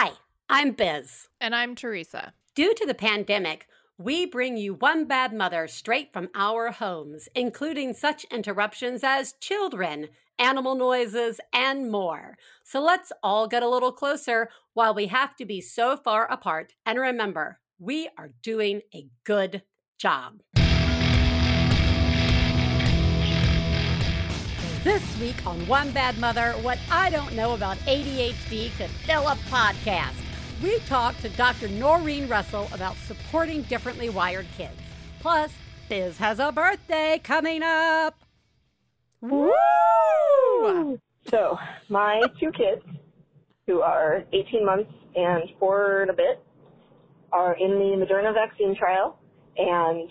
Hi, 0.00 0.12
I'm 0.48 0.70
Biz. 0.74 1.26
And 1.40 1.56
I'm 1.56 1.74
Theresa. 1.74 2.32
Due 2.54 2.72
to 2.72 2.86
the 2.86 2.94
pandemic, 2.94 3.66
we 3.98 4.26
bring 4.26 4.56
you 4.56 4.74
One 4.74 5.06
Bad 5.06 5.32
Mother 5.32 5.66
straight 5.66 6.12
from 6.12 6.28
our 6.36 6.70
homes, 6.70 7.28
including 7.34 7.94
such 7.94 8.22
interruptions 8.30 9.02
as 9.02 9.32
children, 9.40 10.06
animal 10.38 10.76
noises, 10.76 11.40
and 11.52 11.90
more. 11.90 12.38
So 12.62 12.80
let's 12.80 13.10
all 13.24 13.48
get 13.48 13.64
a 13.64 13.68
little 13.68 13.90
closer 13.90 14.50
while 14.72 14.94
we 14.94 15.08
have 15.08 15.34
to 15.34 15.44
be 15.44 15.60
so 15.60 15.96
far 15.96 16.30
apart. 16.30 16.74
And 16.86 17.00
remember, 17.00 17.58
we 17.80 18.08
are 18.16 18.30
doing 18.40 18.82
a 18.94 19.08
good 19.24 19.62
job. 19.98 20.42
This 24.84 25.20
week 25.20 25.44
on 25.44 25.66
One 25.66 25.90
Bad 25.90 26.18
Mother, 26.18 26.52
what 26.62 26.78
I 26.88 27.10
don't 27.10 27.34
know 27.34 27.54
about 27.54 27.78
ADHD 27.78 28.70
could 28.76 28.90
fill 28.90 29.26
a 29.26 29.34
podcast. 29.50 30.14
We 30.62 30.78
talked 30.80 31.20
to 31.22 31.28
Dr. 31.30 31.66
Norrine 31.66 32.30
Russell 32.30 32.68
about 32.72 32.94
supporting 32.94 33.62
differently 33.62 34.08
wired 34.08 34.46
kids. 34.56 34.78
Plus, 35.18 35.50
Biz 35.88 36.18
has 36.18 36.38
a 36.38 36.52
birthday 36.52 37.20
coming 37.24 37.62
up. 37.64 38.20
Woo! 39.20 41.00
So, 41.28 41.58
my 41.88 42.22
two 42.38 42.52
kids, 42.52 42.82
who 43.66 43.80
are 43.80 44.22
18 44.32 44.64
months 44.64 44.92
and 45.16 45.42
four 45.58 46.02
and 46.02 46.10
a 46.10 46.14
bit, 46.14 46.40
are 47.32 47.54
in 47.54 47.70
the 47.70 48.06
Moderna 48.06 48.32
vaccine 48.32 48.76
trial, 48.76 49.18
and 49.56 50.08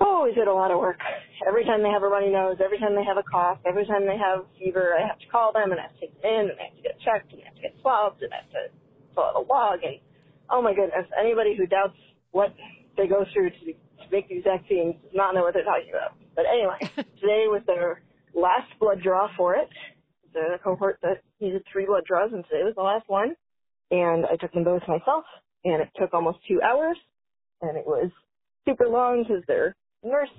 oh, 0.00 0.26
is 0.26 0.36
it 0.36 0.48
a 0.48 0.52
lot 0.52 0.70
of 0.70 0.78
work. 0.78 0.98
Every 1.46 1.64
time 1.64 1.82
they 1.82 1.90
have 1.90 2.02
a 2.02 2.08
runny 2.08 2.30
nose, 2.30 2.56
every 2.62 2.78
time 2.78 2.94
they 2.96 3.04
have 3.04 3.16
a 3.16 3.22
cough, 3.22 3.58
every 3.66 3.86
time 3.86 4.06
they 4.06 4.16
have 4.16 4.44
fever, 4.58 4.96
I 4.98 5.06
have 5.06 5.18
to 5.18 5.28
call 5.28 5.52
them 5.52 5.72
and 5.72 5.80
I 5.80 5.84
have 5.84 5.94
to 5.94 6.00
take 6.00 6.14
them 6.20 6.30
in 6.30 6.40
and 6.50 6.58
I 6.58 6.64
have 6.68 6.76
to 6.76 6.82
get 6.82 6.96
checked 7.00 7.32
and 7.32 7.42
I 7.42 7.46
have 7.46 7.56
to 7.56 7.62
get 7.62 7.74
swabbed 7.80 8.22
and 8.22 8.32
I 8.32 8.36
have 8.44 8.50
to 8.50 8.62
fill 9.14 9.24
out 9.24 9.36
a 9.36 9.44
log 9.44 9.84
and 9.84 10.00
oh 10.50 10.62
my 10.62 10.74
goodness, 10.74 11.06
anybody 11.18 11.54
who 11.56 11.66
doubts 11.66 11.96
what 12.32 12.54
they 12.96 13.06
go 13.06 13.24
through 13.32 13.50
to, 13.50 13.72
to 13.72 14.06
make 14.10 14.28
these 14.28 14.44
vaccines 14.44 14.96
does 15.02 15.14
not 15.14 15.34
know 15.34 15.42
what 15.42 15.54
they're 15.54 15.64
talking 15.64 15.92
about. 15.92 16.16
But 16.34 16.44
anyway, 16.48 16.80
today 17.20 17.46
was 17.48 17.62
their 17.66 18.02
last 18.34 18.72
blood 18.80 19.02
draw 19.02 19.28
for 19.36 19.54
it. 19.54 19.68
The 20.32 20.58
cohort 20.62 20.98
that 21.02 21.22
needed 21.40 21.62
three 21.72 21.86
blood 21.86 22.04
draws 22.06 22.32
and 22.32 22.44
today 22.44 22.64
was 22.64 22.74
the 22.76 22.82
last 22.82 23.08
one. 23.08 23.34
And 23.90 24.24
I 24.26 24.36
took 24.36 24.52
them 24.52 24.64
both 24.64 24.82
myself 24.86 25.24
and 25.64 25.82
it 25.82 25.88
took 25.98 26.14
almost 26.14 26.38
two 26.46 26.60
hours 26.62 26.96
and 27.60 27.76
it 27.76 27.86
was 27.86 28.10
super 28.66 28.88
long 28.88 29.24
because 29.26 29.42
their 29.46 29.74
nurse 30.04 30.32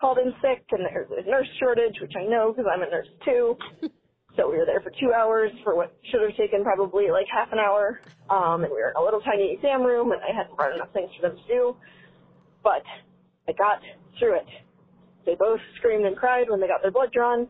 called 0.00 0.18
in 0.18 0.32
sick 0.40 0.64
and 0.70 0.86
there's 0.86 1.10
a 1.10 1.28
nurse 1.28 1.48
shortage, 1.58 1.96
which 2.00 2.14
I 2.16 2.24
know 2.24 2.52
because 2.52 2.70
I'm 2.70 2.82
a 2.82 2.90
nurse 2.90 3.08
too. 3.24 3.56
so 4.36 4.50
we 4.50 4.58
were 4.58 4.66
there 4.66 4.80
for 4.80 4.90
two 5.00 5.12
hours 5.12 5.50
for 5.64 5.74
what 5.76 5.96
should 6.10 6.22
have 6.22 6.36
taken 6.36 6.62
probably 6.62 7.10
like 7.10 7.26
half 7.32 7.52
an 7.52 7.58
hour. 7.58 8.00
Um, 8.30 8.62
and 8.62 8.70
we 8.70 8.78
were 8.78 8.90
in 8.90 8.96
a 8.96 9.02
little 9.04 9.20
tiny 9.20 9.52
exam 9.54 9.82
room 9.82 10.12
and 10.12 10.20
I 10.22 10.34
hadn't 10.36 10.56
brought 10.56 10.74
enough 10.74 10.92
things 10.92 11.10
for 11.16 11.28
them 11.28 11.36
to 11.36 11.46
do. 11.48 11.76
But 12.62 12.82
I 13.48 13.52
got 13.52 13.80
through 14.18 14.36
it. 14.36 14.46
They 15.26 15.34
both 15.34 15.60
screamed 15.76 16.06
and 16.06 16.16
cried 16.16 16.48
when 16.48 16.60
they 16.60 16.68
got 16.68 16.82
their 16.82 16.92
blood 16.92 17.12
drawn. 17.12 17.48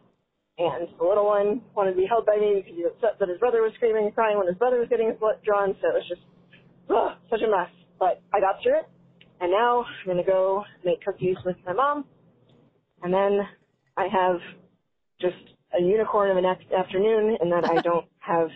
And 0.58 0.88
the 0.98 1.04
little 1.06 1.26
one 1.26 1.62
wanted 1.76 1.92
to 1.92 1.96
be 1.96 2.06
held 2.06 2.26
by 2.26 2.36
me 2.36 2.58
because 2.58 2.74
he 2.74 2.82
was 2.82 2.92
upset 2.96 3.18
that 3.20 3.28
his 3.28 3.38
brother 3.38 3.62
was 3.62 3.70
screaming 3.76 4.06
and 4.06 4.14
crying 4.14 4.38
when 4.38 4.48
his 4.48 4.56
brother 4.56 4.78
was 4.78 4.88
getting 4.88 5.06
his 5.06 5.18
blood 5.18 5.38
drawn. 5.44 5.76
So 5.80 5.94
it 5.94 5.94
was 6.02 6.08
just 6.08 6.22
ugh, 6.90 7.14
such 7.30 7.42
a 7.46 7.50
mess. 7.50 7.70
But 7.98 8.22
I 8.34 8.40
got 8.40 8.58
through 8.62 8.80
it. 8.82 8.88
And 9.40 9.50
now 9.50 9.84
I'm 9.84 10.06
going 10.06 10.16
to 10.16 10.30
go 10.30 10.64
make 10.84 11.04
cookies 11.04 11.36
with 11.44 11.56
my 11.64 11.72
mom. 11.72 12.04
And 13.02 13.12
then 13.14 13.40
I 13.96 14.08
have 14.08 14.40
just 15.20 15.36
a 15.78 15.82
unicorn 15.82 16.30
of 16.30 16.36
an 16.36 16.44
afternoon 16.44 17.36
and 17.40 17.52
then 17.52 17.64
I 17.64 17.80
don't 17.82 18.06
have 18.18 18.48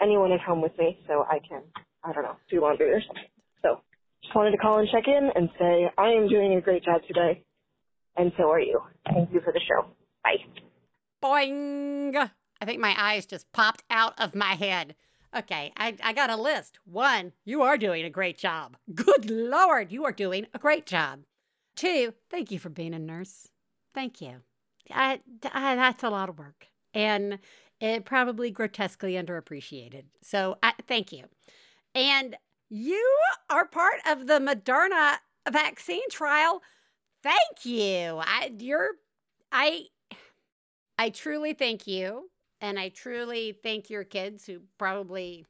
anyone 0.00 0.32
at 0.32 0.40
home 0.40 0.62
with 0.62 0.76
me 0.78 0.98
so 1.06 1.26
I 1.28 1.40
can, 1.46 1.62
I 2.02 2.12
don't 2.12 2.22
know, 2.22 2.36
do 2.50 2.60
laundry 2.60 2.90
or 2.90 3.00
something. 3.06 3.24
So 3.62 3.80
just 4.22 4.34
wanted 4.34 4.52
to 4.52 4.58
call 4.58 4.78
and 4.78 4.88
check 4.88 5.04
in 5.06 5.30
and 5.34 5.50
say 5.58 5.90
I 5.98 6.08
am 6.08 6.28
doing 6.28 6.54
a 6.54 6.60
great 6.60 6.84
job 6.84 7.02
today. 7.06 7.42
And 8.16 8.32
so 8.36 8.50
are 8.50 8.60
you. 8.60 8.80
Thank 9.12 9.32
you 9.32 9.40
for 9.40 9.52
the 9.52 9.60
show. 9.60 9.86
Bye. 10.22 10.36
Boing! 11.22 12.30
I 12.60 12.64
think 12.64 12.80
my 12.80 12.94
eyes 12.96 13.26
just 13.26 13.50
popped 13.52 13.82
out 13.90 14.14
of 14.18 14.34
my 14.34 14.54
head. 14.54 14.94
Okay, 15.36 15.72
I, 15.76 15.96
I 16.02 16.12
got 16.12 16.30
a 16.30 16.36
list. 16.36 16.78
One, 16.84 17.32
you 17.44 17.62
are 17.62 17.76
doing 17.76 18.04
a 18.04 18.10
great 18.10 18.38
job. 18.38 18.76
Good 18.94 19.30
Lord, 19.30 19.90
you 19.90 20.04
are 20.04 20.12
doing 20.12 20.46
a 20.54 20.58
great 20.58 20.86
job. 20.86 21.20
Two, 21.74 22.14
thank 22.30 22.52
you 22.52 22.58
for 22.60 22.68
being 22.68 22.94
a 22.94 22.98
nurse. 23.00 23.48
Thank 23.94 24.20
you. 24.20 24.42
I, 24.90 25.20
I, 25.52 25.74
that's 25.74 26.04
a 26.04 26.10
lot 26.10 26.28
of 26.28 26.38
work 26.38 26.68
and 26.92 27.38
it 27.80 28.04
probably 28.04 28.50
grotesquely 28.50 29.14
underappreciated. 29.14 30.04
So 30.22 30.58
I, 30.62 30.74
thank 30.86 31.12
you. 31.12 31.24
And 31.94 32.36
you 32.70 33.04
are 33.50 33.66
part 33.66 34.00
of 34.06 34.26
the 34.26 34.34
Moderna 34.34 35.16
vaccine 35.50 36.08
trial. 36.10 36.62
Thank 37.22 37.64
you. 37.64 38.20
I, 38.20 38.52
you're, 38.58 38.90
I, 39.50 39.86
I 40.98 41.10
truly 41.10 41.54
thank 41.54 41.86
you 41.86 42.30
and 42.64 42.78
I 42.78 42.88
truly 42.88 43.52
thank 43.52 43.90
your 43.90 44.04
kids 44.04 44.46
who 44.46 44.60
probably 44.78 45.44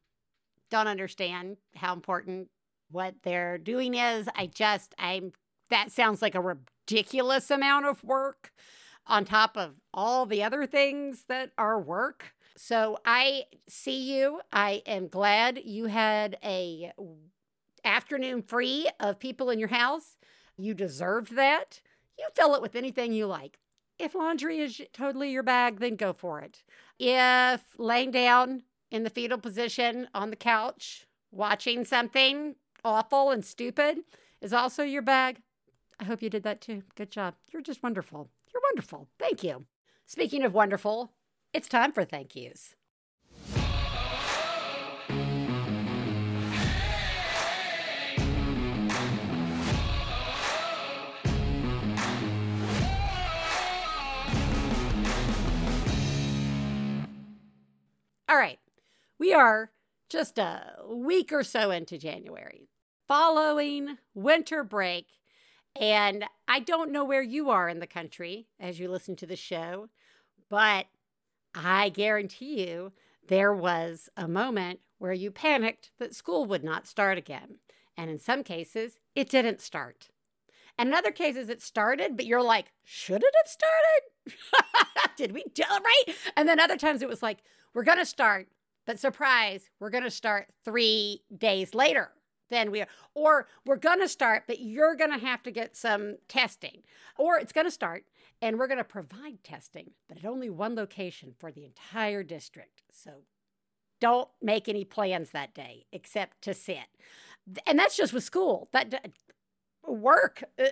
don't 0.69 0.89
understand 0.89 1.59
how 1.77 1.93
important 1.93 2.49
what 2.91 3.15
they're 3.23 3.57
doing 3.57 3.95
is. 3.95 4.29
I 4.35 4.47
just, 4.47 4.97
I'm, 4.99 5.31
that 5.71 5.93
sounds 5.93 6.21
like 6.21 6.35
a 6.35 6.41
ridiculous 6.41 7.53
amount 7.53 7.87
of 7.87 8.03
work 8.03 8.53
on 9.07 9.25
top 9.25 9.57
of 9.57 9.75
all 9.93 10.27
the 10.27 10.43
other 10.43 10.67
things 10.67 11.27
that 11.29 11.53
are 11.57 11.81
work. 11.81 12.35
So 12.57 12.99
I 13.05 13.45
see 13.69 14.13
you. 14.13 14.41
I 14.53 14.83
am 14.85 15.07
glad 15.07 15.61
you 15.65 15.87
had 15.87 16.37
a 16.43 16.91
afternoon 17.85 18.43
free 18.43 18.89
of 18.99 19.21
people 19.21 19.51
in 19.51 19.61
your 19.61 19.69
house. 19.69 20.17
You 20.57 20.75
deserved 20.75 21.37
that. 21.37 21.81
You 22.19 22.27
fill 22.35 22.57
it 22.57 22.63
with 22.63 22.75
anything 22.75 23.13
you 23.13 23.27
like. 23.27 23.61
If 23.99 24.15
laundry 24.15 24.59
is 24.59 24.81
totally 24.93 25.31
your 25.31 25.43
bag, 25.43 25.81
then 25.81 25.97
go 25.97 26.13
for 26.13 26.41
it. 26.41 26.63
If 26.99 27.63
laying 27.79 28.11
down 28.11 28.63
in 28.91 29.05
the 29.05 29.11
fetal 29.11 29.39
position 29.39 30.09
on 30.15 30.31
the 30.31 30.37
couch, 30.37 31.07
watching 31.31 31.85
something 31.85 32.57
awful 32.85 33.31
and 33.31 33.45
stupid 33.45 33.99
is 34.41 34.53
also 34.53 34.83
your 34.83 35.03
bag, 35.03 35.43
I 35.99 36.05
hope 36.05 36.23
you 36.23 36.31
did 36.31 36.43
that 36.43 36.61
too. 36.61 36.83
Good 36.97 37.11
job. 37.11 37.35
You're 37.53 37.63
just 37.63 37.83
wonderful. 37.83 38.31
You're 38.53 38.63
wonderful. 38.71 39.09
Thank 39.19 39.43
you. 39.45 39.67
Speaking 40.07 40.43
of 40.43 40.55
wonderful, 40.55 41.13
it's 41.53 41.69
time 41.69 41.93
for 41.93 42.05
thank 42.05 42.35
yous. 42.37 42.75
All 58.35 58.41
right. 58.41 58.59
We 59.17 59.33
are 59.33 59.71
just 60.09 60.39
a 60.39 60.75
week 60.89 61.33
or 61.33 61.45
so 61.45 61.71
into 61.71 61.97
January, 61.97 62.69
following 63.07 63.99
winter 64.13 64.65
break. 64.65 65.07
And 65.81 66.25
I 66.49 66.59
don't 66.59 66.91
know 66.91 67.05
where 67.05 67.23
you 67.23 67.51
are 67.51 67.69
in 67.69 67.79
the 67.79 67.87
country 67.87 68.49
as 68.59 68.81
you 68.81 68.91
listen 68.91 69.15
to 69.17 69.27
the 69.27 69.37
show, 69.37 69.89
but 70.51 70.87
I 71.55 71.91
guarantee 71.91 72.67
you 72.67 72.91
there 73.29 73.55
was 73.55 74.09
a 74.17 74.27
moment 74.27 74.81
where 74.99 75.13
you 75.13 75.31
panicked 75.31 75.93
that 76.01 76.13
school 76.13 76.45
would 76.45 76.65
not 76.65 76.89
start 76.89 77.17
again. 77.17 77.59
And 77.97 78.11
in 78.11 78.19
some 78.19 78.43
cases, 78.43 78.99
it 79.15 79.31
didn't 79.31 79.61
start. 79.61 80.09
And 80.77 80.89
in 80.89 80.95
other 80.97 81.13
cases, 81.13 81.49
it 81.49 81.63
started, 81.63 82.17
but 82.17 82.27
you're 82.27 82.43
like, 82.43 82.73
should 82.83 83.23
it 83.23 83.35
have 83.45 83.49
started? 83.49 85.15
Did 85.17 85.31
we 85.31 85.45
do 85.55 85.63
it 85.63 85.83
right? 85.85 86.17
And 86.37 86.49
then 86.49 86.59
other 86.59 86.77
times 86.77 87.01
it 87.01 87.09
was 87.09 87.23
like, 87.23 87.39
we're 87.75 87.85
going 87.85 87.99
to 87.99 88.07
start, 88.07 88.49
but 88.87 89.01
surprise, 89.01 89.69
we're 89.81 89.91
going 89.91 90.05
to 90.05 90.11
start 90.11 90.49
three 90.65 91.23
days 91.37 91.75
later 91.75 92.13
than 92.51 92.71
we 92.71 92.81
are. 92.83 92.89
Or 93.15 93.49
we're 93.67 93.77
going 93.77 94.01
to 94.01 94.09
start, 94.09 94.45
but 94.47 94.61
you're 94.61 94.95
going 94.95 95.13
to 95.13 95.25
have 95.25 95.43
to 95.43 95.51
get 95.51 95.77
some 95.77 96.17
testing. 96.29 96.83
Or 97.19 97.39
it's 97.39 97.53
going 97.53 97.67
to 97.67 97.71
start 97.71 98.05
and 98.41 98.59
we're 98.59 98.67
going 98.67 98.79
to 98.79 98.85
provide 98.85 99.43
testing, 99.43 99.93
but 100.09 100.19
at 100.19 100.25
only 100.25 100.51
one 100.51 100.75
location 100.75 101.35
for 101.39 101.51
the 101.51 101.65
entire 101.65 102.23
district. 102.23 102.83
So 102.91 103.23
don't 104.01 104.29
make 104.43 104.69
any 104.69 104.85
plans 104.85 105.31
that 105.31 105.55
day 105.55 105.87
except 105.93 106.43
to 106.43 106.55
sit. 106.55 106.89
And 107.67 107.79
that's 107.79 107.97
just 107.97 108.13
with 108.13 108.25
school. 108.25 108.69
That 108.73 109.13
work. 109.87 110.45
Uh, 110.59 110.67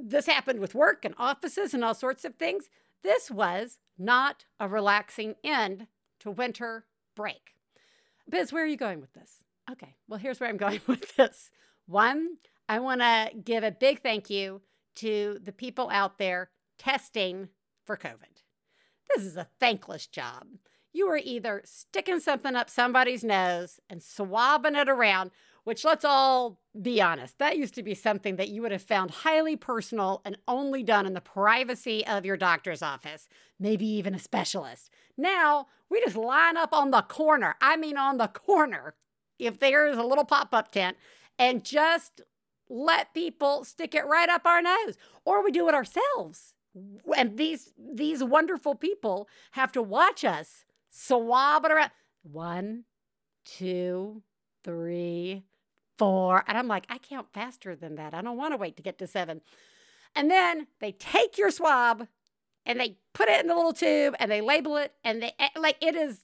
this 0.00 0.26
happened 0.26 0.60
with 0.60 0.74
work 0.74 1.04
and 1.04 1.14
offices 1.18 1.74
and 1.74 1.84
all 1.84 1.94
sorts 1.94 2.24
of 2.24 2.36
things. 2.36 2.68
This 3.02 3.30
was 3.30 3.78
not 3.98 4.44
a 4.58 4.68
relaxing 4.68 5.36
end 5.42 5.86
to 6.20 6.30
winter 6.30 6.86
break. 7.14 7.54
Biz, 8.28 8.52
where 8.52 8.62
are 8.62 8.66
you 8.66 8.76
going 8.76 9.00
with 9.00 9.12
this? 9.12 9.44
Okay, 9.70 9.96
well, 10.08 10.18
here's 10.18 10.40
where 10.40 10.48
I'm 10.48 10.56
going 10.56 10.80
with 10.86 11.16
this. 11.16 11.50
One, 11.86 12.36
I 12.68 12.78
want 12.78 13.00
to 13.00 13.30
give 13.42 13.64
a 13.64 13.70
big 13.70 14.02
thank 14.02 14.30
you 14.30 14.62
to 14.96 15.38
the 15.42 15.52
people 15.52 15.90
out 15.90 16.18
there 16.18 16.50
testing 16.78 17.48
for 17.84 17.96
COVID. 17.96 18.42
This 19.14 19.24
is 19.24 19.36
a 19.36 19.48
thankless 19.58 20.06
job. 20.06 20.46
you 20.92 21.06
are 21.08 21.20
either 21.22 21.62
sticking 21.64 22.20
something 22.20 22.56
up 22.56 22.68
somebody's 22.68 23.22
nose 23.22 23.80
and 23.88 24.02
swabbing 24.02 24.74
it 24.74 24.88
around, 24.88 25.30
which 25.64 25.84
let's 25.84 26.04
all 26.04 26.60
be 26.80 27.00
honest, 27.00 27.38
that 27.38 27.58
used 27.58 27.74
to 27.74 27.82
be 27.82 27.94
something 27.94 28.36
that 28.36 28.48
you 28.48 28.62
would 28.62 28.72
have 28.72 28.82
found 28.82 29.10
highly 29.10 29.56
personal 29.56 30.22
and 30.24 30.38
only 30.46 30.82
done 30.82 31.06
in 31.06 31.14
the 31.14 31.20
privacy 31.20 32.06
of 32.06 32.24
your 32.24 32.36
doctor's 32.36 32.82
office, 32.82 33.28
maybe 33.58 33.86
even 33.86 34.14
a 34.14 34.18
specialist. 34.18 34.90
Now, 35.16 35.66
we 35.90 36.00
just 36.00 36.16
line 36.16 36.56
up 36.56 36.72
on 36.72 36.90
the 36.90 37.02
corner. 37.02 37.56
I 37.60 37.76
mean, 37.76 37.96
on 37.96 38.18
the 38.18 38.28
corner. 38.28 38.94
If 39.38 39.58
there 39.58 39.86
is 39.86 39.96
a 39.96 40.02
little 40.04 40.24
pop 40.24 40.52
up 40.52 40.70
tent 40.70 40.96
and 41.38 41.64
just 41.64 42.20
let 42.68 43.12
people 43.14 43.64
stick 43.64 43.94
it 43.94 44.06
right 44.06 44.28
up 44.28 44.46
our 44.46 44.62
nose, 44.62 44.96
or 45.24 45.42
we 45.42 45.50
do 45.50 45.68
it 45.68 45.74
ourselves. 45.74 46.54
And 47.16 47.36
these 47.36 47.72
these 47.76 48.22
wonderful 48.22 48.76
people 48.76 49.28
have 49.52 49.72
to 49.72 49.82
watch 49.82 50.24
us 50.24 50.64
swab 50.88 51.64
it 51.64 51.72
around. 51.72 51.90
One, 52.22 52.84
two, 53.44 54.22
three, 54.62 55.44
four. 56.00 56.44
And 56.48 56.56
I'm 56.56 56.66
like, 56.66 56.86
I 56.88 56.96
count 56.96 57.26
faster 57.34 57.76
than 57.76 57.96
that. 57.96 58.14
I 58.14 58.22
don't 58.22 58.38
want 58.38 58.54
to 58.54 58.56
wait 58.56 58.74
to 58.78 58.82
get 58.82 58.96
to 58.98 59.06
seven. 59.06 59.42
And 60.16 60.30
then 60.30 60.66
they 60.80 60.92
take 60.92 61.36
your 61.36 61.50
swab 61.50 62.08
and 62.64 62.80
they 62.80 62.96
put 63.12 63.28
it 63.28 63.38
in 63.38 63.48
the 63.48 63.54
little 63.54 63.74
tube 63.74 64.16
and 64.18 64.30
they 64.30 64.40
label 64.40 64.78
it. 64.78 64.94
And 65.04 65.22
they, 65.22 65.32
eh, 65.38 65.50
like, 65.58 65.76
it 65.82 65.94
is 65.94 66.22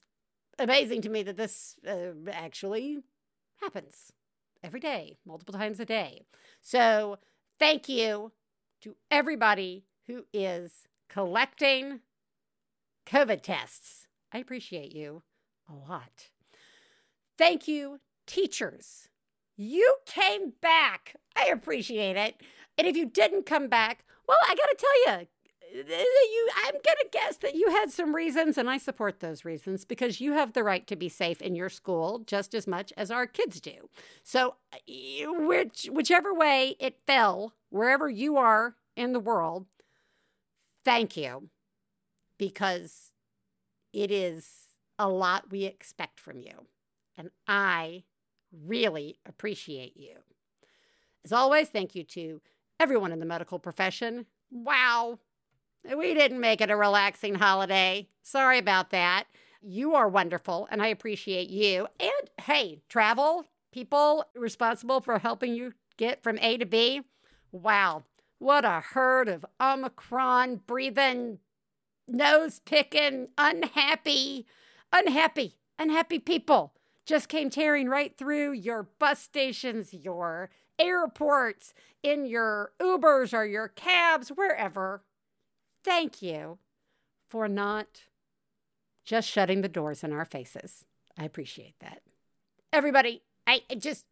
amazing 0.57 1.03
to 1.03 1.09
me 1.09 1.21
that 1.21 1.37
this 1.37 1.75
uh, 1.87 2.31
actually 2.31 3.03
happens 3.61 4.11
every 4.63 4.79
day, 4.79 5.19
multiple 5.27 5.53
times 5.53 5.79
a 5.79 5.85
day. 5.85 6.23
So 6.59 7.19
thank 7.59 7.87
you 7.87 8.31
to 8.81 8.95
everybody 9.11 9.85
who 10.07 10.25
is 10.33 10.87
collecting 11.07 11.99
COVID 13.05 13.43
tests. 13.43 14.07
I 14.33 14.39
appreciate 14.39 14.91
you 14.91 15.21
a 15.69 15.75
lot. 15.75 16.29
Thank 17.37 17.67
you, 17.67 17.99
teachers. 18.25 19.09
You 19.57 19.97
came 20.05 20.53
back. 20.61 21.15
I 21.35 21.47
appreciate 21.47 22.15
it. 22.15 22.41
And 22.77 22.87
if 22.87 22.95
you 22.95 23.07
didn't 23.07 23.47
come 23.47 23.67
back, 23.67 24.05
well, 24.27 24.37
I 24.47 24.55
got 24.55 24.67
to 24.67 24.75
tell 24.77 25.19
you, 25.19 25.27
you 25.73 26.49
I'm 26.65 26.73
going 26.73 26.97
to 27.01 27.07
guess 27.11 27.37
that 27.37 27.55
you 27.55 27.69
had 27.71 27.91
some 27.91 28.15
reasons 28.15 28.57
and 28.57 28.69
I 28.69 28.77
support 28.77 29.19
those 29.19 29.43
reasons 29.43 29.83
because 29.83 30.21
you 30.21 30.33
have 30.33 30.53
the 30.53 30.63
right 30.63 30.85
to 30.87 30.95
be 30.95 31.09
safe 31.09 31.41
in 31.41 31.55
your 31.55 31.69
school 31.69 32.19
just 32.19 32.53
as 32.53 32.67
much 32.67 32.93
as 32.95 33.11
our 33.11 33.25
kids 33.27 33.59
do. 33.59 33.89
So 34.23 34.55
eh, 34.87 35.25
which 35.27 35.89
whichever 35.91 36.33
way 36.33 36.75
it 36.79 36.99
fell, 37.05 37.53
wherever 37.69 38.09
you 38.09 38.37
are 38.37 38.75
in 38.95 39.13
the 39.13 39.19
world, 39.19 39.65
thank 40.85 41.17
you 41.17 41.49
because 42.37 43.11
it 43.93 44.11
is 44.11 44.47
a 44.99 45.09
lot 45.09 45.51
we 45.51 45.65
expect 45.65 46.19
from 46.19 46.39
you. 46.39 46.67
And 47.17 47.31
I 47.47 48.03
really 48.51 49.17
appreciate 49.25 49.97
you. 49.97 50.17
As 51.25 51.33
always, 51.33 51.69
thank 51.69 51.95
you 51.95 52.03
to 52.03 52.41
everyone 52.79 53.11
in 53.11 53.19
the 53.19 53.25
medical 53.25 53.59
profession. 53.59 54.25
Wow, 54.49 55.19
we 55.83 56.13
didn't 56.13 56.39
make 56.39 56.61
it 56.61 56.71
a 56.71 56.75
relaxing 56.75 57.35
holiday. 57.35 58.07
Sorry 58.23 58.57
about 58.57 58.91
that. 58.91 59.25
You 59.61 59.95
are 59.95 60.07
wonderful, 60.07 60.67
and 60.71 60.81
I 60.81 60.87
appreciate 60.87 61.49
you. 61.49 61.87
And 61.99 62.29
hey, 62.41 62.81
travel 62.87 63.45
people 63.71 64.25
responsible 64.35 65.01
for 65.01 65.19
helping 65.19 65.53
you 65.53 65.73
get 65.97 66.23
from 66.23 66.37
A 66.39 66.57
to 66.57 66.65
B. 66.65 67.01
Wow, 67.51 68.03
what 68.39 68.65
a 68.65 68.81
herd 68.93 69.27
of 69.27 69.45
Omicron 69.59 70.61
breathing, 70.67 71.39
nose 72.07 72.61
picking, 72.63 73.29
unhappy, 73.37 74.45
unhappy, 74.93 75.57
unhappy 75.77 76.19
people 76.19 76.73
just 77.07 77.29
came 77.29 77.49
tearing 77.49 77.87
right 77.89 78.15
through 78.15 78.51
your 78.51 78.83
bus 78.99 79.19
stations, 79.19 79.93
your 79.93 80.51
airports, 80.77 81.73
in 82.03 82.25
your 82.25 82.73
Ubers 82.79 83.33
or 83.33 83.45
your 83.45 83.69
cabs, 83.69 84.29
wherever 84.29 85.01
thank 85.83 86.21
you 86.21 86.57
for 87.29 87.47
not 87.47 88.03
just 89.05 89.29
shutting 89.29 89.61
the 89.61 89.69
doors 89.69 90.03
in 90.03 90.11
our 90.11 90.25
faces. 90.25 90.83
I 91.17 91.23
appreciate 91.23 91.75
that. 91.79 92.01
Everybody, 92.73 93.23
I 93.47 93.61
just 93.77 94.05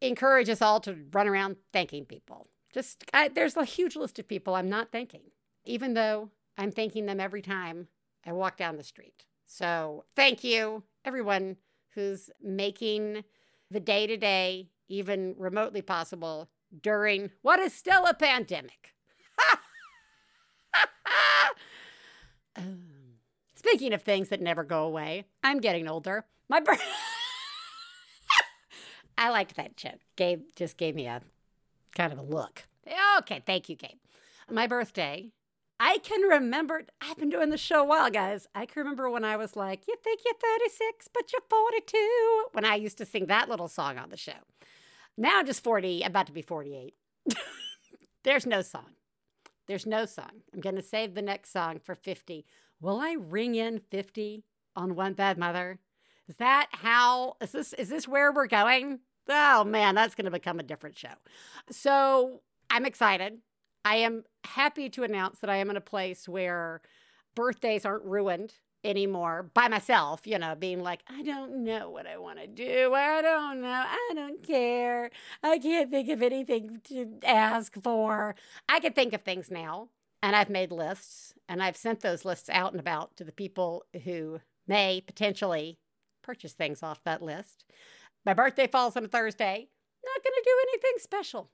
encourage 0.00 0.48
us 0.48 0.62
all 0.62 0.78
to 0.80 0.96
run 1.12 1.26
around 1.26 1.56
thanking 1.72 2.04
people. 2.04 2.46
Just, 2.72 3.04
I, 3.12 3.26
there's 3.28 3.56
a 3.56 3.64
huge 3.64 3.96
list 3.96 4.20
of 4.20 4.28
people 4.28 4.54
I'm 4.54 4.68
not 4.68 4.92
thanking, 4.92 5.32
even 5.64 5.94
though 5.94 6.30
I'm 6.56 6.70
thanking 6.70 7.06
them 7.06 7.18
every 7.18 7.42
time 7.42 7.88
I 8.24 8.32
walk 8.32 8.56
down 8.56 8.76
the 8.76 8.84
street. 8.84 9.24
So 9.46 10.04
thank 10.14 10.44
you, 10.44 10.84
everyone 11.04 11.56
who's 11.96 12.30
making 12.40 13.24
the 13.68 13.80
day 13.80 14.06
to 14.06 14.16
day 14.16 14.68
even 14.88 15.34
remotely 15.36 15.82
possible 15.82 16.48
during 16.82 17.32
what 17.42 17.58
is 17.58 17.74
still 17.74 18.06
a 18.06 18.14
pandemic. 18.14 18.94
Um, 22.58 23.18
speaking 23.54 23.92
of 23.92 24.02
things 24.02 24.30
that 24.30 24.40
never 24.40 24.64
go 24.64 24.84
away, 24.84 25.26
I'm 25.42 25.60
getting 25.60 25.88
older. 25.88 26.24
My 26.48 26.60
birth. 26.60 26.82
I 29.18 29.30
liked 29.30 29.56
that 29.56 29.76
joke. 29.76 30.00
Gabe 30.16 30.42
just 30.54 30.76
gave 30.76 30.94
me 30.94 31.06
a 31.06 31.22
kind 31.94 32.12
of 32.12 32.18
a 32.18 32.22
look. 32.22 32.64
Okay, 33.18 33.42
thank 33.44 33.68
you, 33.68 33.76
Gabe. 33.76 33.98
My 34.50 34.66
birthday. 34.66 35.32
I 35.78 35.98
can 35.98 36.22
remember, 36.22 36.84
I've 37.00 37.18
been 37.18 37.28
doing 37.28 37.50
the 37.50 37.58
show 37.58 37.82
a 37.82 37.84
while, 37.84 38.10
guys. 38.10 38.46
I 38.54 38.64
can 38.64 38.80
remember 38.80 39.10
when 39.10 39.24
I 39.24 39.36
was 39.36 39.56
like, 39.56 39.86
You 39.86 39.96
think 40.02 40.20
you're 40.24 40.34
36, 40.34 41.08
but 41.12 41.32
you're 41.32 41.42
42, 41.48 42.46
when 42.52 42.64
I 42.64 42.76
used 42.76 42.98
to 42.98 43.06
sing 43.06 43.26
that 43.26 43.48
little 43.48 43.68
song 43.68 43.98
on 43.98 44.08
the 44.08 44.16
show. 44.16 44.32
Now 45.16 45.38
I'm 45.38 45.46
just 45.46 45.62
40, 45.62 46.02
about 46.02 46.26
to 46.26 46.32
be 46.32 46.42
48. 46.42 46.94
There's 48.24 48.46
no 48.46 48.62
song. 48.62 48.96
There's 49.66 49.86
no 49.86 50.06
song. 50.06 50.42
I'm 50.54 50.60
going 50.60 50.76
to 50.76 50.82
save 50.82 51.14
the 51.14 51.22
next 51.22 51.52
song 51.52 51.80
for 51.82 51.94
50. 51.94 52.46
Will 52.80 53.00
I 53.00 53.16
ring 53.18 53.54
in 53.54 53.80
50 53.90 54.44
on 54.74 54.94
One 54.94 55.14
Bad 55.14 55.38
Mother? 55.38 55.78
Is 56.28 56.36
that 56.36 56.68
how 56.72 57.36
is 57.40 57.52
this 57.52 57.72
is 57.74 57.88
this 57.88 58.08
where 58.08 58.32
we're 58.32 58.46
going? 58.46 59.00
Oh 59.28 59.64
man, 59.64 59.94
that's 59.94 60.14
going 60.14 60.24
to 60.24 60.30
become 60.30 60.58
a 60.58 60.64
different 60.64 60.98
show. 60.98 61.14
So, 61.70 62.42
I'm 62.68 62.84
excited. 62.84 63.38
I 63.86 63.98
am 63.98 64.24
happy 64.42 64.88
to 64.90 65.04
announce 65.04 65.38
that 65.38 65.48
I 65.48 65.58
am 65.58 65.70
in 65.70 65.76
a 65.76 65.80
place 65.80 66.28
where 66.28 66.80
birthdays 67.36 67.84
aren't 67.84 68.04
ruined 68.04 68.54
anymore 68.82 69.48
by 69.54 69.68
myself, 69.68 70.26
you 70.26 70.40
know, 70.40 70.56
being 70.56 70.82
like, 70.82 71.02
I 71.06 71.22
don't 71.22 71.62
know 71.62 71.88
what 71.90 72.04
I 72.04 72.18
want 72.18 72.40
to 72.40 72.48
do. 72.48 72.94
I 72.94 73.22
don't 73.22 73.60
know. 73.60 73.84
I 73.86 74.12
don't 74.12 74.42
care. 74.42 75.12
I 75.40 75.58
can't 75.58 75.88
think 75.88 76.08
of 76.08 76.20
anything 76.20 76.80
to 76.88 77.18
ask 77.24 77.80
for. 77.80 78.34
I 78.68 78.80
can 78.80 78.92
think 78.92 79.12
of 79.12 79.22
things 79.22 79.52
now. 79.52 79.90
And 80.20 80.34
I've 80.34 80.50
made 80.50 80.72
lists 80.72 81.32
and 81.48 81.62
I've 81.62 81.76
sent 81.76 82.00
those 82.00 82.24
lists 82.24 82.50
out 82.50 82.72
and 82.72 82.80
about 82.80 83.16
to 83.18 83.24
the 83.24 83.30
people 83.30 83.84
who 84.02 84.40
may 84.66 85.00
potentially 85.00 85.78
purchase 86.22 86.54
things 86.54 86.82
off 86.82 87.04
that 87.04 87.22
list. 87.22 87.64
My 88.24 88.34
birthday 88.34 88.66
falls 88.66 88.96
on 88.96 89.04
a 89.04 89.08
Thursday. 89.08 89.68
Not 90.04 90.24
going 90.24 90.34
to 90.34 90.42
do 90.44 90.68
anything 90.72 90.94
special 90.98 91.50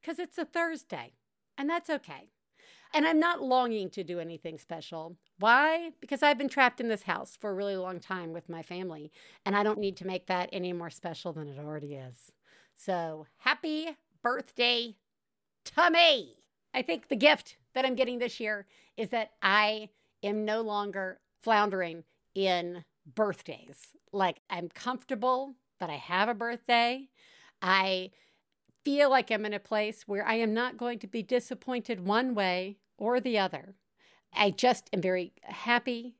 because 0.00 0.20
it's 0.20 0.38
a 0.38 0.44
Thursday, 0.44 1.14
and 1.58 1.68
that's 1.68 1.90
okay. 1.90 2.30
And 2.94 3.06
I'm 3.06 3.18
not 3.18 3.42
longing 3.42 3.90
to 3.90 4.04
do 4.04 4.20
anything 4.20 4.58
special. 4.58 5.16
Why? 5.38 5.90
Because 6.00 6.22
I've 6.22 6.38
been 6.38 6.48
trapped 6.48 6.80
in 6.80 6.88
this 6.88 7.02
house 7.02 7.36
for 7.38 7.50
a 7.50 7.54
really 7.54 7.76
long 7.76 8.00
time 8.00 8.32
with 8.32 8.48
my 8.48 8.62
family, 8.62 9.10
and 9.44 9.56
I 9.56 9.62
don't 9.62 9.80
need 9.80 9.96
to 9.98 10.06
make 10.06 10.26
that 10.26 10.48
any 10.52 10.72
more 10.72 10.90
special 10.90 11.32
than 11.32 11.48
it 11.48 11.58
already 11.58 11.94
is. 11.94 12.32
So, 12.74 13.26
happy 13.38 13.96
birthday 14.22 14.96
to 15.64 15.90
me! 15.90 16.36
I 16.72 16.82
think 16.82 17.08
the 17.08 17.16
gift 17.16 17.56
that 17.74 17.84
I'm 17.84 17.94
getting 17.94 18.18
this 18.18 18.38
year 18.38 18.66
is 18.96 19.10
that 19.10 19.32
I 19.42 19.88
am 20.22 20.44
no 20.44 20.60
longer 20.62 21.20
floundering 21.42 22.04
in 22.34 22.84
birthdays. 23.14 23.88
Like, 24.12 24.40
I'm 24.50 24.68
comfortable 24.68 25.54
that 25.80 25.90
I 25.90 25.96
have 25.96 26.28
a 26.28 26.34
birthday. 26.34 27.08
I 27.62 28.10
feel 28.86 29.10
like 29.10 29.32
I'm 29.32 29.44
in 29.44 29.52
a 29.52 29.58
place 29.58 30.04
where 30.06 30.24
I 30.24 30.34
am 30.34 30.54
not 30.54 30.76
going 30.76 31.00
to 31.00 31.08
be 31.08 31.20
disappointed 31.20 32.06
one 32.06 32.36
way 32.36 32.76
or 32.96 33.18
the 33.18 33.36
other. 33.36 33.74
I 34.32 34.52
just 34.52 34.88
am 34.92 35.02
very 35.02 35.32
happy 35.42 36.14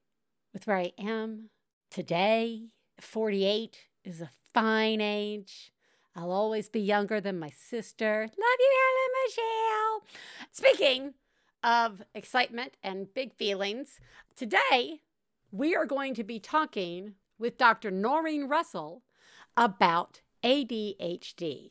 with 0.52 0.66
where 0.66 0.78
I 0.78 0.90
am 0.98 1.50
today. 1.92 2.70
48 3.00 3.78
is 4.02 4.20
a 4.20 4.30
fine 4.52 5.00
age. 5.00 5.72
I'll 6.16 6.32
always 6.32 6.68
be 6.68 6.80
younger 6.80 7.20
than 7.20 7.38
my 7.38 7.50
sister. 7.50 8.22
Love 8.22 8.58
you, 8.58 8.72
Ellen 8.82 9.12
Michelle. 9.28 10.18
Speaking 10.50 11.14
of 11.62 12.02
excitement 12.16 12.76
and 12.82 13.14
big 13.14 13.32
feelings, 13.32 14.00
today 14.34 15.02
we 15.52 15.76
are 15.76 15.86
going 15.86 16.14
to 16.14 16.24
be 16.24 16.40
talking 16.40 17.14
with 17.38 17.58
Dr. 17.58 17.92
Norrine 17.92 18.50
Russell 18.50 19.04
about 19.56 20.20
ADHD. 20.42 21.70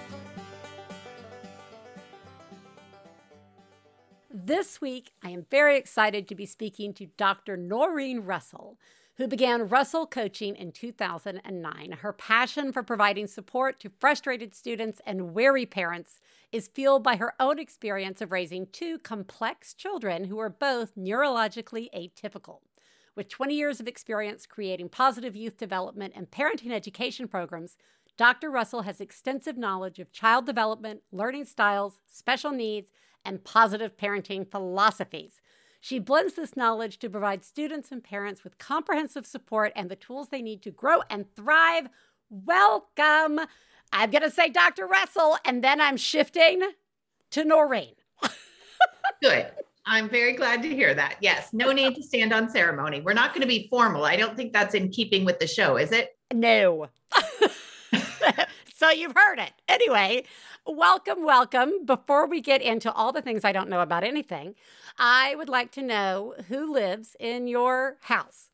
This 4.33 4.79
week, 4.79 5.11
I 5.21 5.31
am 5.31 5.45
very 5.51 5.77
excited 5.77 6.25
to 6.29 6.35
be 6.35 6.45
speaking 6.45 6.93
to 6.93 7.07
Dr. 7.17 7.57
Norrine 7.57 8.25
Russell, 8.25 8.77
who 9.17 9.27
began 9.27 9.67
Russell 9.67 10.07
Coaching 10.07 10.55
in 10.55 10.71
2009. 10.71 11.91
Her 11.99 12.13
passion 12.13 12.71
for 12.71 12.81
providing 12.81 13.27
support 13.27 13.77
to 13.81 13.91
frustrated 13.99 14.55
students 14.55 15.01
and 15.05 15.33
weary 15.33 15.65
parents 15.65 16.21
is 16.49 16.69
fueled 16.69 17.03
by 17.03 17.17
her 17.17 17.33
own 17.41 17.59
experience 17.59 18.21
of 18.21 18.31
raising 18.31 18.67
two 18.67 18.99
complex 18.99 19.73
children 19.73 20.23
who 20.23 20.39
are 20.39 20.49
both 20.49 20.95
neurologically 20.95 21.89
atypical. 21.93 22.59
With 23.17 23.27
20 23.27 23.53
years 23.53 23.81
of 23.81 23.87
experience 23.87 24.45
creating 24.45 24.87
positive 24.87 25.35
youth 25.35 25.57
development 25.57 26.13
and 26.15 26.31
parenting 26.31 26.71
education 26.71 27.27
programs, 27.27 27.75
Dr. 28.15 28.49
Russell 28.49 28.83
has 28.83 29.01
extensive 29.01 29.57
knowledge 29.57 29.99
of 29.99 30.13
child 30.13 30.45
development, 30.45 31.01
learning 31.11 31.45
styles, 31.45 31.99
special 32.07 32.51
needs, 32.51 32.93
and 33.25 33.43
positive 33.43 33.97
parenting 33.97 34.49
philosophies. 34.49 35.41
She 35.79 35.97
blends 35.97 36.35
this 36.35 36.55
knowledge 36.55 36.99
to 36.99 37.09
provide 37.09 37.43
students 37.43 37.91
and 37.91 38.03
parents 38.03 38.43
with 38.43 38.59
comprehensive 38.59 39.25
support 39.25 39.71
and 39.75 39.89
the 39.89 39.95
tools 39.95 40.29
they 40.29 40.41
need 40.41 40.61
to 40.63 40.71
grow 40.71 41.01
and 41.09 41.25
thrive. 41.35 41.87
Welcome. 42.29 43.39
I'm 43.91 44.11
going 44.11 44.21
to 44.21 44.29
say 44.29 44.49
Dr. 44.49 44.85
Russell, 44.85 45.37
and 45.43 45.63
then 45.63 45.81
I'm 45.81 45.97
shifting 45.97 46.61
to 47.31 47.43
Norrine. 47.43 47.95
Good. 49.21 49.47
I'm 49.85 50.07
very 50.09 50.33
glad 50.33 50.61
to 50.61 50.69
hear 50.69 50.93
that. 50.93 51.17
Yes, 51.21 51.49
no 51.51 51.71
need 51.71 51.95
to 51.95 52.03
stand 52.03 52.31
on 52.31 52.49
ceremony. 52.49 53.01
We're 53.01 53.13
not 53.13 53.31
going 53.31 53.41
to 53.41 53.47
be 53.47 53.67
formal. 53.69 54.05
I 54.05 54.15
don't 54.15 54.37
think 54.37 54.53
that's 54.53 54.75
in 54.75 54.89
keeping 54.89 55.25
with 55.25 55.39
the 55.39 55.47
show, 55.47 55.77
is 55.77 55.91
it? 55.91 56.15
No. 56.31 56.87
so 58.81 58.89
you've 58.89 59.13
heard 59.15 59.37
it. 59.37 59.53
Anyway, 59.67 60.23
welcome, 60.65 61.23
welcome. 61.23 61.85
Before 61.85 62.25
we 62.25 62.41
get 62.41 62.63
into 62.63 62.91
all 62.91 63.11
the 63.11 63.21
things 63.21 63.45
I 63.45 63.51
don't 63.51 63.69
know 63.69 63.81
about 63.81 64.03
anything, 64.03 64.55
I 64.97 65.35
would 65.35 65.49
like 65.49 65.71
to 65.73 65.83
know 65.83 66.33
who 66.47 66.73
lives 66.73 67.15
in 67.19 67.47
your 67.47 67.97
house. 68.01 68.49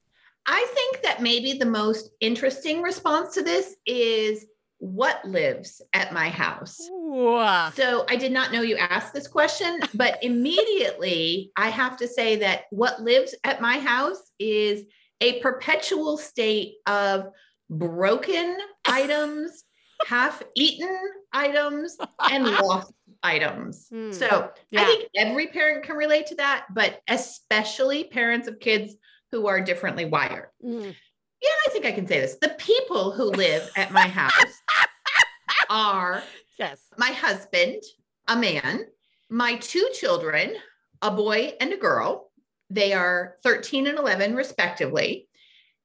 I 0.46 0.68
think 0.74 1.02
that 1.04 1.22
maybe 1.22 1.54
the 1.54 1.66
most 1.66 2.10
interesting 2.20 2.82
response 2.82 3.36
to 3.36 3.42
this 3.42 3.78
is 3.86 4.46
what 4.80 5.24
lives 5.24 5.82
at 5.94 6.12
my 6.12 6.28
house. 6.28 6.78
Ooh. 6.92 7.40
So 7.74 8.06
I 8.10 8.18
did 8.18 8.34
not 8.34 8.52
know 8.52 8.62
you 8.62 8.76
asked 8.76 9.14
this 9.14 9.30
question, 9.30 9.80
but 9.94 10.20
immediately 10.22 11.54
I 11.56 11.70
have 11.70 11.96
to 11.98 12.08
say 12.08 12.36
that 12.36 12.64
what 12.72 13.02
lives 13.02 13.34
at 13.46 13.62
my 13.62 13.80
house 13.80 14.30
is 14.40 14.84
a 15.22 15.40
perpetual 15.40 16.18
state 16.18 16.74
of 16.86 17.30
broken 17.70 18.58
items, 18.86 19.64
half 20.06 20.44
eaten 20.56 20.96
items, 21.34 21.98
and 22.32 22.46
lost 22.46 22.94
items. 23.24 23.88
Hmm. 23.90 24.12
So 24.12 24.52
Yeah. 24.70 24.82
I 24.82 24.86
think 24.86 25.10
every 25.16 25.48
parent 25.48 25.84
can 25.86 25.96
relate 25.96 26.28
to 26.28 26.36
that, 26.36 26.66
but 26.74 27.02
especially 27.08 28.04
parents 28.06 28.48
of 28.48 28.60
kids 28.60 28.96
who 29.32 29.48
are 29.48 29.60
differently 29.60 30.06
wired. 30.06 30.50
Mm. 30.64 30.96
Yeah, 31.42 31.50
I 31.68 31.70
think 31.72 31.86
I 31.86 31.92
can 31.92 32.08
say 32.08 32.20
this. 32.20 32.38
The 32.42 32.56
people 32.58 33.12
who 33.12 33.26
live 33.26 33.70
at 33.76 33.92
my 33.92 34.08
house 34.08 34.34
are 35.70 36.24
Yes. 36.58 36.82
my 36.98 37.10
husband, 37.12 37.84
a 38.28 38.36
man, 38.36 38.86
my 39.30 39.58
two 39.58 39.88
children, 39.94 40.56
a 41.02 41.12
boy 41.12 41.54
and 41.60 41.74
a 41.74 41.78
girl. 41.78 42.32
They 42.70 42.94
are 42.94 43.36
13 43.44 43.88
and 43.88 43.98
11, 44.00 44.36
respectively. 44.36 45.28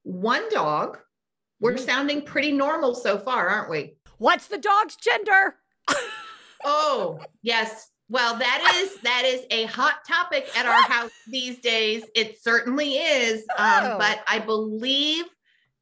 One 0.05 0.49
dog. 0.51 0.99
We're 1.61 1.75
Mm. 1.75 1.81
sounding 1.87 2.23
pretty 2.23 2.51
normal 2.53 2.95
so 2.95 3.19
far, 3.19 3.49
aren't 3.49 3.71
we? 3.71 3.95
What's 4.23 4.47
the 4.47 4.57
dog's 4.57 4.95
gender? 4.95 5.57
Oh, 6.65 7.19
yes. 7.43 7.91
Well, 8.09 8.37
that 8.37 8.73
is 8.77 9.01
that 9.01 9.25
is 9.25 9.45
a 9.51 9.65
hot 9.65 10.05
topic 10.07 10.47
at 10.57 10.65
our 10.65 10.83
house 10.83 11.11
these 11.27 11.59
days. 11.59 12.05
It 12.15 12.41
certainly 12.41 12.93
is. 12.99 13.41
Um, 13.59 13.85
Oh. 13.85 13.99
but 13.99 14.21
I 14.29 14.39
believe 14.39 15.25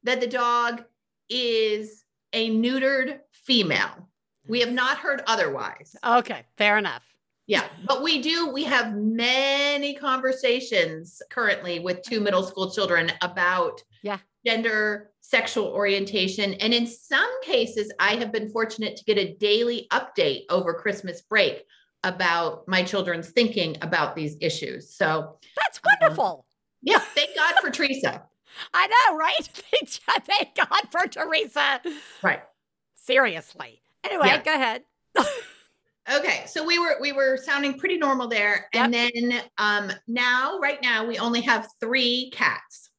that 0.05 0.21
the 0.21 0.25
dog 0.27 0.83
is 1.29 2.03
a 2.33 2.49
neutered 2.49 3.19
female. 3.31 4.09
We 4.47 4.59
have 4.61 4.71
not 4.71 4.97
heard 4.97 5.21
otherwise. 5.27 5.95
Okay, 6.03 6.43
fair 6.57 6.79
enough. 6.79 7.03
Yeah, 7.45 7.65
but 7.85 8.01
we 8.01 8.23
do. 8.23 8.47
We 8.51 8.63
have 8.63 8.95
many 8.95 9.93
conversations 9.93 11.21
currently 11.29 11.77
with 11.79 12.01
two 12.01 12.19
middle 12.19 12.41
school 12.41 12.71
children 12.71 13.11
about 13.21 13.83
Yeah. 14.01 14.17
Gender, 14.45 15.11
sexual 15.21 15.67
orientation. 15.67 16.53
And 16.55 16.73
in 16.73 16.87
some 16.87 17.29
cases, 17.43 17.91
I 17.99 18.15
have 18.15 18.31
been 18.31 18.49
fortunate 18.49 18.97
to 18.97 19.03
get 19.05 19.17
a 19.17 19.35
daily 19.35 19.87
update 19.91 20.45
over 20.49 20.73
Christmas 20.73 21.21
break 21.21 21.63
about 22.03 22.67
my 22.67 22.81
children's 22.83 23.29
thinking 23.29 23.77
about 23.81 24.15
these 24.15 24.35
issues. 24.41 24.95
So, 24.95 25.37
That's 25.55 25.79
wonderful. 25.85 26.45
yeah, 26.81 26.97
thank 26.99 27.35
God 27.35 27.53
for 27.61 27.69
Theresa. 27.69 28.23
I 28.73 28.87
know, 28.87 29.15
right? 29.17 29.47
Thank 30.25 30.55
God 30.55 30.81
for 30.91 31.07
Theresa. 31.07 31.79
Right. 32.21 32.41
Seriously. 32.95 33.81
Anyway, 34.03 34.25
Yeah. 34.27 34.41
go 34.41 34.53
ahead. 34.53 34.83
Okay, 36.11 36.43
so 36.47 36.65
we 36.65 36.79
were 36.79 36.95
we 36.99 37.11
were 37.11 37.37
sounding 37.37 37.77
pretty 37.77 37.95
normal 37.95 38.27
there, 38.27 38.67
and 38.73 38.91
then 38.91 39.41
um 39.59 39.91
now 40.07 40.57
right 40.59 40.81
now 40.81 41.05
we 41.05 41.19
only 41.19 41.41
have 41.41 41.67
three 41.79 42.31
cats. 42.33 42.89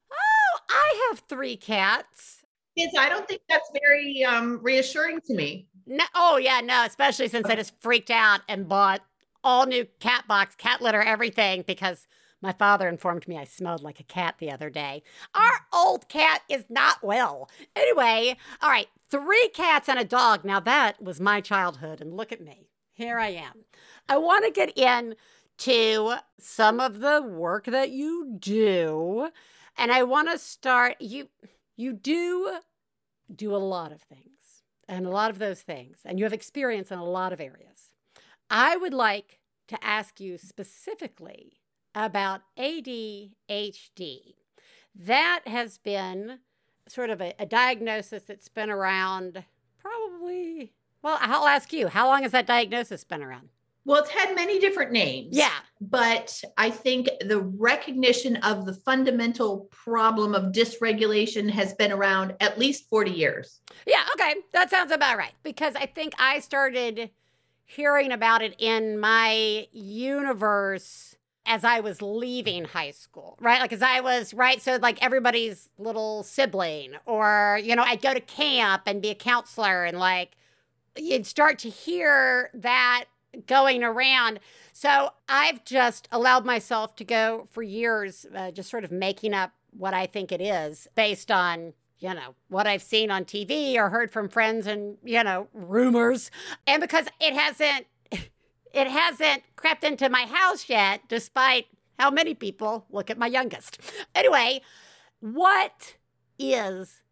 I 0.72 1.08
have 1.10 1.20
three 1.28 1.56
cats. 1.56 2.42
Kids, 2.76 2.94
I 2.98 3.08
don't 3.08 3.28
think 3.28 3.42
that's 3.48 3.70
very 3.84 4.24
um 4.24 4.58
reassuring 4.62 5.20
to 5.26 5.34
me. 5.34 5.66
No, 5.86 6.04
oh 6.14 6.36
yeah, 6.38 6.60
no, 6.60 6.84
especially 6.84 7.28
since 7.28 7.48
I 7.48 7.56
just 7.56 7.78
freaked 7.80 8.10
out 8.10 8.40
and 8.48 8.68
bought 8.68 9.02
all 9.44 9.66
new 9.66 9.86
cat 10.00 10.26
box, 10.28 10.54
cat 10.54 10.80
litter, 10.80 11.02
everything 11.02 11.64
because 11.66 12.06
my 12.40 12.52
father 12.52 12.88
informed 12.88 13.28
me 13.28 13.38
I 13.38 13.44
smelled 13.44 13.82
like 13.82 14.00
a 14.00 14.04
cat 14.04 14.36
the 14.38 14.50
other 14.50 14.70
day. 14.70 15.02
Our 15.34 15.66
old 15.72 16.08
cat 16.08 16.42
is 16.48 16.64
not 16.68 17.02
well. 17.02 17.50
Anyway, 17.76 18.36
all 18.60 18.70
right, 18.70 18.88
three 19.10 19.48
cats 19.48 19.88
and 19.88 19.98
a 19.98 20.04
dog. 20.04 20.44
Now 20.44 20.60
that 20.60 21.02
was 21.02 21.20
my 21.20 21.40
childhood, 21.40 22.00
and 22.00 22.16
look 22.16 22.32
at 22.32 22.40
me. 22.40 22.68
Here 22.94 23.18
I 23.18 23.28
am. 23.28 23.64
I 24.08 24.16
want 24.18 24.44
to 24.44 24.50
get 24.50 24.76
in 24.76 25.14
to 25.58 26.14
some 26.38 26.80
of 26.80 27.00
the 27.00 27.22
work 27.22 27.66
that 27.66 27.90
you 27.90 28.36
do, 28.38 29.28
and 29.76 29.92
I 29.92 30.02
want 30.02 30.30
to 30.30 30.38
start 30.38 30.96
you 31.00 31.28
you 31.76 31.92
do 31.92 32.58
do 33.34 33.54
a 33.54 33.58
lot 33.58 33.92
of 33.92 34.02
things 34.02 34.62
and 34.88 35.06
a 35.06 35.10
lot 35.10 35.30
of 35.30 35.38
those 35.38 35.62
things, 35.62 36.00
and 36.04 36.18
you 36.18 36.24
have 36.24 36.32
experience 36.32 36.90
in 36.90 36.98
a 36.98 37.04
lot 37.04 37.32
of 37.32 37.40
areas. 37.40 37.92
I 38.50 38.76
would 38.76 38.92
like 38.92 39.38
to 39.68 39.82
ask 39.82 40.20
you 40.20 40.36
specifically 40.36 41.60
about 41.94 42.42
ADHD. 42.58 44.34
That 44.94 45.42
has 45.46 45.78
been 45.78 46.40
sort 46.86 47.10
of 47.10 47.20
a, 47.20 47.32
a 47.38 47.46
diagnosis 47.46 48.24
that's 48.24 48.48
been 48.48 48.70
around 48.70 49.44
probably, 49.80 50.72
well, 51.02 51.18
I'll 51.20 51.46
ask 51.46 51.72
you, 51.72 51.88
how 51.88 52.06
long 52.08 52.22
has 52.22 52.32
that 52.32 52.46
diagnosis 52.46 53.04
been 53.04 53.22
around? 53.22 53.48
Well, 53.84 54.00
it's 54.00 54.10
had 54.10 54.34
many 54.34 54.58
different 54.58 54.92
names. 54.92 55.36
Yeah. 55.36 55.50
But 55.80 56.40
I 56.56 56.70
think 56.70 57.08
the 57.20 57.40
recognition 57.40 58.36
of 58.36 58.64
the 58.64 58.74
fundamental 58.74 59.68
problem 59.70 60.34
of 60.34 60.52
dysregulation 60.52 61.50
has 61.50 61.74
been 61.74 61.90
around 61.90 62.34
at 62.40 62.58
least 62.58 62.88
40 62.88 63.10
years. 63.10 63.60
Yeah, 63.86 64.04
okay. 64.14 64.36
That 64.52 64.70
sounds 64.70 64.92
about 64.92 65.18
right. 65.18 65.34
Because 65.42 65.74
I 65.74 65.86
think 65.86 66.14
I 66.18 66.38
started 66.38 67.10
hearing 67.64 68.12
about 68.12 68.42
it 68.42 68.54
in 68.58 68.98
my 69.00 69.66
universe 69.72 71.16
as 71.44 71.64
I 71.64 71.80
was 71.80 72.00
leaving 72.00 72.66
high 72.66 72.92
school, 72.92 73.36
right? 73.40 73.60
Like, 73.60 73.72
as 73.72 73.82
I 73.82 73.98
was, 73.98 74.32
right? 74.32 74.62
So, 74.62 74.76
like, 74.76 75.02
everybody's 75.02 75.70
little 75.76 76.22
sibling, 76.22 76.92
or, 77.04 77.58
you 77.60 77.74
know, 77.74 77.82
I'd 77.82 78.00
go 78.00 78.14
to 78.14 78.20
camp 78.20 78.82
and 78.86 79.02
be 79.02 79.10
a 79.10 79.14
counselor, 79.16 79.84
and 79.84 79.98
like, 79.98 80.36
you'd 80.96 81.26
start 81.26 81.58
to 81.60 81.68
hear 81.68 82.50
that 82.54 83.06
going 83.46 83.82
around. 83.82 84.40
So, 84.72 85.10
I've 85.28 85.64
just 85.64 86.08
allowed 86.12 86.44
myself 86.44 86.96
to 86.96 87.04
go 87.04 87.46
for 87.50 87.62
years, 87.62 88.26
uh, 88.34 88.50
just 88.50 88.70
sort 88.70 88.84
of 88.84 88.92
making 88.92 89.34
up 89.34 89.52
what 89.70 89.94
I 89.94 90.06
think 90.06 90.32
it 90.32 90.40
is 90.40 90.86
based 90.94 91.30
on 91.30 91.74
you 92.02 92.12
know, 92.12 92.34
what 92.48 92.66
I've 92.66 92.82
seen 92.82 93.12
on 93.12 93.24
TV 93.24 93.76
or 93.76 93.88
heard 93.88 94.10
from 94.10 94.28
friends 94.28 94.66
and, 94.66 94.98
you 95.04 95.22
know, 95.22 95.46
rumors. 95.54 96.32
And 96.66 96.80
because 96.80 97.06
it 97.20 97.32
hasn't 97.32 97.86
it 98.10 98.88
hasn't 98.88 99.44
crept 99.54 99.84
into 99.84 100.08
my 100.08 100.26
house 100.26 100.68
yet 100.68 101.02
despite 101.08 101.66
how 101.98 102.10
many 102.10 102.34
people 102.34 102.86
look 102.90 103.08
at 103.08 103.18
my 103.18 103.28
youngest. 103.28 103.78
Anyway, 104.14 104.62
what 105.20 105.96
is 106.38 107.02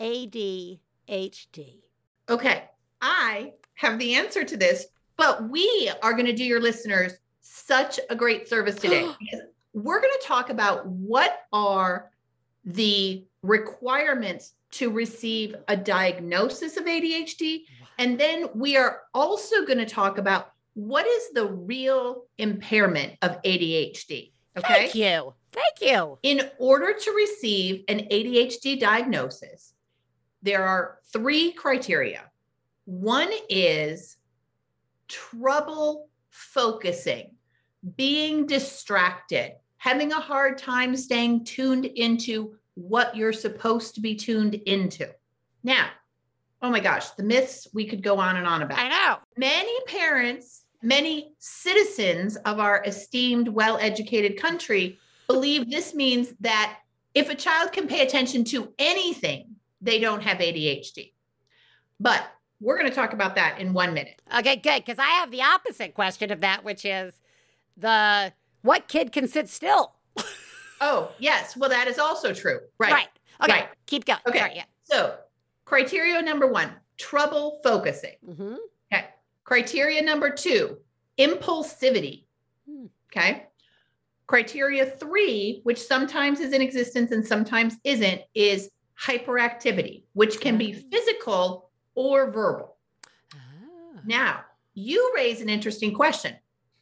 ADHD? 0.00 0.78
Okay. 2.28 2.64
I 3.02 3.52
have 3.74 3.98
the 3.98 4.14
answer 4.14 4.44
to 4.44 4.56
this, 4.56 4.86
but 5.20 5.50
we 5.50 5.92
are 6.02 6.14
going 6.14 6.24
to 6.24 6.32
do 6.32 6.44
your 6.44 6.62
listeners 6.62 7.12
such 7.42 8.00
a 8.08 8.16
great 8.16 8.48
service 8.48 8.76
today 8.76 9.02
because 9.20 9.42
we're 9.74 10.00
going 10.00 10.14
to 10.18 10.26
talk 10.26 10.48
about 10.48 10.86
what 10.86 11.40
are 11.52 12.10
the 12.64 13.26
requirements 13.42 14.54
to 14.70 14.90
receive 14.90 15.54
a 15.68 15.76
diagnosis 15.76 16.78
of 16.78 16.86
ADHD. 16.86 17.64
And 17.98 18.18
then 18.18 18.46
we 18.54 18.78
are 18.78 19.02
also 19.12 19.66
going 19.66 19.78
to 19.78 19.84
talk 19.84 20.16
about 20.16 20.52
what 20.72 21.06
is 21.06 21.32
the 21.34 21.46
real 21.46 22.24
impairment 22.38 23.18
of 23.20 23.42
ADHD. 23.42 24.32
Okay. 24.56 24.74
Thank 24.74 24.94
you. 24.94 25.34
Thank 25.52 25.82
you. 25.82 26.18
In 26.22 26.48
order 26.58 26.94
to 26.98 27.10
receive 27.10 27.84
an 27.88 28.08
ADHD 28.10 28.80
diagnosis, 28.80 29.74
there 30.42 30.64
are 30.64 30.98
three 31.12 31.52
criteria. 31.52 32.22
One 32.86 33.30
is 33.50 34.16
trouble 35.10 36.08
focusing, 36.30 37.32
being 37.96 38.46
distracted, 38.46 39.56
having 39.76 40.12
a 40.12 40.20
hard 40.20 40.56
time 40.56 40.96
staying 40.96 41.44
tuned 41.44 41.84
into 41.84 42.54
what 42.74 43.16
you're 43.16 43.32
supposed 43.32 43.94
to 43.96 44.00
be 44.00 44.14
tuned 44.14 44.54
into. 44.54 45.08
Now, 45.62 45.88
oh 46.62 46.70
my 46.70 46.80
gosh, 46.80 47.10
the 47.10 47.22
myths 47.22 47.66
we 47.74 47.86
could 47.86 48.02
go 48.02 48.18
on 48.18 48.36
and 48.36 48.46
on 48.46 48.62
about. 48.62 48.78
I 48.78 48.88
know. 48.88 49.16
Many 49.36 49.72
parents, 49.86 50.64
many 50.82 51.34
citizens 51.38 52.36
of 52.36 52.58
our 52.58 52.82
esteemed, 52.84 53.48
well 53.48 53.78
educated 53.78 54.40
country 54.40 54.98
believe 55.26 55.70
this 55.70 55.94
means 55.94 56.32
that 56.40 56.78
if 57.14 57.28
a 57.28 57.34
child 57.34 57.72
can 57.72 57.86
pay 57.86 58.06
attention 58.06 58.44
to 58.44 58.72
anything, 58.78 59.56
they 59.80 59.98
don't 59.98 60.22
have 60.22 60.38
ADHD. 60.38 61.12
But 61.98 62.24
we're 62.60 62.76
going 62.78 62.88
to 62.88 62.94
talk 62.94 63.12
about 63.12 63.34
that 63.36 63.58
in 63.58 63.72
one 63.72 63.94
minute. 63.94 64.20
Okay, 64.38 64.56
good. 64.56 64.84
Because 64.84 64.98
I 64.98 65.08
have 65.20 65.30
the 65.30 65.42
opposite 65.42 65.94
question 65.94 66.30
of 66.30 66.40
that, 66.40 66.62
which 66.64 66.84
is 66.84 67.14
the 67.76 68.32
what 68.62 68.88
kid 68.88 69.12
can 69.12 69.28
sit 69.28 69.48
still? 69.48 69.94
Oh, 70.82 71.12
yes. 71.18 71.58
Well, 71.58 71.68
that 71.68 71.88
is 71.88 71.98
also 71.98 72.32
true. 72.32 72.58
Right. 72.78 72.90
Right. 72.90 73.08
Okay. 73.42 73.52
Right. 73.52 73.68
Keep 73.84 74.06
going. 74.06 74.18
Okay. 74.26 74.38
Sorry, 74.38 74.52
yeah. 74.56 74.64
So, 74.84 75.14
criteria 75.66 76.22
number 76.22 76.46
one 76.46 76.72
trouble 76.96 77.60
focusing. 77.62 78.14
Mm-hmm. 78.26 78.54
Okay. 78.90 79.04
Criteria 79.44 80.00
number 80.00 80.30
two 80.30 80.78
impulsivity. 81.18 82.24
Hmm. 82.66 82.86
Okay. 83.14 83.46
Criteria 84.26 84.86
three, 84.86 85.60
which 85.64 85.78
sometimes 85.82 86.40
is 86.40 86.54
in 86.54 86.62
existence 86.62 87.10
and 87.10 87.26
sometimes 87.26 87.76
isn't, 87.84 88.22
is 88.34 88.70
hyperactivity, 88.98 90.04
which 90.14 90.40
can 90.40 90.56
be 90.56 90.74
Ah. 90.78 90.88
physical 90.90 91.69
or 91.94 92.30
verbal. 92.30 92.76
Ah. 93.34 94.00
Now, 94.04 94.44
you 94.74 95.12
raise 95.14 95.40
an 95.40 95.48
interesting 95.48 95.94
question. 95.94 96.36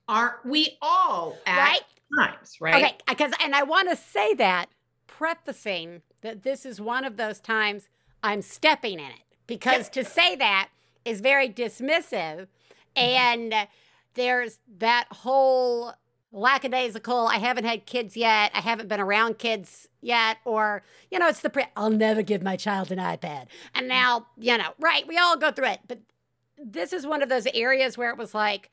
Aren't 0.09 0.45
we 0.47 0.79
all 0.81 1.37
at 1.47 1.59
Right? 1.59 1.81
times, 2.17 2.57
right? 2.61 2.75
Okay. 2.85 2.97
Because, 3.09 3.33
and 3.43 3.55
I 3.55 3.63
want 3.63 3.91
to 3.91 3.97
say 3.97 4.35
that, 4.35 4.67
prefacing 5.07 6.03
that 6.23 6.43
this 6.43 6.65
is 6.65 6.81
one 6.81 7.05
of 7.05 7.17
those 7.17 7.41
times 7.41 7.89
I'm 8.23 8.43
stepping 8.43 8.95
in 8.95 9.07
it. 9.07 9.23
Because 9.47 9.89
to 9.91 10.05
say 10.05 10.37
that 10.37 10.69
is 11.05 11.21
very 11.21 11.49
dismissive. 11.49 12.47
And 12.97 13.55
there's 14.15 14.59
that 14.79 15.07
whole 15.11 15.93
lackadaisical, 16.33 17.27
I 17.27 17.39
haven't 17.39 17.65
had 17.65 17.87
kids 17.87 18.17
yet, 18.17 18.51
I 18.55 18.61
haven't 18.61 18.89
been 18.89 19.01
around 19.01 19.39
kids 19.39 19.89
yet, 20.01 20.39
or, 20.45 20.83
you 21.11 21.19
know, 21.19 21.29
it's 21.29 21.41
the 21.41 21.51
pre, 21.51 21.65
I'll 21.77 21.91
never 21.91 22.23
give 22.23 22.43
my 22.43 22.57
child 22.57 22.93
an 22.93 22.99
iPad. 22.99 23.47
And 23.75 23.87
mm. 23.87 23.89
now, 23.89 24.27
you 24.37 24.59
know, 24.59 24.73
right, 24.79 25.07
we 25.07 25.17
all 25.17 25.37
go 25.37 25.51
through 25.51 25.69
it. 25.69 25.81
But 25.89 26.01
this 26.57 26.93
is 26.93 27.07
one 27.07 27.23
of 27.23 27.29
those 27.29 27.47
areas 27.55 27.97
where 27.97 28.11
it 28.11 28.19
was 28.19 28.35
like, 28.35 28.71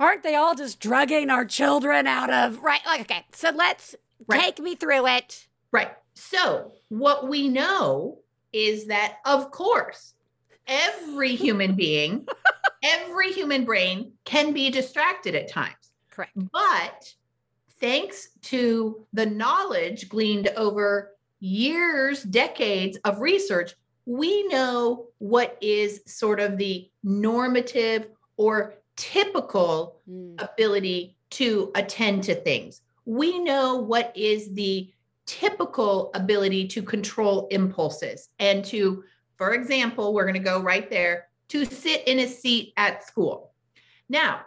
aren't 0.00 0.22
they 0.22 0.34
all 0.34 0.54
just 0.54 0.80
drugging 0.80 1.30
our 1.30 1.44
children 1.44 2.06
out 2.06 2.30
of, 2.30 2.60
right? 2.60 2.80
Like, 2.86 3.00
okay, 3.02 3.24
so 3.32 3.50
let's 3.50 3.96
Right. 4.26 4.40
take 4.40 4.58
me 4.58 4.74
through 4.74 5.06
it. 5.06 5.46
Right. 5.72 5.92
So, 6.14 6.72
what 6.88 7.28
we 7.28 7.48
know 7.48 8.18
is 8.52 8.86
that, 8.86 9.18
of 9.24 9.50
course, 9.50 10.14
every 10.66 11.34
human 11.34 11.74
being, 11.74 12.26
every 12.82 13.32
human 13.32 13.64
brain 13.64 14.12
can 14.24 14.52
be 14.52 14.70
distracted 14.70 15.34
at 15.34 15.48
times. 15.48 15.74
Correct. 16.18 16.36
But 16.52 17.14
thanks 17.80 18.30
to 18.42 19.06
the 19.12 19.26
knowledge 19.26 20.08
gleaned 20.08 20.48
over 20.56 21.14
years, 21.38 22.24
decades 22.24 22.98
of 23.04 23.20
research, 23.20 23.74
we 24.04 24.48
know 24.48 25.06
what 25.18 25.56
is 25.60 26.00
sort 26.06 26.40
of 26.40 26.58
the 26.58 26.90
normative 27.04 28.08
or 28.36 28.74
typical 28.96 30.00
Mm. 30.10 30.42
ability 30.42 31.16
to 31.30 31.70
attend 31.76 32.24
to 32.24 32.34
things. 32.34 32.80
We 33.04 33.38
know 33.38 33.76
what 33.76 34.12
is 34.16 34.52
the 34.54 34.90
typical 35.26 36.10
ability 36.14 36.66
to 36.68 36.82
control 36.82 37.46
impulses 37.52 38.30
and 38.40 38.64
to, 38.64 39.04
for 39.36 39.52
example, 39.52 40.12
we're 40.12 40.24
going 40.24 40.34
to 40.34 40.40
go 40.40 40.60
right 40.60 40.90
there 40.90 41.28
to 41.48 41.64
sit 41.64 42.08
in 42.08 42.18
a 42.18 42.26
seat 42.26 42.72
at 42.76 43.06
school. 43.06 43.52
Now, 44.08 44.40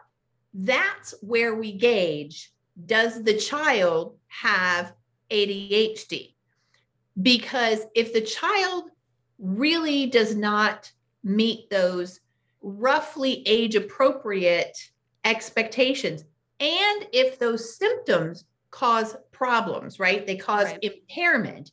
that's 0.53 1.13
where 1.21 1.55
we 1.55 1.73
gauge 1.73 2.51
does 2.85 3.23
the 3.23 3.37
child 3.37 4.17
have 4.27 4.93
ADHD? 5.29 6.35
Because 7.21 7.81
if 7.95 8.13
the 8.13 8.21
child 8.21 8.85
really 9.37 10.07
does 10.07 10.35
not 10.35 10.91
meet 11.23 11.69
those 11.69 12.19
roughly 12.61 13.43
age 13.47 13.75
appropriate 13.75 14.77
expectations, 15.25 16.23
and 16.59 17.07
if 17.11 17.39
those 17.39 17.77
symptoms 17.77 18.45
cause 18.69 19.15
problems, 19.31 19.99
right? 19.99 20.25
They 20.25 20.37
cause 20.37 20.67
Right. 20.67 20.79
impairment, 20.81 21.71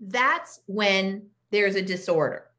that's 0.00 0.60
when 0.66 1.30
there's 1.50 1.76
a 1.76 1.82
disorder. 1.82 2.50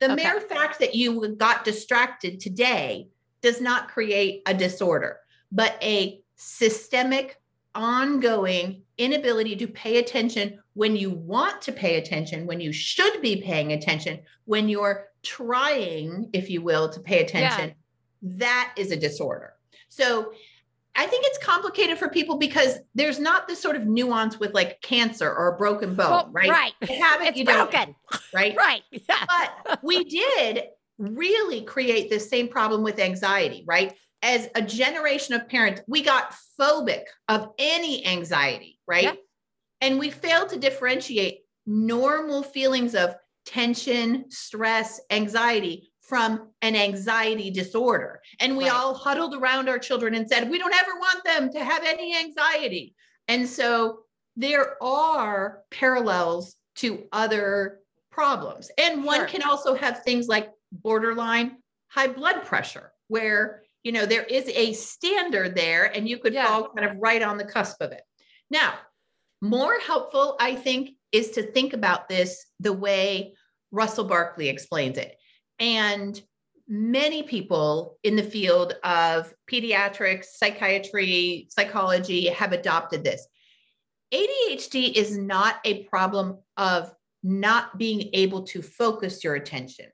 The 0.00 0.12
Okay. 0.12 0.16
mere 0.16 0.40
fact 0.40 0.80
that 0.80 0.94
you 0.94 1.36
got 1.36 1.64
distracted 1.64 2.40
today 2.40 3.08
does 3.44 3.60
not 3.60 3.88
create 3.88 4.40
a 4.46 4.54
disorder, 4.54 5.18
but 5.52 5.76
a 5.82 6.18
systemic, 6.34 7.38
ongoing 7.74 8.80
inability 8.96 9.54
to 9.54 9.66
pay 9.68 9.98
attention 9.98 10.58
when 10.72 10.96
you 10.96 11.10
want 11.10 11.60
to 11.60 11.70
pay 11.70 11.96
attention, 11.98 12.46
when 12.46 12.58
you 12.58 12.72
should 12.72 13.20
be 13.20 13.42
paying 13.42 13.72
attention, 13.74 14.18
when 14.46 14.66
you're 14.70 15.08
trying, 15.22 16.30
if 16.32 16.48
you 16.48 16.62
will, 16.62 16.88
to 16.88 17.00
pay 17.00 17.22
attention. 17.22 17.74
That 18.22 18.72
is 18.78 18.90
a 18.90 18.96
disorder. 18.96 19.52
So 19.90 20.32
I 20.96 21.06
think 21.06 21.26
it's 21.26 21.38
complicated 21.44 21.98
for 21.98 22.08
people 22.08 22.38
because 22.38 22.78
there's 22.94 23.20
not 23.20 23.46
this 23.46 23.60
sort 23.60 23.76
of 23.76 23.84
nuance 23.84 24.40
with 24.40 24.54
like 24.54 24.80
cancer 24.80 25.28
or 25.30 25.48
a 25.48 25.56
broken 25.58 25.94
bone, 25.94 26.10
Well, 26.10 26.30
right? 26.32 26.48
Right. 26.48 26.72
You 26.88 27.02
have 27.02 27.20
it, 27.20 27.28
it's 27.28 27.38
you 27.38 27.44
don't. 27.44 27.70
broken. 27.70 27.94
Right. 28.32 28.56
Right. 28.66 28.82
Yeah. 28.90 29.26
But 29.28 29.80
we 29.82 30.04
did 30.04 30.62
really 30.98 31.62
create 31.62 32.10
this 32.10 32.28
same 32.30 32.48
problem 32.48 32.82
with 32.82 32.98
anxiety, 32.98 33.64
right? 33.66 33.94
As 34.22 34.48
a 34.54 34.62
generation 34.62 35.34
of 35.34 35.48
parents, 35.48 35.82
we 35.86 36.02
got 36.02 36.34
phobic 36.58 37.04
of 37.28 37.50
any 37.58 38.06
anxiety, 38.06 38.78
right? 38.86 39.18
And 39.80 39.98
we 39.98 40.10
failed 40.10 40.48
to 40.50 40.58
differentiate 40.58 41.40
normal 41.66 42.42
feelings 42.42 42.94
of 42.94 43.16
tension, 43.44 44.30
stress, 44.30 45.00
anxiety 45.10 45.90
from 46.00 46.50
an 46.62 46.76
anxiety 46.76 47.50
disorder. 47.50 48.20
And 48.40 48.56
we 48.56 48.64
Right. 48.64 48.72
all 48.74 48.94
huddled 48.94 49.34
around 49.34 49.68
our 49.68 49.78
children 49.78 50.14
and 50.14 50.28
said, 50.28 50.50
we 50.50 50.58
don't 50.58 50.74
ever 50.74 50.98
want 50.98 51.24
them 51.24 51.50
to 51.52 51.64
have 51.64 51.82
any 51.84 52.16
anxiety. 52.16 52.94
And 53.28 53.48
so 53.48 54.04
there 54.36 54.82
are 54.82 55.62
parallels 55.70 56.56
to 56.76 57.06
other 57.12 57.80
problems. 58.10 58.70
And 58.78 59.04
one 59.04 59.20
Sure. 59.20 59.26
can 59.28 59.42
also 59.42 59.74
have 59.74 60.02
things 60.02 60.28
like 60.28 60.50
borderline 60.82 61.56
high 61.88 62.08
blood 62.08 62.44
pressure, 62.44 62.92
where 63.08 63.62
you 63.82 63.92
know 63.92 64.06
there 64.06 64.24
is 64.24 64.48
a 64.48 64.72
standard 64.72 65.54
there 65.54 65.84
and 65.84 66.08
you 66.08 66.18
could 66.18 66.34
Yeah. 66.34 66.46
fall 66.46 66.70
kind 66.74 66.90
of 66.90 66.96
right 66.98 67.22
on 67.22 67.38
the 67.38 67.44
cusp 67.44 67.80
of 67.80 67.92
it. 67.92 68.02
Now, 68.50 68.78
more 69.40 69.78
helpful, 69.78 70.36
I 70.40 70.54
think, 70.54 70.90
is 71.12 71.30
to 71.32 71.42
think 71.42 71.72
about 71.72 72.08
this 72.08 72.46
the 72.60 72.72
way 72.72 73.34
Russell 73.70 74.04
Barkley 74.04 74.48
explains 74.48 74.98
it. 74.98 75.16
And 75.58 76.20
many 76.66 77.22
people 77.22 77.98
in 78.02 78.16
the 78.16 78.22
field 78.22 78.74
of 78.84 79.32
pediatrics, 79.50 80.24
psychiatry, 80.36 81.46
psychology 81.50 82.28
have 82.28 82.52
adopted 82.52 83.04
this. 83.04 83.26
ADHD 84.12 84.92
is 84.94 85.18
not 85.18 85.56
a 85.64 85.84
problem 85.84 86.38
of 86.56 86.92
not 87.22 87.78
being 87.78 88.10
able 88.12 88.44
to 88.44 88.62
focus 88.62 89.24
your 89.24 89.34
attention. 89.34 89.86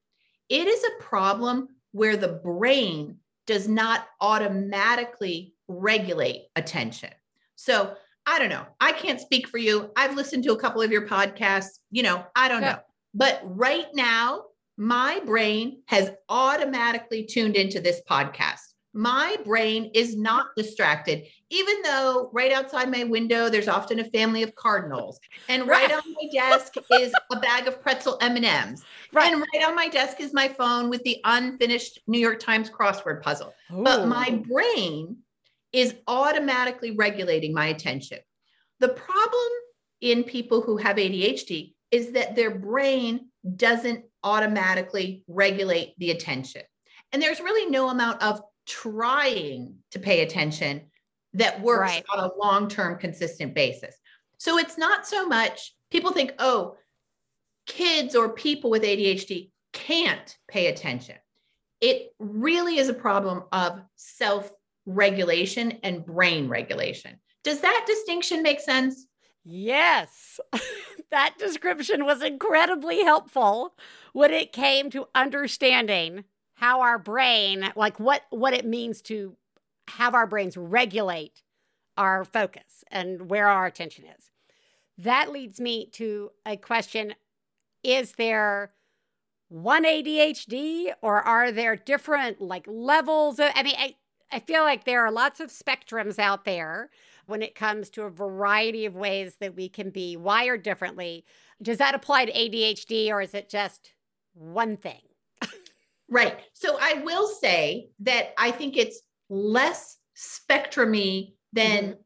It 0.51 0.67
is 0.67 0.85
a 0.85 1.03
problem 1.03 1.69
where 1.93 2.17
the 2.17 2.29
brain 2.29 3.19
does 3.47 3.69
not 3.69 4.07
automatically 4.21 5.55
regulate 5.69 6.49
attention. 6.57 7.11
So 7.57 7.95
I 8.27 8.39
don't 8.39 8.51
know. 8.51 8.67
I 8.81 8.93
can't 8.93 9.21
speak 9.21 9.49
for 9.49 9.59
you. 9.59 9.91
I've 9.97 10.17
listened 10.17 10.45
to 10.45 10.53
a 10.53 10.59
couple 10.59 10.83
of 10.83 10.93
your 10.93 11.07
podcasts. 11.07 11.79
You 11.91 12.03
know, 12.03 12.27
I 12.37 12.49
don't 12.49 12.63
Yeah. 12.63 12.73
know. 12.73 12.81
But 13.15 13.41
right 13.45 13.87
now, 13.95 14.45
my 14.77 15.21
brain 15.21 15.83
has 15.87 16.11
automatically 16.29 17.25
tuned 17.25 17.57
into 17.57 17.81
this 17.81 18.01
podcast. 18.09 18.70
My 18.93 19.37
brain 19.45 19.91
is 19.95 20.17
not 20.17 20.49
distracted, 20.57 21.25
even 21.49 21.81
though 21.83 22.29
right 22.33 22.51
outside 22.51 22.91
my 22.91 23.05
window 23.05 23.49
there's 23.49 23.69
often 23.69 24.01
a 24.01 24.05
family 24.11 24.43
of 24.43 24.55
cardinals, 24.57 25.21
and 25.49 25.69
right 25.69 25.89
Right. 25.91 25.93
on 25.93 26.13
my 26.15 26.29
desk 26.33 26.75
is 26.93 27.13
a 27.31 27.37
bag 27.39 27.69
of 27.69 27.81
pretzel 27.81 28.19
M 28.21 28.35
and 28.37 28.45
M's, 28.45 28.83
Right. 29.13 29.33
and 29.33 29.41
right 29.55 29.65
on 29.69 29.77
my 29.77 29.87
desk 29.89 30.21
is 30.21 30.33
my 30.35 30.49
phone 30.49 30.91
with 30.91 31.05
the 31.05 31.19
unfinished 31.25 32.01
New 32.09 32.19
York 32.19 32.41
Times 32.41 32.69
crossword 32.69 33.23
puzzle 33.23 33.55
but 33.71 34.09
my 34.09 34.31
brain 34.31 35.19
is 35.73 35.95
automatically 36.09 36.91
regulating 36.91 37.55
my 37.55 37.67
attention. 37.67 38.19
The 38.81 38.89
problem 38.89 39.51
in 40.01 40.25
people 40.25 40.63
who 40.63 40.77
have 40.79 40.97
ADHD 40.97 41.75
is 41.93 42.11
that 42.13 42.35
their 42.35 42.51
brain 42.51 43.29
doesn't 43.57 44.05
automatically 44.25 45.23
regulate 45.29 45.95
the 45.99 46.11
attention. 46.11 46.63
And 47.13 47.23
there's 47.23 47.41
really 47.41 47.71
no 47.71 47.89
amount 47.91 48.21
of 48.23 48.41
trying 48.71 49.75
to 49.91 49.99
pay 49.99 50.21
attention 50.21 50.83
that 51.35 51.61
works 51.61 51.81
Right. 51.93 52.05
on 52.15 52.25
a 52.25 52.35
long 52.37 52.69
term, 52.69 52.99
consistent 52.99 53.55
basis. 53.55 53.97
So 54.39 54.59
it's 54.59 54.79
not 54.79 55.07
so 55.07 55.27
much 55.27 55.75
people 55.91 56.13
think, 56.13 56.33
oh, 56.39 56.77
kids 57.67 58.15
or 58.15 58.33
people 58.33 58.71
with 58.71 58.83
ADHD 58.83 59.51
can't 59.73 60.37
pay 60.49 60.69
attention. 60.69 61.17
It 61.81 62.13
really 62.19 62.79
is 62.79 62.89
a 62.89 62.95
problem 62.95 63.45
of 63.53 63.81
self 63.97 64.51
regulation 64.87 65.79
and 65.83 66.05
brain 66.05 66.49
regulation. 66.49 67.21
Does 67.43 67.61
that 67.61 67.85
distinction 67.87 68.43
make 68.43 68.61
sense? 68.61 69.07
Yes, 69.45 70.39
that 71.11 71.35
description 71.39 72.05
was 72.05 72.23
incredibly 72.23 73.03
helpful 73.03 73.75
when 74.13 74.31
it 74.31 74.53
came 74.53 74.91
to 74.91 75.09
understanding 75.15 76.25
how 76.61 76.83
our 76.83 76.99
brain, 76.99 77.73
like 77.75 77.99
what 77.99 78.23
what 78.29 78.53
it 78.53 78.67
means 78.67 79.01
to 79.01 79.35
have 79.89 80.15
our 80.15 80.27
brains 80.27 80.59
regulate 80.59 81.43
our 81.97 82.23
focus 82.23 82.85
and 82.91 83.31
where 83.31 83.49
our 83.49 83.65
attention 83.65 84.05
is. 84.05 84.31
That 84.99 85.33
leads 85.33 85.59
me 85.59 85.87
to 85.93 86.33
a 86.45 86.59
question 86.59 87.15
is 87.83 88.13
there 88.13 88.73
one 89.49 89.85
ADHD 89.85 90.93
or 91.01 91.23
are 91.23 91.51
there 91.51 91.77
different 91.77 92.43
like 92.43 92.67
levels 92.69 93.39
of, 93.39 93.51
I 93.55 93.63
mean 93.63 93.77
I 93.79 93.95
I 94.31 94.39
feel 94.39 94.63
like 94.63 94.85
there 94.85 95.05
are 95.05 95.11
lots 95.11 95.41
of 95.41 95.49
spectrums 95.51 96.19
out 96.19 96.45
there 96.45 96.91
when 97.25 97.41
it 97.41 97.55
comes 97.55 97.89
to 97.91 98.03
a 98.03 98.11
variety 98.11 98.85
of 98.85 98.95
ways 98.95 99.37
that 99.41 99.57
we 99.57 99.71
can 99.71 99.89
be 99.89 100.15
wired 100.15 100.63
differently. 100.63 101.25
Does 101.63 101.79
that 101.79 101.95
apply 101.95 102.27
to 102.27 102.33
ADHD 102.33 103.09
or 103.09 103.23
is 103.23 103.33
it 103.33 103.49
just 103.49 103.95
one 104.35 104.77
thing? 104.77 105.10
Right. 106.11 106.39
So 106.55 106.77
I 106.81 107.03
will 107.05 107.29
say 107.29 107.91
that 108.01 108.35
I 108.37 108.51
think 108.51 108.77
it's 108.77 109.01
less 109.29 109.97
spectrumy 110.17 111.35
than 111.53 111.85
mm-hmm. 111.85 112.01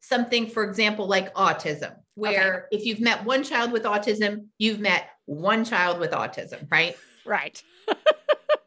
something, 0.00 0.48
for 0.48 0.64
example, 0.64 1.06
like 1.06 1.34
autism, 1.34 1.94
where 2.14 2.68
if 2.70 2.84
you've 2.84 3.00
met 3.00 3.24
one 3.24 3.42
child 3.42 3.72
with 3.72 3.84
autism, 3.84 4.46
you've 4.58 4.80
met 4.80 5.08
one 5.24 5.64
child 5.64 5.98
with 5.98 6.10
autism, 6.10 6.70
right? 6.70 6.96
Right. 7.24 7.62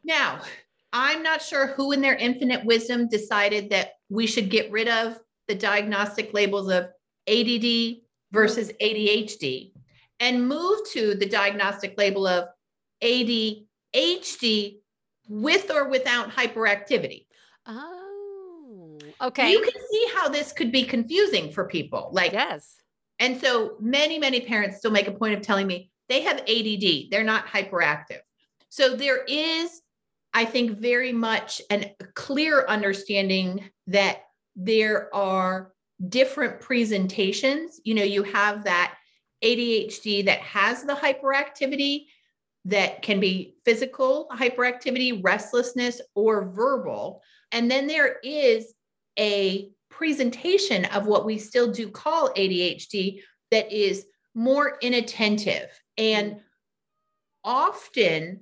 Now, 0.03 0.41
I'm 0.93 1.23
not 1.23 1.41
sure 1.41 1.67
who 1.67 1.91
in 1.91 2.01
their 2.01 2.15
infinite 2.15 2.65
wisdom 2.65 3.07
decided 3.07 3.69
that 3.69 3.93
we 4.09 4.27
should 4.27 4.49
get 4.49 4.71
rid 4.71 4.87
of 4.87 5.17
the 5.47 5.55
diagnostic 5.55 6.33
labels 6.33 6.69
of 6.69 6.89
ADD 7.27 8.01
versus 8.31 8.71
ADHD 8.81 9.71
and 10.19 10.47
move 10.47 10.79
to 10.91 11.15
the 11.15 11.25
diagnostic 11.25 11.97
label 11.97 12.27
of 12.27 12.49
ADHD 13.95 14.77
with 15.27 15.71
or 15.71 15.87
without 15.89 16.29
hyperactivity. 16.29 17.25
Oh, 17.65 18.97
okay. 19.21 19.51
You 19.51 19.61
can 19.61 19.81
see 19.91 20.07
how 20.15 20.29
this 20.29 20.51
could 20.51 20.71
be 20.71 20.83
confusing 20.83 21.51
for 21.51 21.65
people. 21.67 22.09
Like, 22.11 22.33
yes. 22.33 22.75
and 23.19 23.39
so 23.39 23.77
many, 23.79 24.19
many 24.19 24.41
parents 24.41 24.77
still 24.77 24.91
make 24.91 25.07
a 25.07 25.11
point 25.11 25.35
of 25.35 25.41
telling 25.41 25.67
me 25.67 25.91
they 26.09 26.21
have 26.21 26.39
ADD, 26.39 27.09
they're 27.11 27.23
not 27.23 27.47
hyperactive. 27.47 28.19
So 28.69 28.95
there 28.95 29.23
is, 29.27 29.81
I 30.33 30.45
think, 30.45 30.79
very 30.79 31.13
much 31.13 31.61
an 31.69 31.91
clear 32.15 32.65
understanding 32.67 33.69
that 33.87 34.23
there 34.55 35.13
are 35.15 35.71
different 36.09 36.59
presentations. 36.59 37.79
You 37.83 37.93
know, 37.93 38.03
you 38.03 38.23
have 38.23 38.63
that 38.63 38.95
ADHD 39.43 40.25
that 40.25 40.39
has 40.39 40.83
the 40.83 40.93
hyperactivity 40.93 42.05
that 42.65 43.01
can 43.01 43.19
be 43.19 43.55
physical 43.65 44.27
hyperactivity, 44.31 45.19
restlessness, 45.23 46.01
or 46.15 46.49
verbal. 46.49 47.21
And 47.51 47.69
then 47.69 47.87
there 47.87 48.17
is 48.23 48.73
a 49.17 49.69
presentation 49.89 50.85
of 50.85 51.05
what 51.07 51.25
we 51.25 51.37
still 51.37 51.71
do 51.71 51.89
call 51.89 52.29
ADHD 52.33 53.21
that 53.51 53.71
is 53.71 54.05
more 54.33 54.77
inattentive. 54.81 55.69
And 55.97 56.39
often 57.43 58.41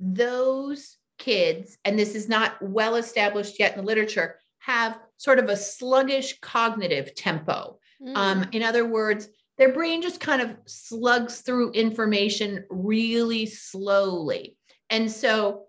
those 0.00 0.96
kids, 1.18 1.78
and 1.84 1.98
this 1.98 2.14
is 2.14 2.28
not 2.28 2.60
well 2.60 2.96
established 2.96 3.58
yet 3.58 3.72
in 3.72 3.78
the 3.80 3.86
literature, 3.86 4.36
have 4.58 4.98
sort 5.16 5.38
of 5.38 5.48
a 5.48 5.56
sluggish 5.56 6.38
cognitive 6.40 7.14
tempo. 7.14 7.78
Um, 8.14 8.42
Mm. 8.42 8.54
in 8.54 8.62
other 8.62 8.84
words, 8.86 9.28
their 9.58 9.72
brain 9.72 10.00
just 10.00 10.20
kind 10.20 10.40
of 10.40 10.56
slugs 10.66 11.40
through 11.40 11.72
information 11.72 12.64
really 12.70 13.44
slowly. 13.46 14.56
And 14.88 15.10
so 15.10 15.64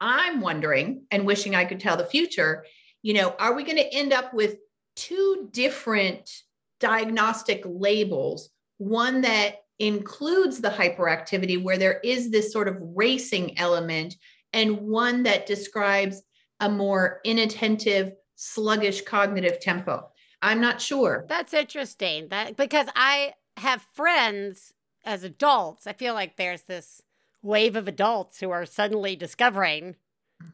I'm 0.00 0.40
wondering 0.40 1.04
and 1.10 1.26
wishing 1.26 1.54
I 1.54 1.64
could 1.64 1.80
tell 1.80 1.96
the 1.96 2.04
future, 2.04 2.64
you 3.02 3.14
know, 3.14 3.34
are 3.38 3.54
we 3.54 3.64
going 3.64 3.78
to 3.78 3.94
end 3.94 4.12
up 4.12 4.32
with 4.34 4.56
two 4.96 5.48
different 5.50 6.30
diagnostic 6.78 7.62
labels? 7.64 8.50
One 8.78 9.22
that 9.22 9.56
includes 9.78 10.60
the 10.60 10.68
hyperactivity, 10.68 11.62
where 11.62 11.78
there 11.78 12.00
is 12.04 12.30
this 12.30 12.52
sort 12.52 12.68
of 12.68 12.76
racing 12.80 13.58
element, 13.58 14.14
and 14.52 14.78
one 14.78 15.22
that 15.22 15.46
describes 15.46 16.22
a 16.60 16.68
more 16.68 17.20
inattentive, 17.24 18.12
sluggish 18.36 19.02
cognitive 19.02 19.58
tempo. 19.60 20.10
I'm 20.42 20.60
not 20.60 20.80
sure. 20.80 21.26
That's 21.28 21.52
interesting. 21.52 22.28
That 22.28 22.56
because 22.56 22.88
I 22.96 23.34
have 23.56 23.86
friends 23.92 24.72
as 25.04 25.24
adults. 25.24 25.86
I 25.86 25.92
feel 25.92 26.14
like 26.14 26.36
there's 26.36 26.62
this 26.62 27.02
wave 27.42 27.76
of 27.76 27.88
adults 27.88 28.40
who 28.40 28.50
are 28.50 28.66
suddenly 28.66 29.16
discovering 29.16 29.96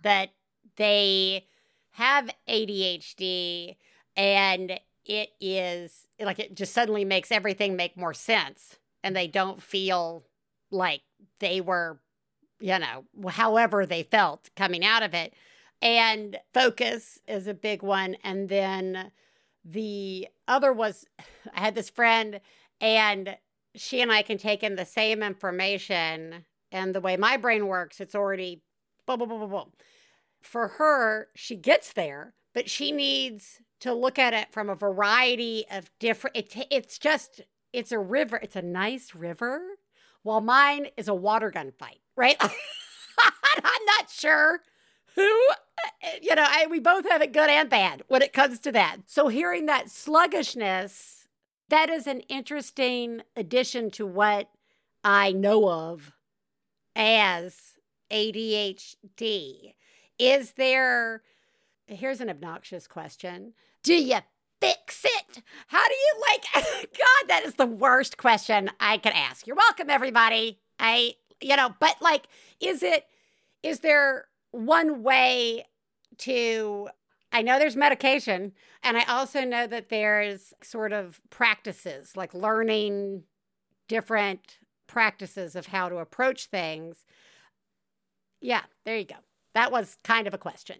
that 0.03 0.31
they 0.77 1.46
have 1.92 2.31
ADHD 2.49 3.77
and 4.16 4.79
it 5.05 5.31
is 5.40 6.07
like 6.20 6.38
it 6.38 6.55
just 6.55 6.72
suddenly 6.72 7.05
makes 7.05 7.33
everything 7.33 7.77
make 7.77 7.96
more 7.96 8.14
sense 8.14 8.77
and 9.03 9.16
they 9.16 9.27
don't 9.27 9.62
feel 9.62 10.25
like 10.70 11.03
they 11.38 11.61
were 11.61 11.99
you 12.61 12.79
know 12.79 13.05
however 13.31 13.87
they 13.87 14.03
felt 14.03 14.51
coming 14.57 14.85
out 14.85 15.03
of 15.03 15.14
it 15.14 15.33
and 15.81 16.38
focus 16.53 17.20
is 17.29 17.46
a 17.46 17.55
big 17.55 17.83
one 17.83 18.16
and 18.25 18.49
then 18.49 19.11
the 19.68 20.29
other 20.46 20.72
was 20.72 21.07
I 21.52 21.61
had 21.61 21.74
this 21.74 21.90
friend 21.90 22.40
and 22.81 23.37
she 23.74 24.00
and 24.00 24.12
I 24.12 24.22
can 24.22 24.38
take 24.38 24.62
in 24.62 24.76
the 24.76 24.85
same 24.85 25.22
information 25.22 26.44
and 26.70 26.94
the 26.94 27.00
way 27.00 27.16
my 27.16 27.37
brain 27.37 27.66
works, 27.66 28.00
it's 28.00 28.14
already 28.14 28.62
boom, 29.07 29.18
boom, 29.18 29.29
boom, 29.29 29.40
boom, 29.40 29.50
boom. 29.50 29.72
For 30.40 30.68
her, 30.68 31.29
she 31.35 31.57
gets 31.57 31.92
there, 31.92 32.35
but 32.55 32.70
she 32.70 32.92
needs 32.92 33.61
to 33.81 33.92
look 33.92 34.18
at 34.18 34.33
it 34.33 34.52
from 34.52 34.68
a 34.68 34.74
variety 34.74 35.64
of 35.70 35.90
different. 35.98 36.37
It, 36.37 36.66
it's 36.70 36.98
just, 36.98 37.40
it's 37.72 37.92
a 37.92 37.98
river. 37.98 38.38
It's 38.42 38.57
a 38.57 38.62
nice 38.62 39.14
river, 39.14 39.61
while 40.22 40.40
mine 40.40 40.88
is 40.96 41.09
a 41.09 41.14
water 41.14 41.50
gun 41.50 41.72
fight, 41.76 42.00
right? 42.16 42.37
I'm 42.40 43.85
not 43.98 44.11
sure 44.11 44.61
who 45.16 45.48
eh, 46.02 46.18
you 46.22 46.35
know, 46.35 46.46
I, 46.46 46.66
we 46.70 46.79
both 46.79 47.09
have 47.09 47.22
it 47.22 47.33
good 47.33 47.50
and 47.50 47.68
bad 47.68 48.02
when 48.09 48.22
it 48.22 48.33
comes 48.33 48.59
to 48.61 48.72
that. 48.72 48.98
So 49.07 49.29
hearing 49.29 49.66
that 49.66 49.90
sluggishness, 49.90 51.26
that 51.68 51.90
is 51.90 52.07
an 52.07 52.20
interesting 52.20 53.22
addition 53.35 53.90
to 53.92 54.07
what 54.07 54.50
I 55.02 55.33
know 55.33 55.68
of 55.68 56.12
as 56.94 57.76
ADHD. 58.11 59.74
Is 60.18 60.52
there, 60.52 61.22
here's 61.87 62.20
an 62.20 62.31
obnoxious 62.31 62.87
question 62.87 63.55
Do 63.83 63.94
you 63.94 64.18
fix 64.61 65.05
it? 65.05 65.42
How 65.68 65.87
do 65.87 65.94
you 65.94 66.22
like, 66.29 66.64
God, 66.83 67.29
that 67.29 67.42
is 67.44 67.55
the 67.55 67.66
worst 67.66 68.16
question 68.16 68.70
I 68.81 68.98
could 68.98 69.12
ask. 69.12 69.46
You're 69.46 69.57
welcome, 69.57 69.90
everybody. 69.90 70.61
I, 70.79 71.14
you 71.40 71.57
know, 71.57 71.74
but 71.79 71.96
like, 72.00 72.26
is 72.61 72.83
it, 72.83 73.07
is 73.62 73.81
there 73.81 74.26
one 74.57 75.03
way 75.03 75.66
to 76.19 76.88
I 77.33 77.42
know 77.42 77.59
there's 77.59 77.77
medication, 77.77 78.53
and 78.83 78.97
I 78.97 79.05
also 79.05 79.45
know 79.45 79.66
that 79.66 79.88
there's 79.90 80.55
sort 80.62 80.92
of 80.92 81.21
practices, 81.29 82.16
like 82.16 82.33
learning 82.33 83.25
different 83.88 84.59
practices 84.87 85.55
of 85.57 85.66
how 85.66 85.88
to 85.88 85.97
approach 85.97 86.47
things. 86.47 87.05
Yeah, 88.40 88.62
there 88.85 88.97
you 88.97 89.05
go. 89.05 89.16
That 89.55 89.73
was 89.73 89.99
kind 90.05 90.27
of 90.27 90.35
a 90.35 90.38
question. 90.38 90.77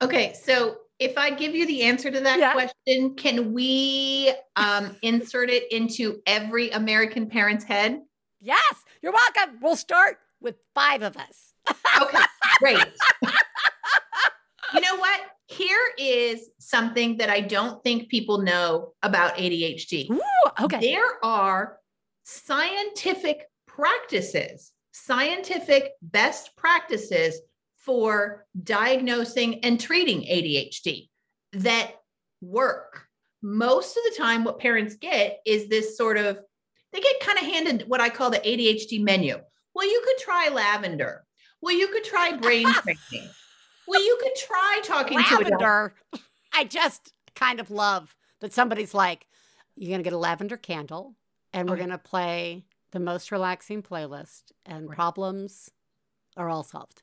Okay, 0.00 0.32
so 0.32 0.78
if 0.98 1.16
I 1.18 1.30
give 1.30 1.54
you 1.54 1.66
the 1.66 1.82
answer 1.82 2.10
to 2.10 2.20
that 2.20 2.38
Yeah. 2.38 2.52
question, 2.52 3.14
can 3.14 3.52
we 3.52 4.32
um, 4.56 4.96
insert 5.02 5.50
it 5.50 5.70
into 5.70 6.22
every 6.26 6.70
American 6.70 7.28
parent's 7.28 7.64
head? 7.64 8.00
Yes, 8.40 8.84
you're 9.00 9.12
welcome. 9.12 9.58
We'll 9.60 9.76
start 9.76 10.18
with 10.40 10.56
five 10.74 11.02
of 11.02 11.16
us. 11.16 11.52
Okay, 12.00 12.18
great. 12.62 12.78
you 14.74 14.80
know 14.80 14.96
what? 14.96 15.20
Here 15.48 15.92
is 15.98 16.48
something 16.58 17.18
that 17.18 17.28
I 17.28 17.40
don't 17.40 17.82
think 17.82 18.08
people 18.08 18.38
know 18.38 18.92
about 19.02 19.36
ADHD. 19.36 20.10
Ooh, 20.10 20.20
okay. 20.62 20.80
There 20.80 21.24
are 21.24 21.78
scientific 22.22 23.48
practices, 23.66 24.72
scientific 24.92 25.92
best 26.00 26.56
practices 26.56 27.40
for 27.76 28.46
diagnosing 28.62 29.64
and 29.64 29.80
treating 29.80 30.20
ADHD 30.20 31.08
that 31.54 31.92
work. 32.40 33.06
Most 33.42 33.96
of 33.96 34.04
the 34.04 34.16
time, 34.16 34.44
what 34.44 34.60
parents 34.60 34.94
get 34.94 35.40
is 35.44 35.68
this 35.68 35.96
sort 35.96 36.16
of, 36.16 36.38
they 36.92 37.00
get 37.00 37.20
kind 37.20 37.38
of 37.38 37.44
handed 37.44 37.88
what 37.88 38.00
I 38.00 38.08
call 38.08 38.30
the 38.30 38.38
ADHD 38.38 39.02
menu. 39.02 39.36
Well, 39.74 39.86
you 39.86 40.02
could 40.04 40.18
try 40.18 40.48
lavender. 40.48 41.24
Well, 41.62 41.74
you 41.76 41.88
could 41.88 42.04
try 42.04 42.36
brain 42.36 42.66
training. 42.72 43.30
Well, 43.86 44.04
you 44.04 44.18
could 44.20 44.34
try 44.36 44.80
talking 44.84 45.18
to 45.18 45.24
a 45.24 45.44
doctor. 45.44 45.44
lavender. 45.50 45.94
I 46.52 46.64
just 46.64 47.12
kind 47.34 47.60
of 47.60 47.70
love 47.70 48.14
that 48.40 48.52
somebody's 48.52 48.92
like, 48.94 49.26
you're 49.76 49.88
going 49.90 50.00
to 50.00 50.04
get 50.04 50.12
a 50.12 50.18
lavender 50.18 50.56
candle 50.56 51.14
and 51.52 51.68
we're 51.68 51.74
oh. 51.74 51.78
Okay. 51.78 51.86
going 51.86 51.98
to 51.98 52.02
play 52.02 52.64
the 52.90 53.00
most 53.00 53.32
relaxing 53.32 53.82
playlist 53.82 54.52
and 54.66 54.88
Right. 54.88 54.94
problems 54.96 55.70
are 56.36 56.48
all 56.50 56.62
solved. 56.62 57.02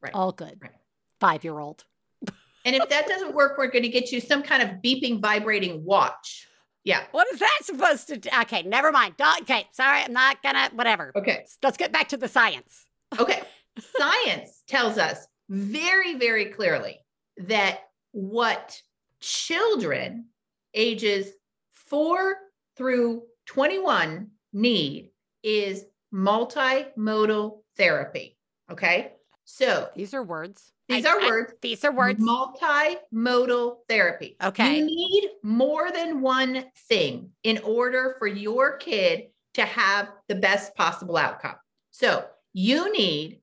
Right. 0.00 0.12
All 0.14 0.32
good. 0.32 0.58
Right. 0.60 0.72
Five 1.20 1.44
year 1.44 1.58
old. 1.58 1.84
And 2.62 2.76
if 2.76 2.90
that 2.90 3.06
doesn't 3.06 3.34
work, 3.34 3.56
we're 3.56 3.70
going 3.70 3.84
to 3.84 3.88
get 3.88 4.12
you 4.12 4.20
some 4.20 4.42
kind 4.42 4.62
of 4.62 4.68
beeping, 4.84 5.18
vibrating 5.22 5.82
watch. 5.82 6.46
Yeah. 6.84 7.04
What 7.12 7.26
is 7.32 7.38
that 7.38 7.58
supposed 7.62 8.08
to 8.08 8.18
do? 8.18 8.28
Okay, 8.42 8.62
never 8.64 8.92
mind. 8.92 9.14
Okay, 9.40 9.66
sorry. 9.72 10.02
I'm 10.02 10.12
not 10.12 10.42
going 10.42 10.54
to, 10.56 10.70
whatever. 10.74 11.10
Okay. 11.16 11.46
Let's 11.62 11.78
get 11.78 11.90
back 11.90 12.10
to 12.10 12.18
the 12.18 12.28
science. 12.28 12.84
Okay. 13.18 13.40
Science 13.96 14.62
tells 14.66 14.98
us 14.98 15.26
very, 15.48 16.14
very 16.14 16.46
clearly 16.46 16.98
that 17.38 17.80
what 18.12 18.80
children 19.20 20.26
ages 20.74 21.28
four 21.72 22.36
through 22.76 23.22
21 23.46 24.28
need 24.52 25.10
is 25.42 25.84
multimodal 26.12 27.58
therapy. 27.76 28.36
Okay. 28.70 29.12
So 29.44 29.88
These 29.96 30.14
are 30.14 30.22
words. 30.22 30.72
these 30.88 31.04
I- 31.04 31.10
are 31.10 31.20
I- 31.20 31.26
words. 31.26 31.52
These 31.60 31.84
are 31.84 31.92
words. 31.92 32.20
Multimodal 32.22 33.78
therapy. 33.88 34.36
Okay. 34.42 34.78
You 34.78 34.84
need 34.86 35.30
more 35.42 35.90
than 35.90 36.20
one 36.20 36.64
thing 36.88 37.32
in 37.42 37.58
order 37.58 38.14
for 38.18 38.26
your 38.28 38.76
kid 38.76 39.30
to 39.54 39.62
have 39.64 40.08
the 40.28 40.36
best 40.36 40.74
possible 40.76 41.16
outcome. 41.16 41.56
So 41.90 42.24
you 42.52 42.92
need 42.92 43.39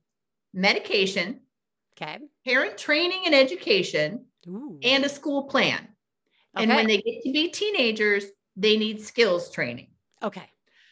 medication, 0.58 1.40
Okay. 2.00 2.18
parent 2.46 2.78
training 2.78 3.22
and 3.26 3.34
education, 3.34 4.26
Ooh. 4.46 4.78
and 4.82 5.04
a 5.04 5.08
school 5.08 5.44
plan. 5.44 5.80
Okay. 6.56 6.64
And 6.64 6.74
when 6.74 6.86
they 6.86 6.98
get 6.98 7.22
to 7.22 7.32
be 7.32 7.50
teenagers, 7.50 8.24
they 8.56 8.76
need 8.76 9.00
skills 9.00 9.50
training. 9.50 9.88
okay. 10.22 10.50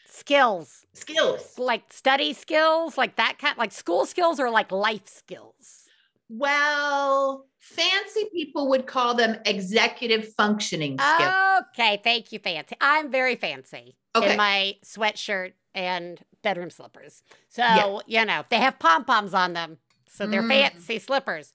Skills. 0.09 0.85
Skills. 0.93 1.57
Like 1.59 1.93
study 1.93 2.33
skills, 2.33 2.97
like 2.97 3.17
that 3.17 3.37
kind 3.39 3.57
like 3.57 3.71
school 3.71 4.05
skills 4.05 4.39
or 4.39 4.49
like 4.49 4.71
life 4.71 5.07
skills. 5.07 5.83
Well, 6.29 7.47
fancy 7.59 8.25
people 8.33 8.69
would 8.69 8.87
call 8.87 9.13
them 9.13 9.37
executive 9.45 10.33
functioning 10.35 10.97
skills. 10.97 11.33
Okay, 11.79 12.01
thank 12.03 12.31
you, 12.31 12.39
fancy. 12.39 12.75
I'm 12.81 13.11
very 13.11 13.35
fancy 13.35 13.95
Okay. 14.15 14.31
in 14.31 14.37
my 14.37 14.75
sweatshirt 14.83 15.53
and 15.77 16.25
bedroom 16.41 16.71
slippers. 16.71 17.21
So, 17.49 17.61
Yeah. 17.61 17.99
you 18.07 18.25
know, 18.25 18.43
they 18.49 18.57
have 18.57 18.79
pom 18.79 19.05
poms 19.05 19.33
on 19.35 19.53
them. 19.53 19.77
So 20.09 20.25
they're 20.25 20.41
Mm. 20.41 20.47
fancy 20.73 20.97
slippers. 20.97 21.53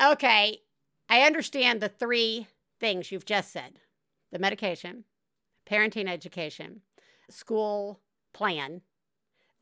Okay, 0.00 0.62
I 1.08 1.22
understand 1.22 1.80
the 1.80 1.88
three 1.88 2.46
things 2.78 3.10
you've 3.10 3.24
just 3.24 3.50
said 3.50 3.80
the 4.30 4.38
medication, 4.38 5.04
parenting 5.66 6.06
education, 6.06 6.82
school 7.30 8.00
plan 8.34 8.82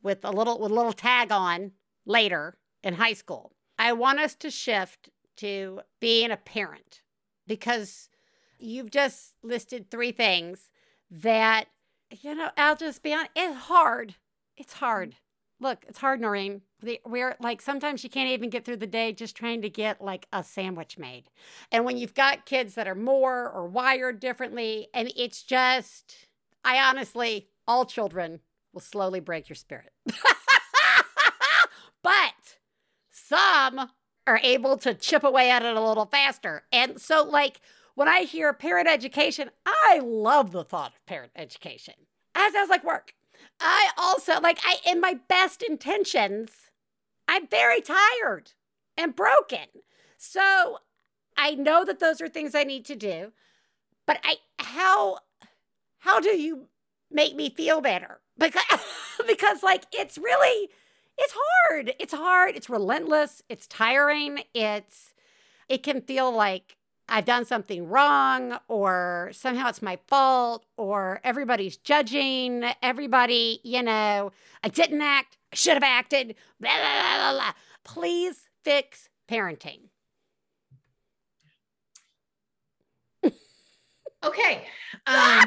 with 0.02 0.24
a 0.24 0.32
little 0.32 0.58
with 0.58 0.72
a 0.72 0.74
little 0.74 0.92
tag 0.92 1.30
on 1.30 1.72
later 2.04 2.58
in 2.82 2.94
high 2.94 3.12
school. 3.12 3.52
I 3.78 3.92
want 3.92 4.18
us 4.18 4.34
to 4.36 4.50
shift 4.50 5.10
to 5.36 5.82
being 6.00 6.32
a 6.32 6.36
parent 6.36 7.02
because 7.46 8.08
you've 8.58 8.90
just 8.90 9.36
listed 9.42 9.88
three 9.90 10.10
things 10.10 10.70
that 11.08 11.68
you 12.22 12.34
know 12.34 12.50
i'll 12.56 12.76
just 12.76 13.02
be 13.02 13.12
on. 13.12 13.26
it's 13.34 13.56
hard 13.62 14.14
it's 14.56 14.74
hard 14.74 15.16
look 15.60 15.84
it's 15.88 15.98
hard 15.98 16.20
norrine 16.20 16.60
we're 17.04 17.36
like 17.40 17.60
sometimes 17.60 18.04
you 18.04 18.10
can't 18.10 18.28
even 18.30 18.50
get 18.50 18.64
through 18.64 18.76
the 18.76 18.86
day 18.86 19.12
just 19.12 19.36
trying 19.36 19.62
to 19.62 19.70
get 19.70 20.02
like 20.02 20.26
a 20.32 20.42
sandwich 20.42 20.98
made 20.98 21.24
and 21.72 21.84
when 21.84 21.96
you've 21.96 22.14
got 22.14 22.46
kids 22.46 22.74
that 22.74 22.86
are 22.86 22.94
more 22.94 23.50
or 23.50 23.66
wired 23.66 24.20
differently 24.20 24.88
and 24.92 25.10
it's 25.16 25.42
just 25.42 26.28
i 26.64 26.78
honestly 26.78 27.48
all 27.66 27.84
children 27.84 28.40
will 28.72 28.80
slowly 28.80 29.20
break 29.20 29.48
your 29.48 29.56
spirit 29.56 29.92
but 32.02 32.58
some 33.10 33.90
are 34.26 34.40
able 34.42 34.76
to 34.78 34.94
chip 34.94 35.24
away 35.24 35.50
at 35.50 35.64
it 35.64 35.76
a 35.76 35.80
little 35.80 36.06
faster. 36.06 36.64
And 36.72 37.00
so, 37.00 37.22
like, 37.24 37.60
when 37.96 38.08
I 38.08 38.20
hear 38.20 38.52
parent 38.52 38.88
education, 38.88 39.50
I 39.66 40.00
love 40.04 40.52
the 40.52 40.62
thought 40.62 40.92
of 40.94 41.06
parent 41.06 41.32
education. 41.34 41.94
That 42.34 42.52
sounds 42.52 42.70
like 42.70 42.84
work. 42.84 43.14
I 43.58 43.88
also, 43.96 44.38
like, 44.40 44.58
I, 44.62 44.76
in 44.88 45.00
my 45.00 45.18
best 45.28 45.62
intentions, 45.62 46.70
I'm 47.26 47.48
very 47.48 47.80
tired 47.80 48.52
and 48.96 49.16
broken. 49.16 49.66
So 50.16 50.78
I 51.36 51.54
know 51.54 51.84
that 51.84 51.98
those 51.98 52.20
are 52.20 52.28
things 52.28 52.54
I 52.54 52.64
need 52.64 52.84
to 52.84 52.96
do, 52.96 53.32
but 54.06 54.20
I, 54.22 54.36
how, 54.58 55.18
how 56.00 56.20
do 56.20 56.28
you 56.28 56.68
make 57.10 57.34
me 57.34 57.50
feel 57.50 57.80
better? 57.80 58.20
Because, 58.38 58.62
because 59.26 59.62
like, 59.62 59.86
it's 59.90 60.18
really, 60.18 60.68
it's 61.16 61.34
hard. 61.34 61.94
It's 61.98 62.12
hard. 62.14 62.56
It's 62.56 62.68
relentless. 62.68 63.42
It's 63.48 63.66
tiring. 63.66 64.40
It's 64.54 65.14
it 65.68 65.82
can 65.82 66.00
feel 66.00 66.30
like 66.30 66.76
I've 67.08 67.24
done 67.24 67.44
something 67.44 67.88
wrong 67.88 68.58
or 68.68 69.30
somehow 69.32 69.68
it's 69.68 69.82
my 69.82 69.98
fault 70.08 70.64
or 70.76 71.20
everybody's 71.22 71.76
judging. 71.76 72.64
Everybody, 72.82 73.60
you 73.62 73.82
know, 73.82 74.32
I 74.64 74.68
didn't 74.68 75.02
act. 75.02 75.38
I 75.52 75.56
should 75.56 75.74
have 75.74 75.82
acted. 75.84 76.34
Blah, 76.60 76.70
blah, 76.76 77.18
blah, 77.18 77.32
blah. 77.32 77.52
Please 77.84 78.48
fix 78.64 79.08
parenting. 79.30 79.88
Okay. 84.24 84.66
Um, 85.06 85.44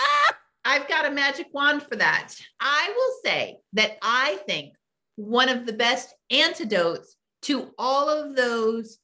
I've 0.64 0.86
got 0.86 1.06
a 1.06 1.10
magic 1.10 1.48
wand 1.52 1.82
for 1.82 1.96
that. 1.96 2.34
I 2.60 2.92
will 2.94 3.14
say 3.24 3.58
that 3.72 3.98
I 4.00 4.38
think 4.46 4.74
one 5.16 5.48
of 5.48 5.66
the 5.66 5.72
best 5.72 6.14
antidotes 6.30 7.16
to 7.42 7.70
all 7.76 8.08
of 8.08 8.36
those 8.36 8.98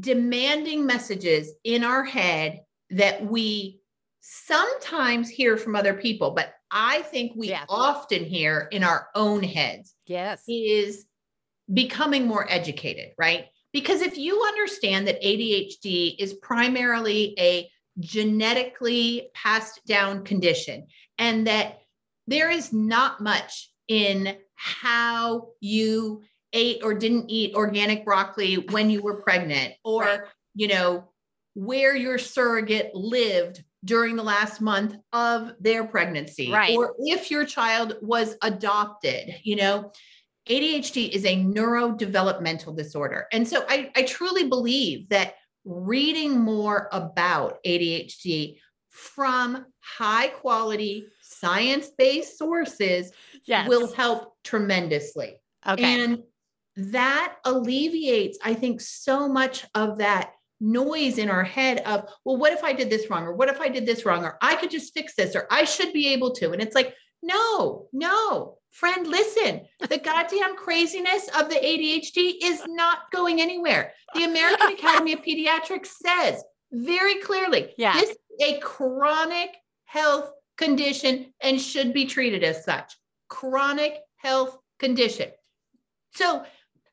demanding 0.00 0.86
messages 0.86 1.52
in 1.64 1.84
our 1.84 2.04
head 2.04 2.60
that 2.90 3.24
we 3.24 3.80
sometimes 4.20 5.28
hear 5.28 5.56
from 5.56 5.76
other 5.76 5.94
people, 5.94 6.32
but 6.32 6.52
I 6.70 7.02
think 7.02 7.32
we 7.36 7.48
Yeah. 7.50 7.64
often 7.68 8.24
hear 8.24 8.68
in 8.72 8.82
our 8.82 9.08
own 9.14 9.42
heads 9.42 9.94
Yes. 10.06 10.42
is 10.48 11.06
becoming 11.72 12.26
more 12.26 12.50
educated, 12.50 13.12
right? 13.18 13.46
Because 13.72 14.00
if 14.02 14.16
you 14.16 14.42
understand 14.42 15.06
that 15.06 15.22
ADHD 15.22 16.16
is 16.18 16.34
primarily 16.34 17.34
a 17.38 17.70
genetically 18.00 19.30
passed 19.34 19.80
down 19.86 20.24
condition 20.24 20.86
and 21.18 21.46
that 21.46 21.78
there 22.26 22.50
is 22.50 22.72
not 22.72 23.20
much 23.20 23.70
in 23.88 24.36
how 24.54 25.48
you 25.60 26.22
ate 26.52 26.80
or 26.82 26.94
didn't 26.94 27.28
eat 27.30 27.54
organic 27.54 28.04
broccoli 28.04 28.56
when 28.70 28.90
you 28.90 29.02
were 29.02 29.20
pregnant 29.22 29.74
or 29.84 30.02
Right. 30.02 30.20
you 30.54 30.68
know 30.68 31.10
where 31.54 31.96
your 31.96 32.18
surrogate 32.18 32.94
lived 32.94 33.64
during 33.84 34.16
the 34.16 34.22
last 34.22 34.60
month 34.60 34.94
of 35.12 35.52
their 35.60 35.84
pregnancy 35.84 36.50
Right. 36.52 36.76
or 36.76 36.94
if 36.98 37.30
your 37.30 37.44
child 37.44 37.96
was 38.02 38.36
adopted 38.42 39.36
you 39.42 39.56
know 39.56 39.90
ADHD 40.48 41.08
is 41.10 41.24
a 41.24 41.36
neurodevelopmental 41.36 42.76
disorder. 42.76 43.26
And 43.32 43.48
so 43.48 43.64
I, 43.68 43.90
I 43.96 44.02
truly 44.04 44.46
believe 44.48 45.08
that 45.08 45.34
reading 45.64 46.38
more 46.38 46.88
about 46.92 47.58
ADHD 47.64 48.58
from 48.88 49.66
high 49.80 50.28
quality 50.28 51.06
science 51.22 51.90
based 51.98 52.38
sources 52.38 53.10
Yes. 53.44 53.68
will 53.68 53.92
help 53.92 54.34
tremendously. 54.44 55.40
okay. 55.68 55.82
And 56.04 56.22
that 56.76 57.36
alleviates, 57.44 58.38
I 58.44 58.54
think, 58.54 58.80
so 58.80 59.28
much 59.28 59.64
of 59.74 59.98
that 59.98 60.32
noise 60.60 61.18
in 61.18 61.28
our 61.30 61.44
head 61.44 61.78
of, 61.80 62.08
well, 62.24 62.36
what 62.36 62.52
if 62.52 62.64
I 62.64 62.72
did 62.72 62.90
this 62.90 63.10
wrong? 63.10 63.24
Or 63.24 63.34
what 63.34 63.48
if 63.48 63.60
I 63.60 63.68
did 63.68 63.86
this 63.86 64.04
wrong? 64.04 64.24
Or 64.24 64.38
I 64.40 64.54
could 64.56 64.70
just 64.70 64.94
fix 64.94 65.14
this, 65.14 65.34
or 65.34 65.46
I 65.50 65.64
should 65.64 65.92
be 65.92 66.08
able 66.08 66.32
to. 66.36 66.52
And 66.52 66.62
it's 66.62 66.74
like, 66.74 66.94
no, 67.22 67.88
no, 67.92 68.58
friend, 68.70 69.06
listen. 69.06 69.62
The 69.88 69.98
goddamn 69.98 70.56
craziness 70.56 71.28
of 71.38 71.48
the 71.48 71.56
ADHD 71.56 72.34
is 72.42 72.62
not 72.66 73.10
going 73.10 73.40
anywhere. 73.40 73.92
The 74.14 74.24
American 74.24 74.68
Academy 74.68 75.12
of 75.12 75.22
Pediatrics 75.22 75.88
says 76.04 76.42
very 76.72 77.16
clearly 77.16 77.72
Yeah. 77.78 77.94
this 77.94 78.10
is 78.10 78.16
a 78.42 78.58
chronic 78.60 79.56
health 79.86 80.30
condition 80.58 81.32
and 81.40 81.60
should 81.60 81.92
be 81.92 82.04
treated 82.06 82.44
as 82.44 82.64
such. 82.64 82.96
Chronic 83.28 83.98
health 84.16 84.58
condition. 84.78 85.30
So 86.14 86.44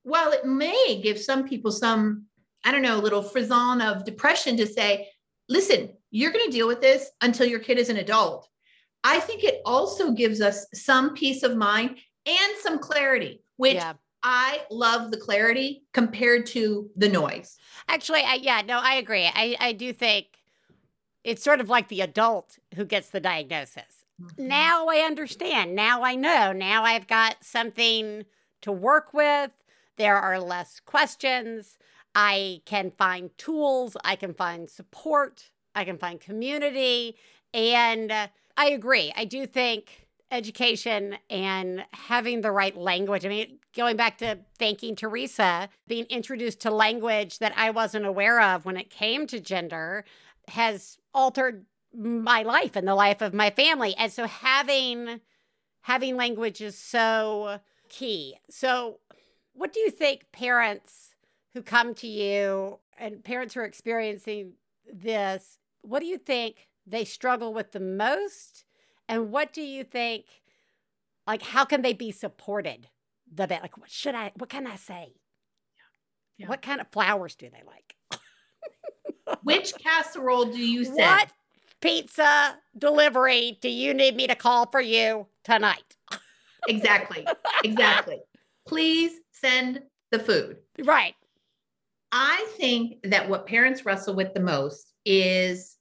while 0.03 0.31
it 0.31 0.45
may 0.45 1.01
give 1.01 1.19
some 1.19 1.47
people 1.47 1.71
some, 1.71 2.25
I 2.63 2.71
don't 2.71 2.81
know, 2.81 2.97
a 2.97 3.01
little 3.01 3.21
frisson 3.21 3.81
of 3.81 4.05
depression 4.05 4.57
to 4.57 4.67
say, 4.67 5.09
listen, 5.49 5.93
you're 6.11 6.31
going 6.31 6.45
to 6.45 6.51
deal 6.51 6.67
with 6.67 6.81
this 6.81 7.09
until 7.21 7.47
your 7.47 7.59
kid 7.59 7.77
is 7.77 7.89
an 7.89 7.97
adult. 7.97 8.47
I 9.03 9.19
think 9.19 9.43
it 9.43 9.61
also 9.65 10.11
gives 10.11 10.41
us 10.41 10.65
some 10.73 11.13
peace 11.13 11.43
of 11.43 11.57
mind 11.57 11.97
and 12.25 12.57
some 12.61 12.79
clarity, 12.79 13.43
which 13.57 13.75
yeah. 13.75 13.93
I 14.21 14.61
love 14.71 15.11
the 15.11 15.17
clarity 15.17 15.83
compared 15.93 16.45
to 16.47 16.89
the 16.95 17.09
noise. 17.09 17.57
Actually, 17.89 18.21
I, 18.21 18.35
yeah, 18.35 18.61
no, 18.61 18.79
I 18.81 18.95
agree. 18.95 19.25
I, 19.25 19.57
I 19.59 19.73
do 19.73 19.91
think 19.91 20.27
it's 21.23 21.43
sort 21.43 21.59
of 21.59 21.69
like 21.69 21.89
the 21.89 22.01
adult 22.01 22.59
who 22.75 22.85
gets 22.85 23.09
the 23.09 23.19
diagnosis. 23.19 24.05
Mm-hmm. 24.21 24.47
Now 24.47 24.87
I 24.87 24.97
understand. 24.97 25.75
Now 25.75 26.03
I 26.03 26.15
know. 26.15 26.53
Now 26.53 26.83
I've 26.83 27.07
got 27.07 27.37
something 27.41 28.25
to 28.61 28.71
work 28.71 29.13
with. 29.13 29.51
There 29.97 30.17
are 30.17 30.39
less 30.39 30.79
questions. 30.79 31.77
I 32.15 32.61
can 32.65 32.91
find 32.91 33.35
tools. 33.37 33.97
I 34.03 34.15
can 34.15 34.33
find 34.33 34.69
support. 34.69 35.51
I 35.75 35.83
can 35.83 35.97
find 35.97 36.19
community. 36.19 37.17
And 37.53 38.11
uh, 38.11 38.27
I 38.57 38.69
agree. 38.69 39.11
I 39.15 39.25
do 39.25 39.45
think 39.45 40.07
education 40.31 41.17
and 41.29 41.85
having 41.91 42.41
the 42.41 42.51
right 42.51 42.75
language. 42.75 43.25
I 43.25 43.29
mean, 43.29 43.59
going 43.75 43.95
back 43.95 44.17
to 44.19 44.39
thanking 44.57 44.95
Theresa, 44.95 45.69
being 45.87 46.05
introduced 46.05 46.59
to 46.61 46.71
language 46.71 47.39
that 47.39 47.53
I 47.55 47.69
wasn't 47.69 48.05
aware 48.05 48.41
of 48.41 48.65
when 48.65 48.77
it 48.77 48.89
came 48.89 49.27
to 49.27 49.39
gender 49.39 50.05
has 50.49 50.97
altered 51.13 51.65
my 51.95 52.41
life 52.41 52.75
and 52.75 52.87
the 52.87 52.95
life 52.95 53.21
of 53.21 53.33
my 53.33 53.49
family. 53.51 53.95
And 53.97 54.11
so 54.11 54.25
having 54.25 55.21
having 55.81 56.15
language 56.15 56.61
is 56.61 56.77
so 56.77 57.59
key. 57.89 58.37
So 58.49 58.99
what 59.53 59.73
do 59.73 59.79
you 59.79 59.89
think 59.89 60.31
parents 60.31 61.15
who 61.53 61.61
come 61.61 61.93
to 61.95 62.07
you 62.07 62.79
and 62.97 63.23
parents 63.23 63.53
who 63.53 63.61
are 63.61 63.65
experiencing 63.65 64.53
this, 64.91 65.59
what 65.81 65.99
do 65.99 66.05
you 66.05 66.17
think 66.17 66.67
they 66.85 67.05
struggle 67.05 67.53
with 67.53 67.71
the 67.71 67.79
most? 67.79 68.65
And 69.07 69.31
what 69.31 69.53
do 69.53 69.61
you 69.61 69.83
think, 69.83 70.25
like, 71.27 71.41
how 71.41 71.65
can 71.65 71.81
they 71.81 71.93
be 71.93 72.11
supported 72.11 72.87
the 73.31 73.47
best? 73.47 73.61
Like, 73.61 73.77
what 73.77 73.89
should 73.89 74.15
I, 74.15 74.31
what 74.35 74.49
can 74.49 74.67
I 74.67 74.75
say? 74.75 75.13
Yeah. 76.37 76.47
What 76.47 76.61
kind 76.61 76.81
of 76.81 76.87
flowers 76.91 77.35
do 77.35 77.49
they 77.49 77.63
like? 77.65 78.19
Which 79.43 79.73
casserole 79.75 80.45
do 80.45 80.57
you 80.57 80.83
send? 80.83 80.97
What 80.97 81.29
pizza 81.79 82.57
delivery 82.77 83.57
do 83.61 83.69
you 83.69 83.93
need 83.93 84.15
me 84.15 84.25
to 84.27 84.35
call 84.35 84.65
for 84.67 84.81
you 84.81 85.27
tonight? 85.43 85.95
Exactly. 86.67 87.27
Exactly. 87.63 88.21
Please 88.67 89.13
send 89.31 89.81
the 90.11 90.19
food. 90.19 90.57
Right. 90.83 91.15
I 92.11 92.47
think 92.57 92.97
that 93.03 93.27
what 93.27 93.47
parents 93.47 93.85
wrestle 93.85 94.15
with 94.15 94.33
the 94.33 94.39
most 94.39 94.93
is 95.05 95.77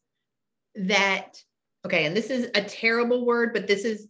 that, 0.75 1.43
okay, 1.85 2.07
and 2.07 2.17
this 2.17 2.31
is 2.31 2.51
a 2.55 2.63
terrible 2.63 3.27
word, 3.27 3.53
but 3.53 3.67
this 3.67 3.85
is 3.85 4.09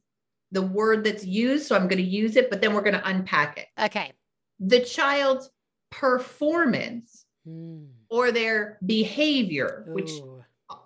the 0.52 0.62
word 0.62 1.04
that's 1.04 1.24
used. 1.24 1.66
So 1.66 1.74
I'm 1.74 1.88
going 1.88 2.02
to 2.02 2.08
use 2.08 2.36
it, 2.36 2.50
but 2.50 2.60
then 2.60 2.74
we're 2.74 2.82
going 2.82 2.94
to 2.94 3.08
unpack 3.08 3.58
it. 3.58 3.66
Okay. 3.82 4.12
The 4.60 4.80
child's 4.80 5.50
performance 5.90 7.26
Hmm. 7.44 7.86
or 8.08 8.30
their 8.30 8.78
behavior, 8.86 9.84
which 9.88 10.10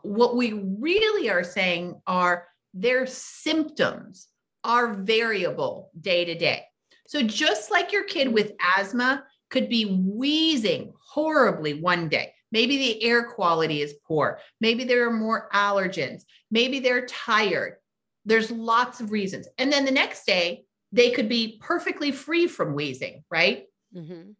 what 0.00 0.36
we 0.36 0.54
really 0.54 1.28
are 1.28 1.44
saying 1.44 2.00
are 2.06 2.48
their 2.72 3.06
symptoms 3.06 4.28
are 4.64 4.94
variable 4.94 5.90
day 6.00 6.24
to 6.24 6.34
day. 6.34 6.64
So 7.06 7.22
just 7.22 7.70
like 7.70 7.92
your 7.92 8.04
kid 8.04 8.32
with 8.32 8.52
asthma 8.76 9.24
could 9.50 9.68
be 9.68 9.84
wheezing 9.84 10.92
horribly 10.98 11.80
one 11.80 12.08
day, 12.08 12.32
maybe 12.52 12.78
the 12.78 13.02
air 13.04 13.24
quality 13.24 13.82
is 13.82 13.94
poor, 14.06 14.40
maybe 14.60 14.84
there 14.84 15.06
are 15.06 15.12
more 15.12 15.48
allergens, 15.54 16.22
maybe 16.50 16.80
they're 16.80 17.06
tired. 17.06 17.76
There's 18.24 18.50
lots 18.50 19.00
of 19.00 19.12
reasons. 19.12 19.46
And 19.58 19.72
then 19.72 19.84
the 19.84 19.90
next 19.92 20.26
day, 20.26 20.64
they 20.92 21.10
could 21.10 21.28
be 21.28 21.58
perfectly 21.62 22.10
free 22.10 22.46
from 22.46 22.74
wheezing, 22.74 23.24
right? 23.30 23.66
Mhm. 23.94 24.34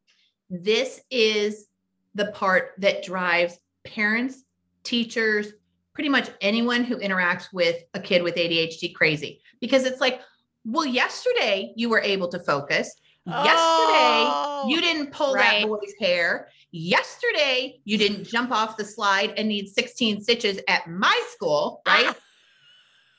this 0.49 1.01
is 1.11 1.67
the 2.15 2.27
part 2.33 2.73
that 2.79 3.03
drives 3.05 3.59
parents, 3.85 4.45
teachers, 4.85 5.53
pretty 5.93 6.09
much 6.09 6.31
anyone 6.41 6.85
who 6.85 6.99
interacts 6.99 7.53
with 7.53 7.83
a 7.95 8.01
kid 8.01 8.23
with 8.23 8.37
ADHD 8.37 8.93
crazy 8.95 9.41
because 9.61 9.85
it's 9.85 10.01
like, 10.01 10.21
well, 10.67 10.87
yesterday 10.87 11.73
you 11.77 11.89
were 11.89 12.01
able 12.01 12.29
to 12.29 12.39
focus. 12.39 12.95
Yesterday 13.25 13.53
Oh, 13.59 14.67
you 14.69 14.81
didn't 14.81 15.11
pull 15.11 15.35
right. 15.35 15.63
that 15.63 15.69
boy's 15.69 15.95
hair. 15.99 16.49
Yesterday 16.71 17.81
you 17.85 17.99
didn't 17.99 18.25
jump 18.25 18.53
off 18.53 18.77
the 18.77 18.85
slide 18.85 19.35
and 19.37 19.49
need 19.49 19.69
16 19.69 20.21
stitches 20.23 20.61
at 20.69 20.89
my 20.89 21.21
school, 21.33 21.83
right? 21.87 22.07
Ah. 22.09 22.17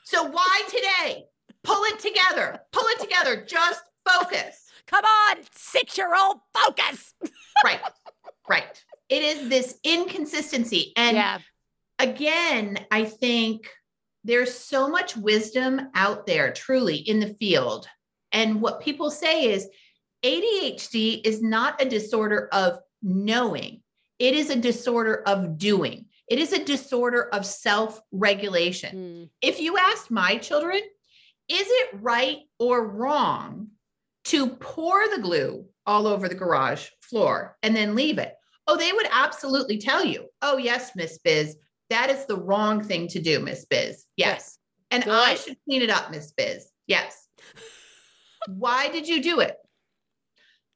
So 0.06 0.24
why 0.24 0.62
today? 0.70 1.26
Pull 1.64 1.84
it 1.84 2.00
together. 2.00 2.62
Pull 2.72 2.86
it 2.86 3.00
together. 3.02 3.44
Just 3.46 3.82
focus. 4.10 4.64
Come 4.86 5.04
on, 5.04 5.40
six 5.52 5.98
year 5.98 6.16
old, 6.16 6.38
focus. 6.54 7.14
right 7.66 7.82
right 8.50 8.84
it 9.10 9.24
is 9.24 9.50
this 9.50 9.78
inconsistency 9.84 10.94
and 10.96 11.18
yeah. 11.18 11.40
again 12.00 12.78
i 12.92 13.04
think 13.06 13.70
there's 14.28 14.54
so 14.54 14.90
much 14.90 15.16
wisdom 15.18 15.90
out 15.96 16.26
there 16.26 16.52
truly 16.52 16.98
in 16.98 17.20
the 17.20 17.34
field 17.40 17.88
and 18.32 18.62
what 18.62 18.82
people 18.82 19.10
say 19.10 19.46
is 19.46 19.68
adhd 20.24 21.22
is 21.26 21.42
not 21.42 21.82
a 21.82 21.90
disorder 21.90 22.50
of 22.52 22.78
knowing 23.02 23.82
it 24.20 24.34
is 24.34 24.50
a 24.50 24.56
disorder 24.56 25.24
of 25.26 25.58
doing 25.58 26.06
it 26.28 26.40
is 26.40 26.52
a 26.52 26.64
disorder 26.64 27.30
of 27.34 27.46
self-regulation 27.46 28.92
Hmm. 28.92 29.24
if 29.42 29.60
you 29.62 29.78
asked 29.78 30.12
my 30.12 30.38
children, 30.38 30.82
is 31.50 31.68
it 31.70 31.90
right 32.02 32.40
or 32.60 32.86
wrong 32.86 33.70
to 34.26 34.48
pour 34.48 35.08
the 35.08 35.22
glue 35.22 35.66
all 35.86 36.06
over 36.06 36.28
the 36.28 36.36
garage 36.36 36.90
floor 37.00 37.56
and 37.64 37.74
then 37.74 37.96
leave 37.96 38.18
it? 38.18 38.34
Oh, 38.68 38.76
they 38.76 38.92
would 38.92 39.08
absolutely 39.10 39.78
tell 39.78 40.04
you, 40.04 40.28
oh, 40.42 40.58
yes, 40.58 40.92
Miss 40.94 41.18
Biz, 41.24 41.56
that 41.90 42.10
is 42.10 42.26
the 42.26 42.38
wrong 42.38 42.84
thing 42.84 43.08
to 43.10 43.20
do, 43.20 43.40
Miss 43.40 43.66
Biz. 43.66 44.06
Yes. 44.16 44.58
And 44.92 45.04
I 45.10 45.36
should 45.36 45.58
clean 45.66 45.82
it 45.82 45.90
up, 45.90 46.12
Miss 46.12 46.32
Biz. 46.32 46.68
Yes. 46.88 47.28
Why 48.48 48.90
did 48.90 49.08
you 49.08 49.22
do 49.22 49.40
it? 49.42 49.58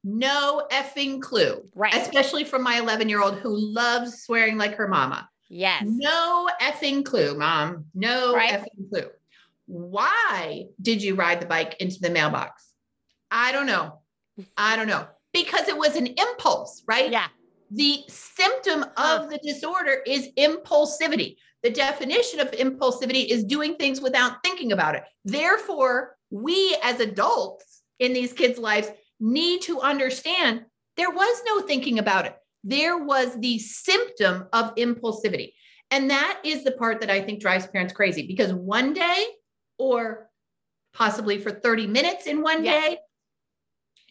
No 0.03 0.67
effing 0.71 1.21
clue, 1.21 1.63
Right. 1.75 1.93
especially 1.93 2.43
from 2.43 2.63
my 2.63 2.79
11 2.79 3.07
year 3.07 3.21
old 3.21 3.35
who 3.35 3.55
loves 3.55 4.23
swearing 4.23 4.57
like 4.57 4.75
her 4.75 4.87
mama. 4.87 5.29
Yes. 5.49 5.83
No 5.85 6.49
effing 6.61 7.05
clue, 7.05 7.37
mom. 7.37 7.85
No 7.93 8.33
Right. 8.33 8.53
effing 8.53 8.89
clue. 8.89 9.09
Why 9.67 10.65
did 10.81 11.03
you 11.03 11.15
ride 11.15 11.39
the 11.39 11.45
bike 11.45 11.75
into 11.79 11.99
the 11.99 12.09
mailbox? 12.09 12.67
I 13.29 13.51
don't 13.51 13.67
know. 13.67 13.99
I 14.57 14.75
don't 14.75 14.87
know. 14.87 15.07
Because 15.33 15.67
it 15.67 15.77
was 15.77 15.95
an 15.95 16.07
impulse, 16.07 16.83
right? 16.87 17.11
Yeah. 17.11 17.27
The 17.73 18.03
symptom 18.09 18.85
of 18.97 19.29
the 19.29 19.39
disorder 19.43 20.01
is 20.05 20.29
impulsivity. 20.37 21.37
The 21.63 21.69
definition 21.69 22.39
of 22.39 22.51
impulsivity 22.51 23.27
is 23.27 23.43
doing 23.45 23.75
things 23.75 24.01
without 24.01 24.43
thinking 24.43 24.71
about 24.73 24.95
it. 24.95 25.03
Therefore, 25.23 26.17
we 26.31 26.77
as 26.83 26.99
adults 26.99 27.81
in 27.99 28.13
these 28.13 28.33
kids' 28.33 28.59
lives 28.59 28.89
need 29.19 29.61
to 29.63 29.79
understand 29.79 30.65
there 30.97 31.11
was 31.11 31.41
no 31.45 31.61
thinking 31.61 31.99
about 31.99 32.25
it. 32.25 32.35
There 32.63 32.97
was 32.97 33.39
the 33.39 33.57
symptom 33.59 34.47
of 34.51 34.75
impulsivity. 34.75 35.53
And 35.91 36.09
that 36.09 36.41
is 36.43 36.63
the 36.63 36.71
part 36.71 36.99
that 37.01 37.09
I 37.09 37.21
think 37.21 37.39
drives 37.41 37.67
parents 37.67 37.93
crazy 37.93 38.27
because 38.27 38.53
one 38.53 38.93
day, 38.93 39.25
or 39.77 40.29
possibly 40.93 41.37
for 41.37 41.51
30 41.51 41.87
minutes 41.87 42.27
in 42.27 42.41
one 42.41 42.63
Yeah. 42.63 42.81
day, 42.81 42.97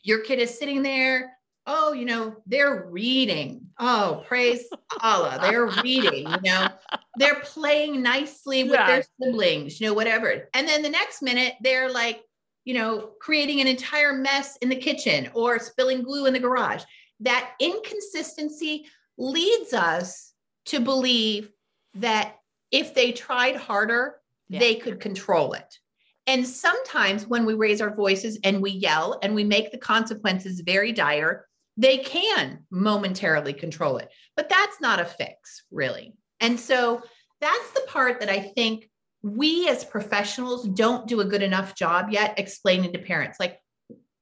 your 0.03 0.21
kid 0.21 0.39
is 0.39 0.59
sitting 0.59 0.83
there 0.83 1.37
oh, 1.67 1.93
you 1.93 2.05
know, 2.05 2.37
they're 2.47 2.87
reading. 2.91 3.67
Oh, 3.79 4.25
praise 4.29 4.65
Allah. 5.01 5.39
They're 5.41 5.67
reading, 5.67 6.29
you 6.43 6.51
know, 6.51 6.69
they're 7.17 7.41
playing 7.41 8.03
nicely 8.03 8.65
with 8.65 8.73
Yeah. 8.75 8.87
their 8.87 9.05
siblings, 9.23 9.81
you 9.81 9.87
know, 9.87 9.95
whatever. 9.95 10.49
And 10.55 10.67
then 10.67 10.83
the 10.83 10.89
next 10.89 11.23
minute, 11.23 11.55
they're 11.61 11.91
like, 11.91 12.23
you 12.65 12.75
know, 12.75 13.13
creating 13.21 13.61
an 13.61 13.67
entire 13.67 14.13
mess 14.13 14.57
in 14.59 14.69
the 14.69 14.77
kitchen 14.77 15.31
or 15.35 15.59
spilling 15.59 16.03
glue 16.03 16.27
in 16.27 16.33
the 16.33 16.39
garage. 16.39 16.83
That 17.21 17.53
inconsistency 17.61 18.87
leads 19.19 19.73
us 19.73 20.33
to 20.67 20.81
believe 20.81 21.51
that 21.95 22.37
if 22.71 22.95
they 22.95 23.13
tried 23.13 23.57
harder, 23.57 24.17
Yeah. 24.49 24.61
they 24.61 24.75
could 24.77 25.01
control 25.01 25.53
it. 25.53 25.79
And 26.27 26.47
sometimes 26.47 27.27
when 27.27 27.45
we 27.45 27.55
raise 27.55 27.81
our 27.81 27.95
voices 27.95 28.39
and 28.45 28.63
we 28.63 28.71
yell 28.71 29.19
and 29.23 29.35
we 29.35 29.43
make 29.43 29.73
the 29.73 29.79
consequences 29.79 30.61
very 30.61 30.93
dire, 30.93 31.47
they 31.81 31.97
can 31.97 32.67
momentarily 32.71 33.55
control 33.55 33.97
it. 33.97 34.11
But 34.37 34.51
that's 34.51 34.81
not 34.83 35.01
a 35.01 35.05
fix, 35.07 35.65
really. 35.71 36.13
And 36.39 36.61
so 36.61 37.03
that's 37.41 37.71
the 37.71 37.87
part 37.89 38.21
that 38.21 38.29
I 38.29 38.41
think 38.41 38.91
we 39.23 39.67
as 39.67 39.83
professionals 39.83 40.69
don't 40.69 41.07
do 41.07 41.21
a 41.21 41.25
good 41.25 41.43
enough 41.43 41.75
job 41.75 42.09
yet 42.11 42.39
explaining 42.39 42.93
to 42.93 42.99
parents. 42.99 43.41
Like 43.41 43.59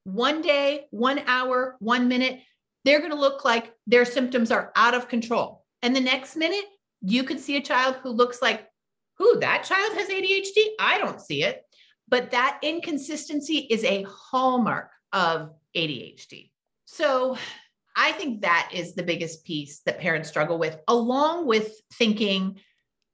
one 0.04 0.40
day, 0.40 0.86
one 0.90 1.20
hour, 1.26 1.76
one 1.80 2.06
minute, 2.06 2.40
they're 2.84 3.00
going 3.00 3.10
to 3.10 3.18
look 3.18 3.44
like 3.44 3.72
their 3.88 4.04
symptoms 4.04 4.52
are 4.52 4.70
out 4.76 4.94
of 4.94 5.08
control. 5.08 5.64
And 5.82 5.96
the 5.96 6.00
next 6.00 6.36
minute, 6.36 6.64
you 7.02 7.24
could 7.24 7.40
see 7.40 7.56
a 7.56 7.62
child 7.62 7.96
who 8.02 8.10
looks 8.10 8.40
like, 8.40 8.68
who 9.18 9.40
that 9.40 9.64
child 9.64 9.94
has 9.94 10.08
ADHD? 10.08 10.74
I 10.78 10.98
don't 10.98 11.20
see 11.20 11.42
it. 11.42 11.62
But 12.06 12.30
that 12.30 12.60
inconsistency 12.62 13.58
is 13.58 13.82
a 13.82 14.06
hallmark 14.08 14.90
of 15.12 15.50
ADHD. 15.76 16.50
So 16.90 17.36
I 17.96 18.12
think 18.12 18.40
that 18.40 18.70
is 18.72 18.94
the 18.94 19.02
biggest 19.02 19.44
piece 19.44 19.80
that 19.84 19.98
parents 20.00 20.28
struggle 20.30 20.58
with, 20.58 20.78
along 20.88 21.46
with 21.46 21.78
thinking, 21.92 22.60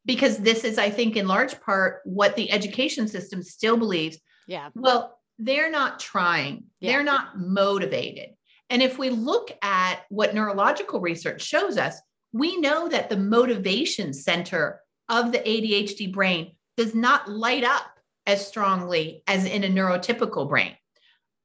because 0.07 0.39
this 0.39 0.63
is, 0.63 0.79
I 0.79 0.91
think, 0.91 1.17
in 1.17 1.27
large 1.27 1.61
part 1.61 2.01
what 2.05 2.37
the 2.37 2.53
education 2.53 3.09
system 3.09 3.43
still 3.43 3.77
believes 3.77 4.19
Yeah. 4.47 4.71
well, 4.77 5.19
they're 5.41 5.71
not 5.73 5.99
trying, 5.99 6.65
Yeah. 6.79 6.93
they're 6.93 7.03
not 7.03 7.37
motivated. 7.41 8.37
And 8.71 8.81
if 8.81 8.97
we 8.97 9.11
look 9.11 9.51
at 9.61 10.03
what 10.09 10.35
neurological 10.35 11.01
research 11.01 11.43
shows 11.43 11.77
us, 11.77 12.01
we 12.33 12.57
know 12.59 12.89
that 12.89 13.09
the 13.11 13.17
motivation 13.17 14.13
center 14.13 14.81
of 15.09 15.33
the 15.33 15.41
ADHD 15.41 16.13
brain 16.13 16.55
does 16.77 16.95
not 16.95 17.29
light 17.29 17.65
up 17.65 17.87
as 18.25 18.47
strongly 18.47 19.25
as 19.27 19.45
in 19.45 19.65
a 19.65 19.69
neurotypical 19.69 20.49
brain. 20.49 20.77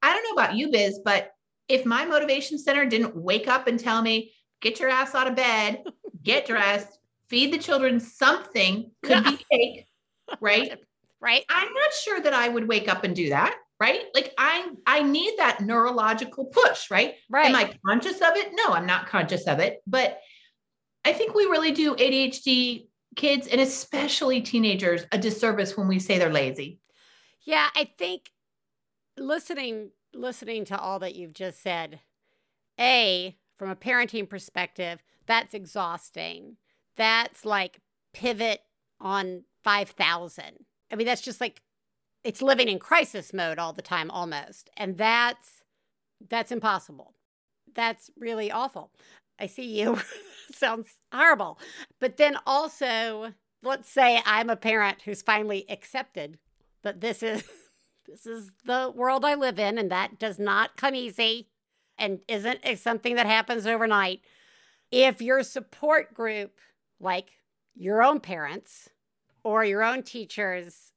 I 0.00 0.14
don't 0.14 0.24
know 0.24 0.42
about 0.42 0.56
you, 0.56 0.70
Biz, 0.70 1.00
but 1.04 1.32
if 1.70 1.86
my 1.86 2.04
motivation 2.04 2.58
center 2.58 2.84
didn't 2.84 3.14
wake 3.14 3.46
up 3.46 3.68
and 3.68 3.78
tell 3.78 4.02
me, 4.02 4.32
get 4.60 4.80
your 4.80 4.90
ass 4.90 5.14
out 5.14 5.28
of 5.28 5.36
bed, 5.36 5.84
get 6.22 6.46
dressed, 6.46 6.98
feed 7.28 7.52
the 7.52 7.58
children 7.58 8.00
something, 8.00 8.90
could 9.04 9.22
be 9.22 9.38
cake, 9.52 9.86
right? 10.40 10.78
Right? 11.20 11.44
I'm 11.48 11.72
not 11.72 11.92
sure 12.02 12.20
that 12.20 12.34
I 12.34 12.48
would 12.48 12.66
wake 12.66 12.88
up 12.88 13.04
and 13.04 13.14
do 13.14 13.28
that, 13.28 13.54
right? 13.78 14.00
Like 14.14 14.34
I 14.36 14.70
I 14.84 15.02
need 15.02 15.38
that 15.38 15.60
neurological 15.60 16.46
push, 16.46 16.90
right? 16.90 17.14
Right. 17.28 17.46
Am 17.46 17.54
I 17.54 17.72
conscious 17.86 18.16
of 18.16 18.36
it? 18.36 18.50
No, 18.52 18.72
I'm 18.72 18.86
not 18.86 19.06
conscious 19.06 19.46
of 19.46 19.60
it, 19.60 19.80
but 19.86 20.18
I 21.04 21.12
think 21.12 21.34
we 21.34 21.44
really 21.44 21.70
do 21.70 21.94
ADHD 21.94 22.88
kids 23.16 23.46
and 23.46 23.60
especially 23.60 24.40
teenagers 24.40 25.04
a 25.12 25.18
disservice 25.18 25.76
when 25.76 25.86
we 25.88 25.98
say 25.98 26.18
they're 26.18 26.32
lazy. 26.32 26.80
Yeah, 27.42 27.68
I 27.76 27.90
think 27.96 28.30
listening 29.16 29.90
listening 30.14 30.64
to 30.66 30.78
all 30.78 30.98
that 31.00 31.14
you've 31.14 31.34
just 31.34 31.62
said, 31.62 32.00
a 32.78 33.36
from 33.56 33.70
a 33.70 33.76
parenting 33.76 34.28
perspective, 34.28 35.02
that's 35.26 35.54
exhausting. 35.54 36.56
That's 36.96 37.44
like 37.44 37.80
pivot 38.12 38.62
on 39.00 39.44
5000. 39.64 40.44
I 40.90 40.96
mean, 40.96 41.06
that's 41.06 41.20
just 41.20 41.40
like 41.40 41.62
it's 42.24 42.42
living 42.42 42.68
in 42.68 42.78
crisis 42.78 43.32
mode 43.32 43.58
all 43.58 43.72
the 43.72 43.82
time 43.82 44.10
almost. 44.10 44.70
And 44.76 44.96
that's 44.96 45.62
that's 46.28 46.52
impossible. 46.52 47.14
That's 47.74 48.10
really 48.18 48.50
awful. 48.50 48.90
I 49.38 49.46
see 49.46 49.80
you. 49.80 49.98
Sounds 50.50 50.96
horrible. 51.12 51.58
But 51.98 52.16
then 52.16 52.36
also, 52.46 53.34
let's 53.62 53.90
say 53.90 54.20
I'm 54.24 54.50
a 54.50 54.56
parent 54.56 55.02
who's 55.02 55.22
finally 55.22 55.64
accepted 55.68 56.38
that 56.82 57.00
this 57.00 57.22
is 57.22 57.44
this 58.10 58.26
is 58.26 58.50
the 58.64 58.92
world 58.94 59.24
I 59.24 59.34
live 59.34 59.58
in 59.58 59.78
and 59.78 59.90
that 59.90 60.18
does 60.18 60.38
not 60.38 60.76
come 60.76 60.94
easy 60.94 61.48
and 61.96 62.18
isn't 62.26 62.60
something 62.78 63.14
that 63.14 63.26
happens 63.26 63.66
overnight. 63.66 64.20
If 64.90 65.22
your 65.22 65.42
support 65.44 66.12
group 66.12 66.58
like 66.98 67.38
your 67.74 68.02
own 68.02 68.20
parents 68.20 68.88
or 69.44 69.64
your 69.64 69.82
own 69.82 70.02
teachers 70.02 70.92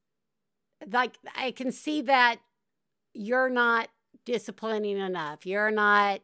like 0.91 1.17
I 1.35 1.51
can 1.51 1.71
see 1.71 2.01
that 2.01 2.37
you're 3.13 3.49
not 3.49 3.89
disciplining 4.25 4.97
enough. 4.97 5.45
You're 5.45 5.71
not 5.71 6.21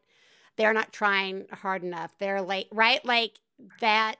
they're 0.57 0.73
not 0.73 0.91
trying 0.91 1.45
hard 1.53 1.83
enough. 1.83 2.17
They're 2.17 2.41
late, 2.41 2.67
right? 2.71 3.03
Like 3.05 3.39
that 3.79 4.15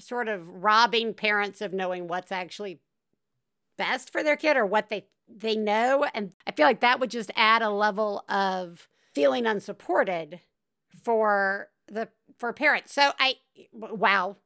sort 0.00 0.28
of 0.28 0.48
robbing 0.48 1.14
parents 1.14 1.60
of 1.60 1.72
knowing 1.72 2.08
what's 2.08 2.32
actually 2.32 2.80
best 3.76 4.10
for 4.10 4.22
their 4.22 4.36
kid 4.36 4.56
or 4.56 4.66
what 4.66 4.88
they 4.88 5.04
they 5.34 5.56
know 5.56 6.06
and 6.14 6.32
I 6.46 6.52
feel 6.52 6.66
like 6.66 6.80
that 6.80 7.00
would 7.00 7.10
just 7.10 7.30
add 7.36 7.62
a 7.62 7.70
level 7.70 8.24
of 8.28 8.88
feeling 9.14 9.46
unsupported 9.46 10.40
for 11.04 11.68
the 11.86 12.08
for 12.38 12.52
parents. 12.52 12.92
So 12.92 13.12
I 13.18 13.36
wow, 13.72 14.36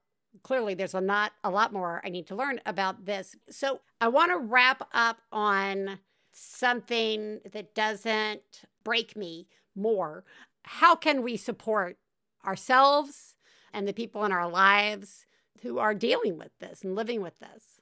clearly 0.43 0.74
there's 0.74 0.95
a 0.95 1.01
not 1.01 1.32
a 1.43 1.51
lot 1.51 1.72
more 1.72 2.01
I 2.05 2.09
need 2.09 2.26
to 2.28 2.35
learn 2.35 2.61
about 2.66 3.07
this. 3.07 3.37
So 3.51 3.80
I 4.01 4.09
want 4.09 4.32
to 4.32 4.39
wrap 4.39 4.89
up 4.93 5.18
on 5.32 6.01
something 6.32 7.41
that 7.53 7.74
doesn't 7.74 8.64
break 8.82 9.16
me 9.16 9.47
more. 9.74 10.24
How 10.64 10.97
can 10.97 11.22
we 11.22 11.37
support 11.37 11.99
ourselves 12.45 13.37
and 13.72 13.87
the 13.87 13.93
people 13.93 14.24
in 14.24 14.32
our 14.32 14.49
lives 14.49 15.26
who 15.62 15.78
are 15.78 15.95
dealing 15.95 16.39
with 16.39 16.51
this 16.59 16.82
and 16.82 16.95
living 16.95 17.22
with 17.22 17.39
this? 17.39 17.80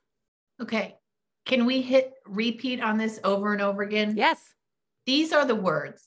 Okay. 0.60 0.96
Can 1.44 1.66
we 1.66 1.82
hit 1.82 2.12
repeat 2.26 2.80
on 2.80 2.98
this 2.98 3.18
over 3.24 3.52
and 3.52 3.62
over 3.62 3.82
again? 3.82 4.16
Yes. 4.16 4.40
These 5.06 5.32
are 5.32 5.44
the 5.44 5.54
words. 5.54 6.02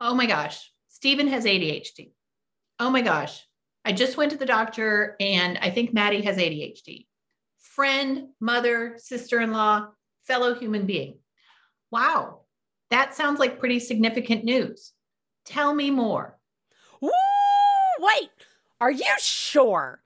Oh 0.00 0.14
my 0.14 0.26
gosh, 0.26 0.70
Stephen 0.88 1.28
has 1.28 1.44
ADHD. 1.44 2.12
Oh 2.78 2.90
my 2.90 3.02
gosh, 3.02 3.44
I 3.84 3.92
just 3.92 4.16
went 4.16 4.32
to 4.32 4.38
the 4.38 4.46
doctor 4.46 5.16
and 5.20 5.58
I 5.58 5.70
think 5.70 5.92
Maddie 5.92 6.22
has 6.22 6.36
ADHD. 6.36 7.06
Friend, 7.58 8.28
mother, 8.40 8.94
sister 8.98 9.40
in 9.40 9.52
law, 9.52 9.88
fellow 10.24 10.54
human 10.54 10.86
being. 10.86 11.18
Wow, 11.90 12.42
that 12.90 13.14
sounds 13.14 13.38
like 13.38 13.58
pretty 13.58 13.80
significant 13.80 14.44
news. 14.44 14.92
Tell 15.44 15.74
me 15.74 15.90
more. 15.90 16.38
Wait, 17.00 18.30
are 18.80 18.90
you 18.90 19.14
sure 19.18 20.02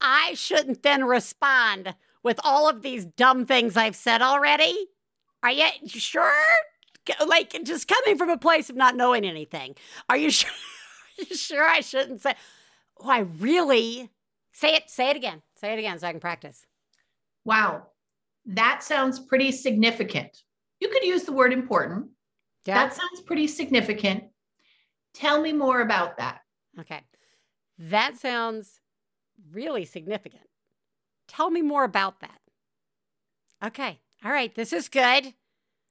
I 0.00 0.34
shouldn't 0.34 0.82
then 0.82 1.04
respond 1.04 1.94
with 2.24 2.40
all 2.42 2.68
of 2.68 2.82
these 2.82 3.04
dumb 3.04 3.46
things 3.46 3.76
I've 3.76 3.94
said 3.94 4.22
already? 4.22 4.88
Are 5.42 5.52
you 5.52 5.68
sure? 5.86 6.32
Like 7.24 7.54
just 7.64 7.86
coming 7.86 8.16
from 8.16 8.30
a 8.30 8.38
place 8.38 8.70
of 8.70 8.76
not 8.76 8.96
knowing 8.96 9.24
anything. 9.24 9.76
Are 10.08 10.16
you 10.16 10.30
sure? 10.30 10.50
Are 10.50 11.24
you 11.28 11.36
sure 11.36 11.68
I 11.68 11.80
shouldn't 11.80 12.22
say? 12.22 12.34
Oh, 12.98 13.10
I 13.10 13.20
really 13.20 14.10
say 14.52 14.74
it. 14.74 14.88
Say 14.88 15.10
it 15.10 15.16
again. 15.16 15.42
Say 15.54 15.72
it 15.72 15.78
again 15.78 15.98
so 15.98 16.08
I 16.08 16.12
can 16.12 16.20
practice. 16.20 16.66
Wow, 17.44 17.88
that 18.46 18.82
sounds 18.82 19.20
pretty 19.20 19.52
significant. 19.52 20.42
You 20.80 20.88
could 20.88 21.04
use 21.04 21.24
the 21.24 21.32
word 21.32 21.52
important. 21.52 22.08
Yeah. 22.64 22.86
That 22.86 22.94
sounds 22.94 23.20
pretty 23.26 23.46
significant. 23.46 24.24
Tell 25.12 25.40
me 25.40 25.52
more 25.52 25.82
about 25.82 26.16
that. 26.16 26.40
Okay. 26.80 27.02
That 27.78 28.16
sounds 28.16 28.80
really 29.52 29.84
significant. 29.84 30.44
Tell 31.34 31.50
me 31.50 31.62
more 31.62 31.84
about 31.84 32.20
that. 32.20 32.38
Okay. 33.64 33.98
All 34.24 34.30
right. 34.30 34.54
This 34.54 34.72
is 34.72 34.88
good. 34.88 35.34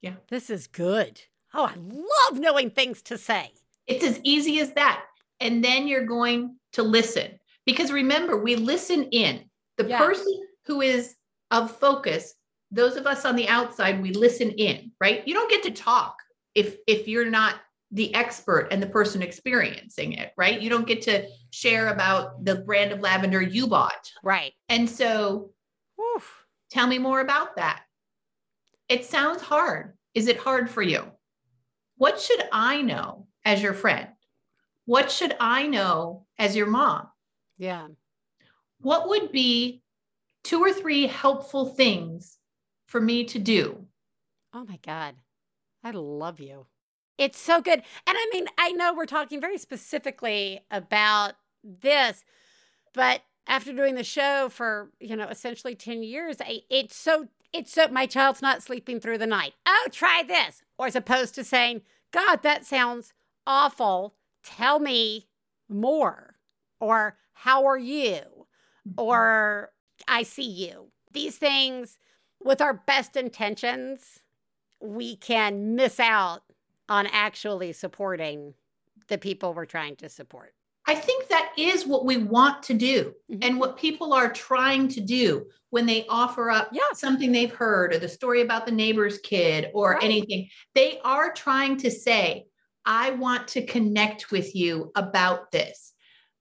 Yeah. 0.01 0.13
This 0.29 0.49
is 0.49 0.67
good. 0.67 1.21
Oh, 1.53 1.65
I 1.65 1.75
love 1.75 2.39
knowing 2.39 2.69
things 2.69 3.01
to 3.03 3.17
say. 3.17 3.51
It's 3.87 4.05
as 4.05 4.19
easy 4.23 4.59
as 4.59 4.71
that. 4.73 5.03
And 5.39 5.63
then 5.63 5.87
you're 5.87 6.05
going 6.05 6.55
to 6.73 6.83
listen. 6.83 7.39
Because 7.65 7.91
remember, 7.91 8.37
we 8.41 8.55
listen 8.55 9.03
in. 9.11 9.49
The 9.77 9.87
Yeah. 9.87 9.97
person 9.97 10.47
who 10.65 10.81
is 10.81 11.15
of 11.51 11.77
focus, 11.77 12.35
those 12.71 12.95
of 12.95 13.05
us 13.05 13.25
on 13.25 13.35
the 13.35 13.47
outside, 13.47 14.01
we 14.01 14.11
listen 14.13 14.51
in, 14.51 14.91
right? 15.01 15.27
You 15.27 15.33
don't 15.33 15.49
get 15.49 15.63
to 15.63 15.71
talk 15.71 16.15
if 16.55 16.77
if 16.87 17.07
you're 17.07 17.29
not 17.29 17.55
the 17.93 18.13
expert 18.13 18.67
and 18.71 18.81
the 18.81 18.87
person 18.87 19.21
experiencing 19.21 20.13
it, 20.13 20.31
right? 20.35 20.61
You 20.61 20.69
don't 20.69 20.87
get 20.87 21.03
to 21.03 21.27
share 21.51 21.89
about 21.89 22.43
the 22.43 22.55
brand 22.55 22.91
of 22.91 22.99
lavender 22.99 23.41
you 23.41 23.67
bought. 23.67 24.11
Right. 24.23 24.53
And 24.67 24.89
so 24.89 25.51
Woof. 25.97 26.45
tell 26.71 26.87
me 26.87 26.97
more 26.97 27.21
about 27.21 27.55
that. 27.55 27.83
It 28.89 29.05
sounds 29.05 29.41
hard. 29.41 29.93
Is 30.13 30.27
it 30.27 30.37
hard 30.37 30.69
for 30.69 30.81
you? 30.81 31.05
What 31.97 32.19
should 32.19 32.43
I 32.51 32.81
know 32.81 33.27
as 33.45 33.61
your 33.61 33.73
friend? 33.73 34.09
what 34.85 35.11
should 35.11 35.35
I 35.39 35.67
know 35.67 36.25
as 36.37 36.55
your 36.55 36.67
mom? 36.67 37.07
Yeah. 37.57 37.87
What 38.79 39.07
would 39.09 39.31
be 39.31 39.81
two 40.43 40.59
or 40.59 40.73
three 40.73 41.07
helpful 41.07 41.65
things 41.65 42.37
for 42.87 42.99
me 42.99 43.23
to 43.25 43.39
do? 43.39 43.85
Oh 44.53 44.65
my 44.65 44.77
God. 44.85 45.15
I 45.83 45.91
love 45.91 46.39
you. 46.39 46.65
It's 47.17 47.39
so 47.39 47.61
good. 47.61 47.83
And 48.07 48.17
I 48.17 48.29
mean, 48.33 48.47
I 48.57 48.71
know 48.71 48.93
we're 48.93 49.05
talking 49.05 49.39
very 49.39 49.57
specifically 49.57 50.61
about 50.71 51.33
this, 51.63 52.23
but 52.93 53.21
after 53.47 53.73
doing 53.73 53.95
the 53.95 54.03
show 54.03 54.49
for, 54.49 54.89
you 54.99 55.15
know, 55.15 55.27
essentially 55.27 55.75
10 55.75 56.03
years, 56.03 56.37
I, 56.41 56.61
it's 56.69 56.95
so, 56.95 57.27
it's 57.51 57.73
so, 57.73 57.87
my 57.89 58.05
child's 58.05 58.41
not 58.41 58.63
sleeping 58.63 58.99
through 58.99 59.19
the 59.19 59.27
night. 59.27 59.53
Oh, 59.65 59.87
try 59.91 60.23
this. 60.25 60.61
Or 60.77 60.87
as 60.87 60.95
opposed 60.95 61.35
to 61.35 61.43
saying, 61.43 61.81
God, 62.11 62.41
that 62.43 62.65
sounds 62.65 63.13
awful. 63.45 64.15
Tell 64.43 64.79
me 64.79 65.27
more. 65.69 66.35
Or 66.79 67.17
how 67.33 67.65
are 67.65 67.77
you? 67.77 68.47
Mm-hmm. 68.87 68.93
Or 68.97 69.71
I 70.07 70.23
see 70.23 70.49
you. 70.49 70.87
These 71.11 71.37
things, 71.37 71.99
with 72.43 72.59
our 72.61 72.73
best 72.73 73.15
intentions, 73.15 74.19
we 74.81 75.15
can 75.15 75.75
miss 75.75 75.99
out 75.99 76.43
on 76.93 77.07
actually 77.07 77.71
supporting 77.71 78.53
the 79.07 79.17
people 79.17 79.55
we're 79.55 79.65
trying 79.65 79.95
to 79.95 80.07
support. 80.07 80.53
I 80.85 80.93
think 80.93 81.27
that 81.29 81.51
is 81.57 81.87
what 81.87 82.05
we 82.05 82.17
want 82.17 82.61
to 82.63 82.75
do 82.75 83.15
mm-hmm. 83.31 83.39
and 83.41 83.59
what 83.59 83.77
people 83.77 84.13
are 84.13 84.31
trying 84.31 84.87
to 84.89 85.01
do 85.01 85.47
when 85.71 85.87
they 85.87 86.05
offer 86.07 86.51
up 86.51 86.69
yeah. 86.71 86.81
something 86.93 87.31
they've 87.31 87.51
heard 87.51 87.95
or 87.95 87.97
the 87.97 88.07
story 88.07 88.41
about 88.41 88.67
the 88.67 88.71
neighbor's 88.71 89.17
kid 89.17 89.71
or 89.73 89.93
right. 89.93 90.03
anything. 90.03 90.49
They 90.75 90.99
are 91.03 91.33
trying 91.33 91.77
to 91.77 91.89
say, 91.89 92.45
I 92.85 93.09
want 93.11 93.47
to 93.49 93.65
connect 93.65 94.29
with 94.29 94.53
you 94.55 94.91
about 94.93 95.51
this. 95.51 95.93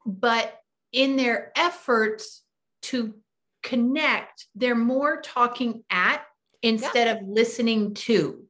But 0.05 0.55
in 0.93 1.17
their 1.17 1.51
efforts 1.57 2.43
to 2.83 3.15
connect, 3.63 4.49
they're 4.55 4.75
more 4.75 5.23
talking 5.23 5.83
at 5.89 6.27
instead 6.61 7.07
yeah. 7.07 7.15
of 7.15 7.27
listening 7.27 7.95
to. 7.95 8.45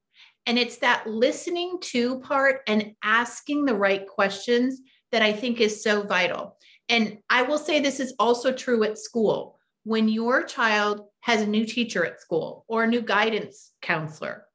And 0.47 0.59
it's 0.59 0.79
that 0.79 1.07
listening 1.07 1.79
to 1.83 2.19
part 2.21 2.63
and 2.67 2.95
asking 3.03 3.65
the 3.65 3.75
right 3.75 4.07
questions 4.07 4.81
that 5.13 5.23
I 5.23 5.33
think 5.33 5.61
is 5.61 5.83
so 5.83 6.03
vital. 6.03 6.57
And 6.89 7.19
I 7.31 7.43
will 7.43 7.59
say 7.59 7.81
this 7.81 8.01
is 8.01 8.15
also 8.19 8.53
true 8.53 8.83
at 8.83 8.99
school. 8.99 9.59
When 9.85 10.09
your 10.09 10.43
child 10.43 11.03
has 11.21 11.43
a 11.43 11.47
new 11.47 11.65
teacher 11.65 12.05
at 12.05 12.21
school 12.21 12.65
or 12.69 12.85
a 12.85 12.89
new 12.89 13.03
guidance 13.03 13.73
counselor, 13.83 14.47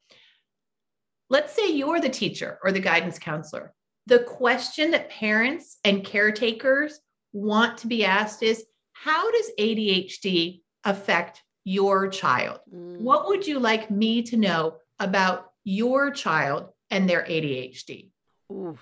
let's 1.30 1.54
say 1.54 1.72
you're 1.72 2.00
the 2.00 2.10
teacher 2.10 2.60
or 2.64 2.72
the 2.72 2.80
guidance 2.80 3.20
counselor. 3.20 3.74
The 4.08 4.20
question 4.20 4.92
that 4.92 5.10
parents 5.10 5.78
and 5.84 6.04
caretakers 6.04 7.00
want 7.34 7.78
to 7.80 7.88
be 7.88 8.06
asked 8.06 8.42
is 8.42 8.66
How 8.94 9.30
does 9.32 9.52
ADHD 9.60 10.62
affect 10.84 11.44
your 11.66 12.08
child? 12.08 12.60
Mm. 12.74 13.02
What 13.02 13.28
would 13.28 13.46
you 13.46 13.60
like 13.60 13.92
me 13.92 14.22
to 14.24 14.38
know 14.38 14.78
about 15.00 15.47
your 15.68 16.12
child 16.12 16.70
and 16.90 17.10
their 17.10 17.24
ADHD? 17.24 18.08
Ooh, 18.50 18.78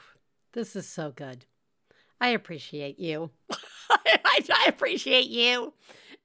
this 0.53 0.75
is 0.75 0.87
so 0.87 1.09
good. 1.09 1.45
I 2.21 2.29
appreciate 2.29 2.99
you. 2.99 3.31
I, 3.89 4.39
I 4.53 4.65
appreciate 4.67 5.27
you. 5.27 5.73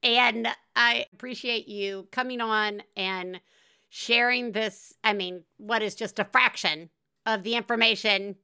And 0.03 0.49
I 0.77 1.07
appreciate 1.15 1.67
you 1.67 2.09
coming 2.13 2.43
on 2.43 2.83
and 2.95 3.41
sharing 3.89 4.53
this. 4.53 4.93
I 5.03 5.15
mean, 5.15 5.45
what 5.57 5.83
is 5.83 5.95
just 5.95 6.19
a 6.19 6.25
fraction 6.25 6.91
of 7.25 7.43
the 7.43 7.55
information 7.55 8.37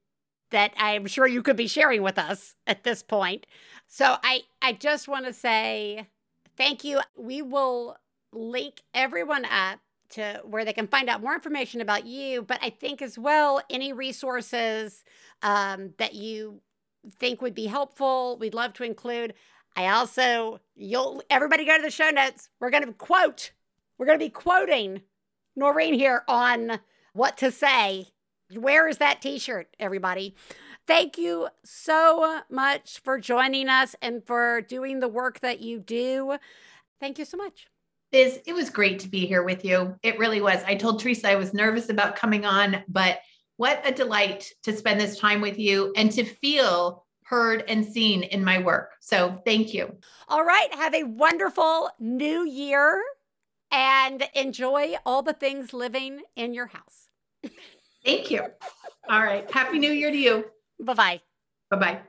that 0.51 0.73
I'm 0.79 1.05
sure 1.07 1.27
you 1.27 1.43
could 1.43 1.57
be 1.57 1.67
sharing 1.69 2.03
with 2.03 2.19
us 2.19 2.55
at 2.67 2.83
this 2.83 3.03
point. 3.03 3.47
So 3.87 4.17
I, 4.23 4.45
I 4.63 4.73
just 4.73 5.07
want 5.07 5.27
to 5.27 5.35
say 5.35 6.07
thank 6.57 6.83
you. 6.83 7.01
We 7.15 7.43
will 7.43 7.99
link 8.33 8.81
everyone 8.95 9.45
up 9.45 9.81
to 10.11 10.41
where 10.45 10.65
they 10.65 10.73
can 10.73 10.87
find 10.87 11.09
out 11.09 11.23
more 11.23 11.35
information 11.35 11.81
about 11.81 12.07
you, 12.07 12.43
but 12.43 12.59
I 12.63 12.71
think 12.71 13.03
as 13.03 13.19
well 13.19 13.61
any 13.71 13.93
resources 13.93 15.05
um, 15.43 15.95
that 15.99 16.15
you 16.15 16.61
think 17.19 17.41
would 17.41 17.55
be 17.55 17.67
helpful, 17.67 18.37
we'd 18.39 18.55
love 18.55 18.73
to 18.75 18.85
include. 18.85 19.35
I 19.77 19.89
also, 19.89 20.61
you'll 20.75 21.23
everybody 21.29 21.65
go 21.65 21.77
to 21.77 21.83
the 21.83 21.91
show 21.91 22.11
notes. 22.11 22.49
We're 22.61 22.71
going 22.71 22.87
to 22.87 22.93
quote. 22.93 23.53
We're 23.99 24.07
going 24.07 24.19
to 24.19 24.25
be 24.25 24.31
quoting 24.31 25.03
Norrine 25.59 25.95
here 25.95 26.23
on 26.29 26.81
what 27.13 27.37
to 27.39 27.51
say. 27.51 28.09
Where 28.55 28.89
is 28.89 28.99
that 28.99 29.21
T-shirt, 29.21 29.75
everybody? 29.79 30.35
Thank 30.87 31.19
you 31.19 31.49
so 31.65 32.43
much 32.49 33.01
for 33.01 33.19
joining 33.19 33.69
us 33.69 33.97
and 34.01 34.25
for 34.25 34.61
doing 34.61 35.01
the 35.01 35.09
work 35.09 35.41
that 35.41 35.61
you 35.61 35.81
do. 35.81 36.37
Thank 37.01 37.19
you 37.19 37.25
so 37.25 37.37
much. 37.37 37.67
Biz, 38.13 38.41
it 38.47 38.53
was 38.53 38.71
great 38.71 38.99
to 39.01 39.09
be 39.09 39.27
here 39.27 39.43
with 39.43 39.65
you. 39.65 39.97
It 40.03 40.19
really 40.19 40.41
was. 40.41 40.63
I 40.65 40.75
told 40.75 41.01
Theresa 41.01 41.31
I 41.31 41.35
was 41.35 41.53
nervous 41.53 41.89
about 41.89 42.17
coming 42.17 42.45
on, 42.45 42.83
but 42.89 43.19
what 43.57 43.81
a 43.85 43.93
delight 43.93 44.51
to 44.63 44.77
spend 44.77 45.01
this 45.01 45.19
time 45.19 45.41
with 45.41 45.59
you 45.59 45.93
and 45.97 46.11
to 46.13 46.25
feel 46.25 47.05
heard 47.25 47.65
and 47.69 47.85
seen 47.85 48.23
in 48.23 48.45
my 48.45 48.63
work. 48.63 48.93
So 49.01 49.41
thank 49.45 49.75
you. 49.75 49.97
All 50.29 50.45
right. 50.45 50.73
Have 50.75 50.95
a 50.95 51.03
wonderful 51.03 51.91
new 51.99 52.47
year 52.47 53.03
and 53.73 54.23
enjoy 54.35 54.95
all 55.05 55.23
the 55.23 55.33
things 55.33 55.73
living 55.73 56.23
in 56.37 56.55
your 56.55 56.67
house. 56.67 57.09
Thank 58.05 58.31
you. 58.31 58.43
All 59.09 59.23
right. 59.23 59.51
Happy 59.51 59.79
New 59.79 59.91
Year 59.91 60.11
to 60.11 60.17
you. 60.17 60.45
Bye 60.81 60.95
bye. 60.95 61.21
Bye 61.71 61.79
bye. 61.79 62.01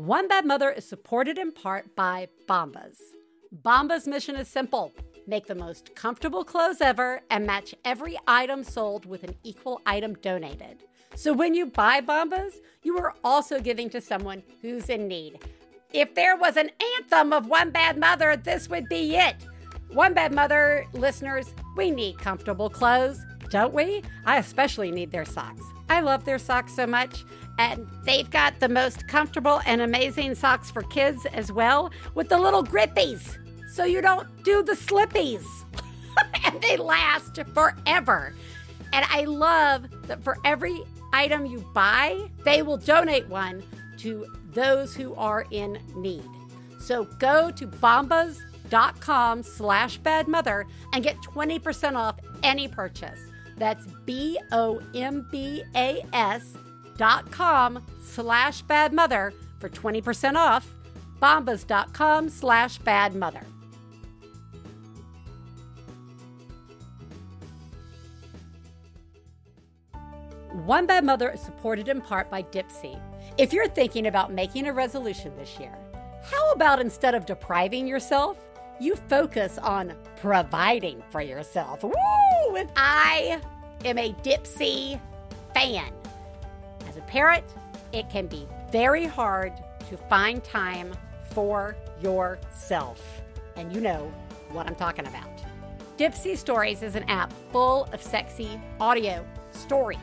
One 0.00 0.28
Bad 0.28 0.46
Mother 0.46 0.70
is 0.70 0.88
supported 0.88 1.36
in 1.36 1.52
part 1.52 1.94
by 1.94 2.28
Bombas. 2.48 2.96
Bombas' 3.54 4.06
mission 4.06 4.34
is 4.34 4.48
simple 4.48 4.94
make 5.26 5.46
the 5.46 5.54
most 5.54 5.94
comfortable 5.94 6.42
clothes 6.42 6.80
ever 6.80 7.20
and 7.30 7.46
match 7.46 7.74
every 7.84 8.16
item 8.26 8.64
sold 8.64 9.04
with 9.04 9.24
an 9.24 9.34
equal 9.44 9.82
item 9.84 10.14
donated. 10.14 10.84
So 11.14 11.34
when 11.34 11.52
you 11.52 11.66
buy 11.66 12.00
Bombas, 12.00 12.54
you 12.82 12.96
are 12.96 13.12
also 13.22 13.60
giving 13.60 13.90
to 13.90 14.00
someone 14.00 14.42
who's 14.62 14.88
in 14.88 15.06
need. 15.06 15.38
If 15.92 16.14
there 16.14 16.34
was 16.34 16.56
an 16.56 16.70
anthem 16.96 17.34
of 17.34 17.46
One 17.46 17.70
Bad 17.70 17.98
Mother, 17.98 18.36
this 18.36 18.70
would 18.70 18.88
be 18.88 19.16
it. 19.16 19.36
One 19.92 20.14
Bad 20.14 20.32
Mother 20.32 20.86
listeners, 20.94 21.54
we 21.76 21.90
need 21.90 22.16
comfortable 22.18 22.70
clothes, 22.70 23.18
don't 23.50 23.74
we? 23.74 24.02
I 24.24 24.38
especially 24.38 24.90
need 24.90 25.10
their 25.10 25.24
socks. 25.24 25.62
I 25.88 26.00
love 26.00 26.24
their 26.24 26.38
socks 26.38 26.74
so 26.74 26.86
much. 26.86 27.24
And 27.58 27.86
they've 28.04 28.30
got 28.30 28.58
the 28.60 28.68
most 28.68 29.06
comfortable 29.08 29.60
and 29.66 29.82
amazing 29.82 30.34
socks 30.36 30.70
for 30.70 30.82
kids 30.82 31.26
as 31.26 31.52
well, 31.52 31.90
with 32.14 32.28
the 32.28 32.38
little 32.38 32.64
grippies, 32.64 33.36
so 33.70 33.84
you 33.84 34.00
don't 34.00 34.26
do 34.44 34.62
the 34.62 34.72
slippies. 34.72 35.44
and 36.44 36.60
they 36.62 36.76
last 36.76 37.38
forever. 37.52 38.34
And 38.92 39.04
I 39.08 39.24
love 39.24 39.86
that 40.06 40.22
for 40.24 40.38
every 40.44 40.80
item 41.12 41.46
you 41.46 41.64
buy, 41.74 42.30
they 42.44 42.62
will 42.62 42.76
donate 42.76 43.28
one 43.28 43.62
to 43.98 44.26
those 44.52 44.94
who 44.94 45.14
are 45.14 45.46
in 45.50 45.78
need. 45.96 46.24
So 46.80 47.04
go 47.18 47.50
to 47.50 47.66
bombas.com 47.66 49.42
slash 49.42 50.00
badmother 50.00 50.64
and 50.92 51.04
get 51.04 51.16
20% 51.18 51.94
off 51.94 52.16
any 52.42 52.66
purchase. 52.66 53.20
That's 53.60 53.86
B 54.06 54.38
O 54.52 54.80
M 54.94 55.28
B 55.30 55.62
A 55.76 56.02
S 56.14 56.54
dot 56.96 57.30
com 57.30 57.84
slash 58.02 58.62
bad 58.62 58.92
mother 58.92 59.32
for 59.60 59.68
20% 59.68 60.34
off. 60.34 60.74
Bombas.com 61.22 62.30
slash 62.30 62.78
bad 62.78 63.14
mother. 63.14 63.42
One 70.64 70.86
Bad 70.86 71.04
Mother 71.04 71.30
is 71.30 71.40
supported 71.40 71.88
in 71.88 72.00
part 72.00 72.30
by 72.30 72.42
Dipsea. 72.42 73.00
If 73.38 73.52
you're 73.52 73.68
thinking 73.68 74.06
about 74.06 74.32
making 74.32 74.66
a 74.66 74.72
resolution 74.72 75.36
this 75.36 75.58
year, 75.60 75.76
how 76.24 76.52
about 76.52 76.80
instead 76.80 77.14
of 77.14 77.26
depriving 77.26 77.86
yourself, 77.86 78.38
you 78.80 78.96
focus 78.96 79.58
on 79.58 79.92
providing 80.16 81.02
for 81.10 81.20
yourself? 81.20 81.82
Woo! 81.84 81.92
I 82.76 83.40
am 83.84 83.98
a 83.98 84.12
Dipsea 84.22 84.98
fan. 85.54 85.92
As 86.88 86.96
a 86.96 87.02
parent, 87.02 87.44
it 87.92 88.08
can 88.08 88.26
be 88.26 88.48
very 88.72 89.04
hard 89.04 89.52
to 89.90 89.96
find 89.96 90.42
time 90.42 90.92
for 91.30 91.76
yourself. 92.02 93.22
And 93.56 93.72
you 93.72 93.80
know 93.80 94.12
what 94.52 94.66
I'm 94.66 94.74
talking 94.74 95.06
about. 95.06 95.28
Dipsea 95.98 96.38
Stories 96.38 96.82
is 96.82 96.94
an 96.94 97.04
app 97.04 97.32
full 97.52 97.84
of 97.92 98.02
sexy 98.02 98.58
audio 98.80 99.26
stories. 99.50 99.98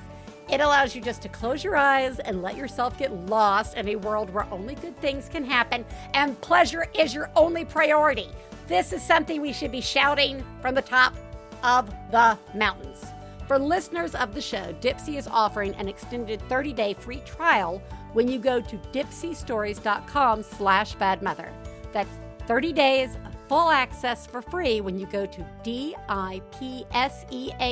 It 0.49 0.61
allows 0.61 0.95
you 0.95 1.01
just 1.01 1.23
to 1.23 1.29
close 1.29 1.63
your 1.63 1.75
eyes 1.75 2.19
and 2.19 2.41
let 2.41 2.55
yourself 2.55 2.97
get 2.97 3.11
lost 3.25 3.75
in 3.75 3.89
a 3.89 3.95
world 3.95 4.29
where 4.29 4.47
only 4.51 4.75
good 4.75 4.95
things 5.01 5.27
can 5.27 5.43
happen 5.43 5.83
and 6.13 6.39
pleasure 6.39 6.85
is 6.97 7.13
your 7.13 7.29
only 7.35 7.65
priority. 7.65 8.29
This 8.67 8.91
is 8.91 9.01
something 9.01 9.41
we 9.41 9.53
should 9.53 9.71
be 9.71 9.81
shouting 9.81 10.43
from 10.61 10.75
the 10.75 10.81
top 10.81 11.15
of 11.63 11.89
the 12.11 12.37
mountains. 12.53 13.05
For 13.47 13.57
listeners 13.57 14.13
of 14.13 14.35
the 14.35 14.41
show, 14.41 14.73
Dipsea 14.81 15.17
is 15.17 15.27
offering 15.27 15.73
an 15.75 15.87
extended 15.87 16.41
30-day 16.49 16.95
free 16.95 17.21
trial 17.25 17.81
when 18.11 18.27
you 18.27 18.39
go 18.39 18.59
to 18.59 18.77
dipseastories.com 18.91 20.43
slash 20.43 20.97
badmother. 20.97 21.49
That's 21.93 22.09
30 22.45 22.73
days 22.73 23.15
of 23.25 23.33
full 23.47 23.69
access 23.69 24.27
for 24.27 24.41
free 24.41 24.81
when 24.81 24.99
you 24.99 25.05
go 25.05 25.25
to 25.25 25.45
D-I-P-S-E-A 25.63 26.17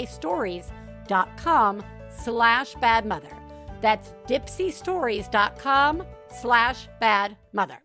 stories.com 0.06 1.84
slash 2.18 2.74
badmother. 2.76 3.38
That's 3.82 4.16
dipseastories.com 4.28 6.04
slash 6.30 6.88
badmother. 7.02 7.85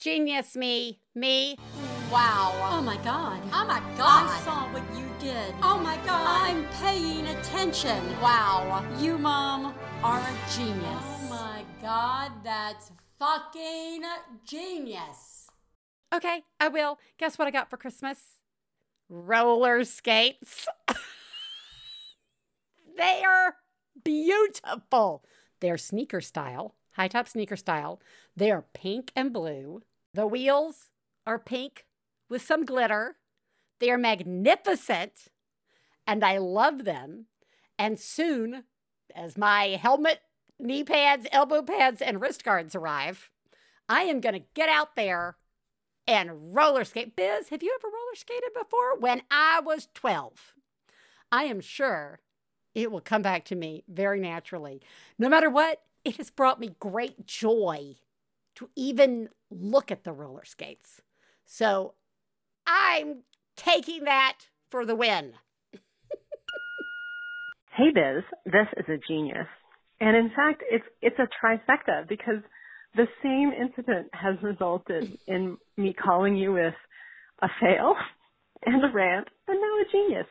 Genius 0.00 0.56
me, 0.56 1.00
me. 1.14 1.56
Wow. 2.10 2.52
Oh 2.70 2.82
my 2.82 2.96
god. 2.98 3.40
Oh 3.52 3.64
my 3.66 3.80
God. 3.96 4.28
I 4.28 4.40
saw 4.44 4.72
what 4.72 4.82
you 4.96 5.06
did. 5.18 5.54
Oh 5.62 5.78
my 5.78 5.96
God. 6.04 6.50
I'm 6.50 6.66
paying 6.80 7.26
attention. 7.26 8.02
Wow. 8.20 8.84
You, 8.98 9.16
Mom, 9.18 9.74
are 10.02 10.20
a 10.20 10.54
genius. 10.54 10.84
Oh 10.84 11.26
my 11.30 11.64
God, 11.80 12.32
that's 12.44 12.92
fucking 13.18 14.02
genius. 14.44 15.48
Okay, 16.14 16.42
I 16.60 16.68
will. 16.68 16.98
Guess 17.18 17.38
what 17.38 17.48
I 17.48 17.50
got 17.50 17.70
for 17.70 17.76
Christmas? 17.76 18.18
Roller 19.08 19.84
skates. 19.84 20.68
they 22.96 23.22
are 23.24 23.56
beautiful. 24.04 25.24
They're 25.60 25.78
sneaker 25.78 26.20
style, 26.20 26.74
high 26.92 27.08
top 27.08 27.28
sneaker 27.28 27.56
style. 27.56 28.00
They 28.36 28.50
are 28.50 28.64
pink 28.72 29.12
and 29.14 29.32
blue. 29.32 29.82
The 30.12 30.26
wheels 30.26 30.90
are 31.26 31.38
pink 31.38 31.86
with 32.28 32.42
some 32.42 32.64
glitter. 32.64 33.16
They 33.80 33.90
are 33.90 33.98
magnificent 33.98 35.28
and 36.06 36.24
I 36.24 36.38
love 36.38 36.84
them. 36.84 37.26
And 37.78 37.98
soon, 37.98 38.64
as 39.14 39.36
my 39.36 39.78
helmet, 39.80 40.20
knee 40.58 40.84
pads, 40.84 41.26
elbow 41.32 41.62
pads, 41.62 42.00
and 42.00 42.20
wrist 42.20 42.44
guards 42.44 42.74
arrive, 42.74 43.30
I 43.88 44.02
am 44.02 44.20
going 44.20 44.34
to 44.34 44.46
get 44.54 44.68
out 44.68 44.96
there 44.96 45.36
and 46.06 46.54
roller 46.54 46.84
skate. 46.84 47.16
Biz, 47.16 47.48
have 47.48 47.62
you 47.62 47.76
ever 47.78 47.88
roller 47.88 48.14
skated 48.14 48.50
before? 48.54 48.98
When 48.98 49.22
I 49.30 49.60
was 49.60 49.88
12. 49.94 50.54
I 51.32 51.44
am 51.44 51.60
sure 51.60 52.20
it 52.74 52.90
will 52.92 53.00
come 53.00 53.22
back 53.22 53.44
to 53.46 53.56
me 53.56 53.84
very 53.88 54.20
naturally. 54.20 54.80
No 55.18 55.28
matter 55.28 55.50
what, 55.50 55.82
it 56.04 56.16
has 56.18 56.30
brought 56.30 56.60
me 56.60 56.76
great 56.78 57.26
joy 57.26 57.96
to 58.56 58.70
even 58.76 59.28
look 59.50 59.90
at 59.90 60.04
the 60.04 60.12
roller 60.12 60.44
skates. 60.44 61.00
So 61.44 61.94
I'm 62.66 63.22
taking 63.56 64.04
that 64.04 64.38
for 64.70 64.84
the 64.86 64.94
win. 64.96 65.34
Hey 67.76 67.90
Biz, 67.92 68.22
this 68.46 68.68
is 68.76 68.84
a 68.88 68.98
genius. 69.08 69.48
And 70.00 70.16
in 70.16 70.28
fact, 70.28 70.62
it's 70.70 70.84
it's 71.02 71.18
a 71.18 71.26
trifecta 71.44 72.08
because 72.08 72.40
the 72.94 73.08
same 73.20 73.50
incident 73.50 74.08
has 74.12 74.36
resulted 74.42 75.18
in 75.26 75.56
me 75.76 75.92
calling 75.92 76.36
you 76.36 76.52
with 76.52 76.74
a 77.42 77.48
fail 77.60 77.96
and 78.64 78.84
a 78.84 78.92
rant 78.94 79.26
and 79.48 79.60
now 79.60 79.66
a 79.66 79.84
genius. 79.90 80.26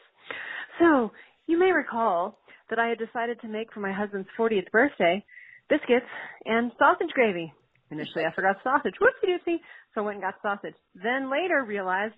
So, 0.80 1.12
you 1.48 1.60
may 1.60 1.72
recall 1.72 2.40
that 2.70 2.80
I 2.80 2.88
had 2.88 2.98
decided 2.98 3.42
to 3.42 3.48
make 3.50 3.74
for 3.74 3.82
my 3.82 3.92
husband's 3.92 4.30
40th 4.40 4.72
birthday 4.72 5.24
biscuits 5.70 6.06
and 6.46 6.72
sausage 6.80 7.12
gravy. 7.14 7.54
Initially, 7.94 8.26
I 8.26 8.34
forgot 8.34 8.58
sausage. 8.64 8.96
Whoopsie 9.02 9.30
doopsie. 9.30 9.58
So 9.94 10.02
I 10.02 10.06
went 10.06 10.16
and 10.18 10.24
got 10.24 10.42
sausage. 10.42 10.76
Then 10.96 11.32
later 11.32 11.64
realized, 11.64 12.16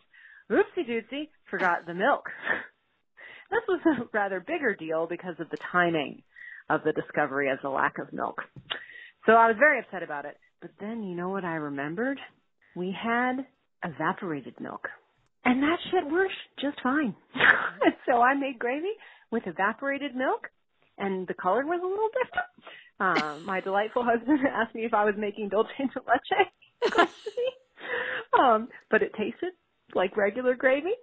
oopsie 0.49 0.87
doopsie, 0.87 1.29
forgot 1.49 1.85
the 1.85 1.93
milk. 1.93 2.25
This 3.51 3.61
was 3.67 3.79
a 3.85 4.09
rather 4.11 4.39
bigger 4.39 4.73
deal 4.73 5.05
because 5.07 5.35
of 5.39 5.51
the 5.51 5.57
timing 5.71 6.23
of 6.67 6.81
the 6.83 6.93
discovery 6.93 7.51
of 7.51 7.59
the 7.61 7.69
lack 7.69 7.99
of 7.99 8.11
milk. 8.11 8.41
So 9.27 9.33
I 9.33 9.45
was 9.45 9.55
very 9.59 9.79
upset 9.79 10.01
about 10.01 10.25
it. 10.25 10.35
But 10.61 10.71
then 10.79 11.03
you 11.03 11.15
know 11.15 11.29
what 11.29 11.45
I 11.45 11.53
remembered? 11.55 12.19
We 12.75 12.91
had 12.91 13.45
evaporated 13.83 14.55
milk. 14.59 14.87
And 15.45 15.61
that 15.61 15.77
shit 15.91 16.11
worked 16.11 16.33
just 16.59 16.81
fine. 16.81 17.15
so 18.09 18.19
I 18.19 18.33
made 18.33 18.57
gravy 18.57 18.93
with 19.31 19.43
evaporated 19.45 20.15
milk 20.15 20.49
and 20.97 21.27
the 21.27 21.33
color 21.33 21.65
was 21.65 21.81
a 21.83 21.87
little 21.87 22.09
different. 22.23 22.49
Um, 22.99 23.45
my 23.45 23.61
delightful 23.61 24.03
husband 24.07 24.39
asked 24.51 24.75
me 24.75 24.85
if 24.85 24.93
I 24.93 25.05
was 25.05 25.15
making 25.17 25.49
dulce 25.49 25.67
de 25.77 26.01
leche. 26.07 27.07
um, 28.39 28.69
but 28.89 29.01
it 29.01 29.13
tasted 29.13 29.53
like 29.93 30.17
regular 30.17 30.55
gravy 30.55 30.93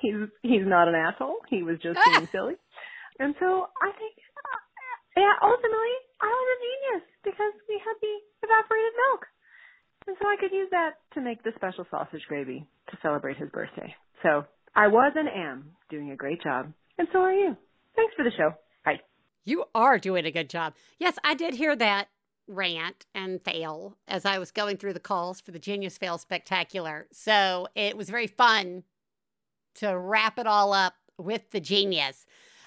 he's 0.00 0.30
he's 0.42 0.66
not 0.66 0.88
an 0.88 0.94
asshole. 0.94 1.42
He 1.48 1.62
was 1.62 1.78
just 1.82 1.98
being 2.06 2.28
silly. 2.32 2.54
And 3.18 3.34
so 3.40 3.66
I 3.82 3.90
think, 3.98 4.14
uh, 4.14 4.58
yeah, 5.18 5.34
ultimately 5.42 5.94
I 6.22 6.30
was 6.30 6.48
a 6.54 6.58
genius 6.62 7.04
because 7.24 7.54
we 7.68 7.82
had 7.82 7.96
the 7.98 8.14
evaporated 8.46 8.94
milk, 9.10 9.26
and 10.06 10.16
so 10.22 10.28
I 10.28 10.36
could 10.38 10.54
use 10.54 10.70
that 10.70 11.02
to 11.14 11.20
make 11.20 11.42
the 11.42 11.52
special 11.56 11.86
sausage 11.90 12.22
gravy 12.28 12.66
to 12.90 12.98
celebrate 13.02 13.36
his 13.36 13.50
birthday. 13.50 13.94
So 14.22 14.46
I 14.74 14.88
was 14.88 15.12
and 15.16 15.28
am 15.28 15.74
doing 15.90 16.10
a 16.12 16.16
great 16.16 16.42
job, 16.42 16.72
and 16.98 17.08
so 17.12 17.20
are 17.20 17.34
you. 17.34 17.56
Thanks 17.96 18.14
for 18.14 18.22
the 18.22 18.30
show. 18.30 18.54
You 19.48 19.64
are 19.74 19.98
doing 19.98 20.26
a 20.26 20.30
good 20.30 20.50
job. 20.50 20.74
Yes, 20.98 21.18
I 21.24 21.32
did 21.32 21.54
hear 21.54 21.74
that 21.74 22.08
rant 22.46 23.06
and 23.14 23.40
fail 23.40 23.96
as 24.06 24.26
I 24.26 24.38
was 24.38 24.50
going 24.50 24.76
through 24.76 24.92
the 24.92 25.00
calls 25.00 25.40
for 25.40 25.52
the 25.52 25.58
Genius 25.58 25.96
Fail 25.96 26.18
Spectacular. 26.18 27.06
So 27.12 27.66
it 27.74 27.96
was 27.96 28.10
very 28.10 28.26
fun 28.26 28.82
to 29.76 29.96
wrap 29.96 30.38
it 30.38 30.46
all 30.46 30.74
up 30.74 30.96
with 31.16 31.50
the 31.50 31.60
genius. 31.60 32.26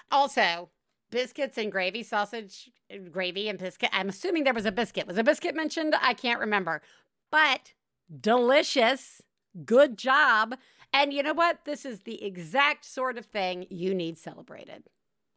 Also, 0.09 0.69
biscuits 1.11 1.55
and 1.55 1.71
gravy, 1.71 2.01
sausage, 2.01 2.71
gravy 3.11 3.47
and 3.47 3.59
biscuit. 3.59 3.91
I'm 3.93 4.09
assuming 4.09 4.43
there 4.43 4.51
was 4.51 4.65
a 4.65 4.71
biscuit. 4.71 5.05
Was 5.05 5.19
a 5.19 5.23
biscuit 5.23 5.55
mentioned? 5.55 5.93
I 6.01 6.15
can't 6.15 6.39
remember. 6.39 6.81
But 7.29 7.73
delicious. 8.19 9.21
Good 9.65 9.99
job. 9.99 10.55
And 10.91 11.13
you 11.13 11.21
know 11.21 11.33
what? 11.33 11.59
This 11.65 11.85
is 11.85 12.01
the 12.01 12.23
exact 12.23 12.85
sort 12.85 13.19
of 13.19 13.27
thing 13.27 13.67
you 13.69 13.93
need 13.93 14.17
celebrated. 14.17 14.85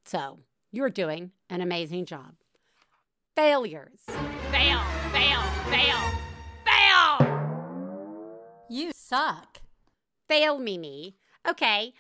So 0.07 0.39
you're 0.77 0.91
doing 0.91 1.31
an 1.49 1.61
amazing 1.61 2.05
job. 2.05 2.35
Failures. 3.37 4.01
Fail, 4.51 4.81
fail, 5.13 5.41
fail, 5.71 5.99
fail! 6.65 8.65
You 8.69 8.93
suck. 8.95 9.61
Fail, 10.29 10.59
Mimi. 10.59 11.17
Okay, 11.49 11.93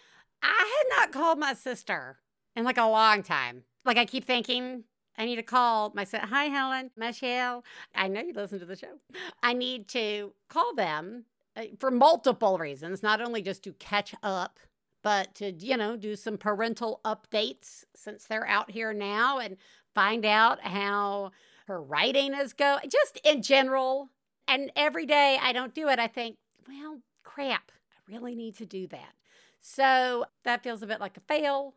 I 0.42 0.84
had 0.88 0.98
not 0.98 1.12
called 1.12 1.38
my 1.38 1.54
sister 1.54 2.18
in 2.56 2.64
like 2.64 2.78
a 2.78 2.86
long 2.86 3.22
time. 3.22 3.64
Like 3.84 3.98
I 3.98 4.04
keep 4.04 4.24
thinking 4.24 4.84
I 5.16 5.26
need 5.26 5.36
to 5.36 5.42
call 5.42 5.92
my 5.94 6.04
sister. 6.04 6.26
Hi, 6.26 6.44
Helen, 6.44 6.90
Michelle. 6.96 7.64
I 7.94 8.08
know 8.08 8.20
you 8.20 8.32
listen 8.32 8.58
to 8.58 8.66
the 8.66 8.76
show. 8.76 8.98
I 9.42 9.52
need 9.52 9.88
to 9.88 10.32
call 10.48 10.74
them 10.74 11.26
uh, 11.56 11.64
for 11.78 11.90
multiple 11.90 12.58
reasons, 12.58 13.02
not 13.02 13.20
only 13.20 13.42
just 13.42 13.62
to 13.64 13.72
catch 13.74 14.14
up, 14.22 14.58
but 15.04 15.34
to, 15.34 15.52
you 15.52 15.76
know, 15.76 15.96
do 15.96 16.16
some 16.16 16.38
parental 16.38 17.00
updates 17.04 17.84
since 17.94 18.24
they're 18.24 18.46
out 18.46 18.70
here 18.70 18.94
now 18.94 19.38
and 19.38 19.58
find 19.94 20.24
out 20.24 20.62
how 20.62 21.30
her 21.66 21.80
writing 21.80 22.32
is 22.34 22.54
going, 22.54 22.88
just 22.90 23.20
in 23.22 23.42
general. 23.42 24.08
And 24.48 24.72
every 24.74 25.04
day 25.04 25.38
I 25.40 25.52
don't 25.52 25.74
do 25.74 25.88
it, 25.88 25.98
I 25.98 26.06
think, 26.06 26.38
well, 26.66 27.00
crap, 27.22 27.70
I 27.92 28.12
really 28.12 28.34
need 28.34 28.56
to 28.56 28.66
do 28.66 28.86
that. 28.88 29.12
So 29.60 30.24
that 30.42 30.62
feels 30.62 30.82
a 30.82 30.86
bit 30.86 31.00
like 31.00 31.18
a 31.18 31.20
fail. 31.20 31.74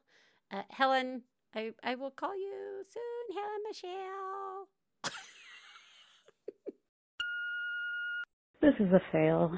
Uh, 0.49 0.63
Helen, 0.69 1.23
I, 1.53 1.73
I 1.83 1.95
will 1.95 2.11
call 2.11 2.33
you 2.33 2.83
soon, 2.89 3.37
Helen 3.37 3.61
Michelle. 3.67 4.67
This 8.59 8.73
is 8.79 8.91
a 8.91 9.01
fail. 9.11 9.51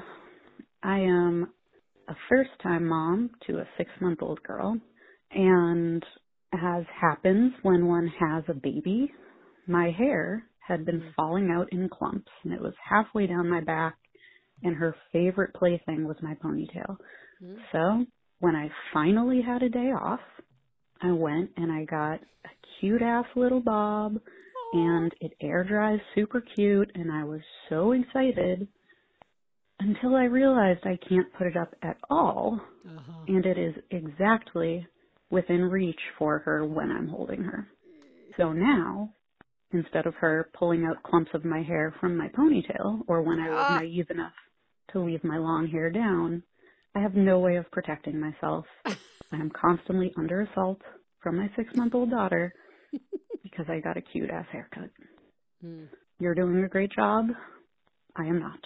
I 0.82 0.98
am 0.98 1.52
a 2.10 2.16
first 2.28 2.50
time 2.62 2.86
mom 2.86 3.30
to 3.46 3.58
a 3.58 3.68
six 3.78 3.90
month 4.00 4.20
old 4.22 4.42
girl, 4.42 4.78
and 5.32 6.04
as 6.52 6.84
happens 7.00 7.54
when 7.62 7.86
one 7.86 8.12
has 8.20 8.44
a 8.48 8.54
baby, 8.54 9.10
my 9.66 9.90
hair 9.96 10.44
had 10.66 10.84
been 10.84 11.12
falling 11.16 11.50
out 11.50 11.72
in 11.72 11.88
clumps, 11.88 12.30
and 12.44 12.52
it 12.52 12.60
was 12.60 12.74
halfway 12.88 13.26
down 13.26 13.48
my 13.48 13.62
back 13.62 13.96
and 14.62 14.76
her 14.76 14.94
favorite 15.12 15.54
plaything 15.54 16.06
was 16.06 16.16
my 16.22 16.34
ponytail. 16.34 16.96
Hmm. 17.40 17.54
So 17.72 18.06
when 18.40 18.56
I 18.56 18.70
finally 18.92 19.42
had 19.42 19.62
a 19.62 19.68
day 19.68 19.92
off, 19.92 20.20
I 21.02 21.12
went 21.12 21.50
and 21.56 21.72
I 21.72 21.84
got 21.84 22.20
a 22.44 22.50
cute 22.80 23.02
ass 23.02 23.26
little 23.36 23.60
bob 23.60 24.18
and 24.72 25.12
it 25.20 25.32
air 25.40 25.64
dries 25.64 26.00
super 26.14 26.42
cute 26.54 26.90
and 26.94 27.10
I 27.10 27.24
was 27.24 27.40
so 27.68 27.92
excited 27.92 28.68
until 29.80 30.14
I 30.14 30.24
realized 30.24 30.80
I 30.84 30.98
can't 31.08 31.32
put 31.34 31.46
it 31.46 31.56
up 31.56 31.74
at 31.82 31.96
all 32.08 32.60
Uh-huh. 32.86 33.24
and 33.28 33.44
it 33.46 33.58
is 33.58 33.74
exactly 33.90 34.86
within 35.30 35.62
reach 35.64 36.00
for 36.18 36.38
her 36.40 36.64
when 36.64 36.90
I'm 36.90 37.08
holding 37.08 37.42
her. 37.42 37.68
So 38.36 38.52
now, 38.52 39.12
instead 39.72 40.06
of 40.06 40.14
her 40.16 40.50
pulling 40.54 40.84
out 40.84 41.02
clumps 41.02 41.30
of 41.34 41.44
my 41.44 41.62
hair 41.62 41.92
from 42.00 42.16
my 42.16 42.28
ponytail 42.28 43.02
or 43.06 43.22
when 43.22 43.38
I 43.40 43.48
was 43.50 43.66
Ah. 43.70 43.78
naive 43.78 44.10
enough 44.10 44.34
to 44.92 45.00
leave 45.00 45.22
my 45.24 45.38
long 45.38 45.66
hair 45.68 45.90
down, 45.90 46.42
I 46.94 47.00
have 47.00 47.14
no 47.14 47.38
way 47.38 47.56
of 47.56 47.70
protecting 47.70 48.18
myself. 48.18 48.66
I 49.32 49.36
am 49.36 49.50
constantly 49.50 50.12
under 50.16 50.40
assault 50.42 50.82
from 51.20 51.36
my 51.36 51.48
six 51.54 51.74
month 51.76 51.94
old 51.94 52.10
daughter 52.10 52.52
because 53.42 53.66
I 53.68 53.78
got 53.80 53.96
a 53.96 54.00
cute 54.02 54.30
ass 54.30 54.46
haircut. 54.50 54.90
Hmm. 55.60 55.84
You're 56.18 56.34
doing 56.34 56.64
a 56.64 56.68
great 56.68 56.90
job. 56.90 57.28
I 58.16 58.24
am 58.26 58.40
not. 58.40 58.58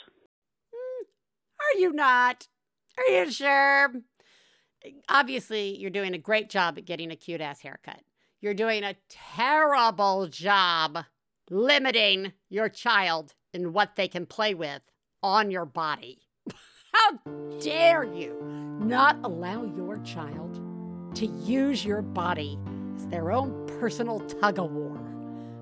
Are 1.74 1.78
you 1.78 1.92
not? 1.92 2.46
Are 2.96 3.12
you 3.12 3.30
sure? 3.32 3.92
Obviously, 5.08 5.76
you're 5.76 5.90
doing 5.90 6.14
a 6.14 6.18
great 6.18 6.48
job 6.48 6.78
at 6.78 6.84
getting 6.84 7.10
a 7.10 7.16
cute 7.16 7.40
ass 7.40 7.62
haircut. 7.62 8.00
You're 8.40 8.54
doing 8.54 8.84
a 8.84 8.94
terrible 9.08 10.28
job 10.28 10.98
limiting 11.50 12.32
your 12.48 12.68
child 12.68 13.34
in 13.52 13.72
what 13.72 13.96
they 13.96 14.06
can 14.06 14.24
play 14.24 14.54
with 14.54 14.82
on 15.20 15.50
your 15.50 15.64
body. 15.64 16.20
How 16.92 17.18
dare 17.60 18.04
you 18.04 18.40
not 18.80 19.16
allow 19.24 19.64
your 19.64 19.98
child 20.04 20.60
to 21.16 21.26
use 21.26 21.84
your 21.84 22.02
body 22.02 22.56
as 22.94 23.08
their 23.08 23.32
own 23.32 23.66
personal 23.80 24.20
tug 24.20 24.60
of 24.60 24.70
war? 24.70 25.00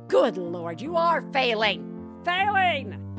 Good 0.09 0.37
Lord, 0.37 0.83
you 0.83 0.97
are 0.97 1.23
failing! 1.33 2.21
Failing! 2.23 3.12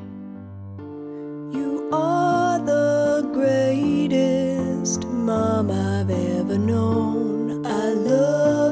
The 2.66 3.30
greatest 3.34 5.06
mom 5.08 5.70
I've 5.70 6.10
ever 6.10 6.58
known. 6.58 7.66
I 7.66 7.90
love 7.90 8.63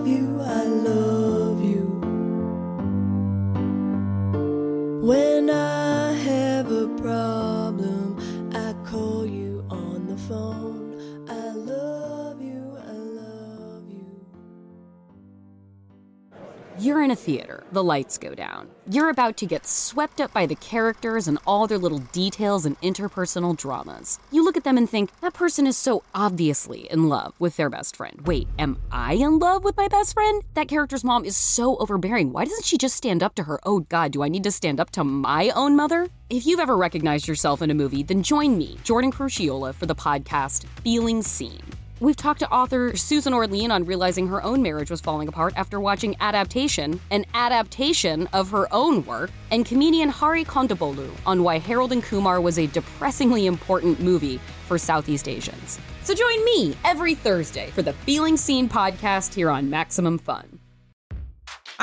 You're 16.91 17.03
in 17.03 17.11
a 17.11 17.15
theater, 17.15 17.63
the 17.71 17.81
lights 17.81 18.17
go 18.17 18.35
down. 18.35 18.67
You're 18.85 19.11
about 19.11 19.37
to 19.37 19.45
get 19.45 19.65
swept 19.65 20.19
up 20.19 20.33
by 20.33 20.45
the 20.45 20.55
characters 20.55 21.29
and 21.29 21.39
all 21.47 21.65
their 21.65 21.77
little 21.77 21.99
details 22.11 22.65
and 22.65 22.77
interpersonal 22.81 23.55
dramas. 23.55 24.19
You 24.29 24.43
look 24.43 24.57
at 24.57 24.65
them 24.65 24.77
and 24.77 24.89
think, 24.89 25.17
that 25.21 25.33
person 25.33 25.67
is 25.67 25.77
so 25.77 26.03
obviously 26.13 26.91
in 26.91 27.07
love 27.07 27.33
with 27.39 27.55
their 27.55 27.69
best 27.69 27.95
friend. 27.95 28.19
Wait, 28.27 28.49
am 28.59 28.77
I 28.91 29.13
in 29.13 29.39
love 29.39 29.63
with 29.63 29.77
my 29.77 29.87
best 29.87 30.15
friend? 30.15 30.43
That 30.55 30.67
character's 30.67 31.05
mom 31.05 31.23
is 31.23 31.37
so 31.37 31.77
overbearing. 31.77 32.33
Why 32.33 32.43
doesn't 32.43 32.65
she 32.65 32.77
just 32.77 32.97
stand 32.97 33.23
up 33.23 33.35
to 33.35 33.43
her? 33.43 33.61
Oh 33.63 33.79
god, 33.87 34.11
do 34.11 34.21
I 34.21 34.27
need 34.27 34.43
to 34.43 34.51
stand 34.51 34.81
up 34.81 34.89
to 34.89 35.05
my 35.05 35.49
own 35.51 35.77
mother? 35.77 36.09
If 36.29 36.45
you've 36.45 36.59
ever 36.59 36.75
recognized 36.75 37.25
yourself 37.25 37.61
in 37.61 37.71
a 37.71 37.73
movie, 37.73 38.03
then 38.03 38.21
join 38.21 38.57
me, 38.57 38.77
Jordan 38.83 39.13
Crucchiola, 39.13 39.73
for 39.73 39.85
the 39.85 39.95
podcast 39.95 40.65
Feeling 40.83 41.21
Seen. 41.21 41.61
We've 42.01 42.15
talked 42.15 42.39
to 42.39 42.51
author 42.51 42.97
Susan 42.97 43.31
Orlean 43.31 43.69
on 43.69 43.85
realizing 43.85 44.25
her 44.25 44.41
own 44.41 44.63
marriage 44.63 44.89
was 44.89 44.99
falling 44.99 45.27
apart 45.27 45.53
after 45.55 45.79
watching 45.79 46.15
Adaptation, 46.19 46.99
an 47.11 47.27
adaptation 47.35 48.25
of 48.33 48.49
her 48.49 48.67
own 48.73 49.05
work, 49.05 49.29
and 49.51 49.63
comedian 49.63 50.09
Hari 50.09 50.43
Kondabolu 50.43 51.11
on 51.27 51.43
why 51.43 51.59
Harold 51.59 51.91
and 51.91 52.01
Kumar 52.01 52.41
was 52.41 52.57
a 52.57 52.65
depressingly 52.65 53.45
important 53.45 53.99
movie 53.99 54.39
for 54.67 54.79
Southeast 54.79 55.27
Asians. 55.27 55.77
So 56.01 56.15
join 56.15 56.43
me 56.43 56.75
every 56.85 57.13
Thursday 57.13 57.69
for 57.69 57.83
the 57.83 57.93
Feeling 57.93 58.35
Seen 58.35 58.67
podcast 58.67 59.35
here 59.35 59.51
on 59.51 59.69
Maximum 59.69 60.17
Fun. 60.17 60.60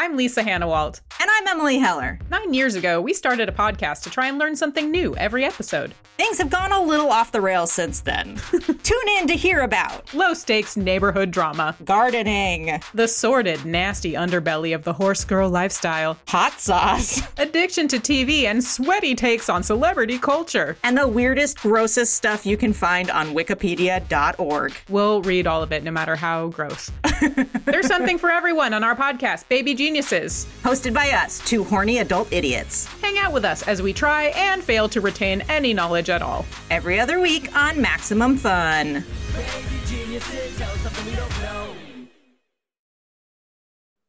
I'm 0.00 0.16
Lisa 0.16 0.44
Hanawalt. 0.44 1.00
And 1.20 1.28
I'm 1.28 1.48
Emily 1.48 1.78
Heller. 1.78 2.20
Nine 2.30 2.54
years 2.54 2.76
ago, 2.76 3.00
we 3.00 3.12
started 3.12 3.48
a 3.48 3.52
podcast 3.52 4.02
to 4.04 4.10
try 4.10 4.28
and 4.28 4.38
learn 4.38 4.54
something 4.54 4.92
new 4.92 5.16
every 5.16 5.44
episode. 5.44 5.92
Things 6.16 6.38
have 6.38 6.50
gone 6.50 6.70
a 6.70 6.80
little 6.80 7.10
off 7.10 7.32
the 7.32 7.40
rails 7.40 7.72
since 7.72 8.00
then. 8.00 8.36
Tune 8.50 9.08
in 9.18 9.26
to 9.26 9.34
hear 9.34 9.62
about 9.62 10.12
Low 10.14 10.34
stakes 10.34 10.76
neighborhood 10.76 11.32
drama, 11.32 11.74
gardening, 11.84 12.80
the 12.94 13.08
sordid, 13.08 13.64
nasty 13.64 14.12
underbelly 14.12 14.72
of 14.72 14.84
the 14.84 14.92
horse 14.92 15.24
girl 15.24 15.50
lifestyle, 15.50 16.16
hot 16.28 16.60
sauce, 16.60 17.20
addiction 17.36 17.88
to 17.88 17.98
TV, 17.98 18.44
and 18.44 18.62
sweaty 18.62 19.16
takes 19.16 19.48
on 19.48 19.64
celebrity 19.64 20.18
culture. 20.18 20.76
and 20.84 20.96
the 20.96 21.08
weirdest, 21.08 21.58
grossest 21.58 22.14
stuff 22.14 22.46
you 22.46 22.56
can 22.56 22.72
find 22.72 23.10
on 23.10 23.28
wikipedia.org. 23.28 24.74
We'll 24.88 25.22
read 25.22 25.48
all 25.48 25.62
of 25.62 25.72
it 25.72 25.82
no 25.82 25.90
matter 25.90 26.14
how 26.14 26.48
gross. 26.48 26.90
There's 27.64 27.88
something 27.88 28.18
for 28.18 28.30
everyone 28.30 28.74
on 28.74 28.84
our 28.84 28.94
podcast, 28.94 29.48
Baby 29.48 29.74
Geniuses. 29.88 30.46
Hosted 30.62 30.92
by 30.92 31.12
us, 31.12 31.38
two 31.48 31.64
horny 31.64 32.00
adult 32.00 32.30
idiots. 32.30 32.84
Hang 33.00 33.16
out 33.16 33.32
with 33.32 33.46
us 33.46 33.66
as 33.66 33.80
we 33.80 33.94
try 33.94 34.24
and 34.36 34.62
fail 34.62 34.86
to 34.86 35.00
retain 35.00 35.40
any 35.48 35.72
knowledge 35.72 36.10
at 36.10 36.20
all. 36.20 36.44
Every 36.70 37.00
other 37.00 37.20
week 37.20 37.56
on 37.56 37.80
Maximum 37.80 38.36
Fun. 38.36 39.02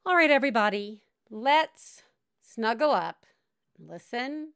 All 0.05 0.15
right, 0.17 0.29
everybody, 0.29 1.03
let's 1.29 2.03
snuggle 2.41 2.91
up, 2.91 3.25
listen 3.79 4.49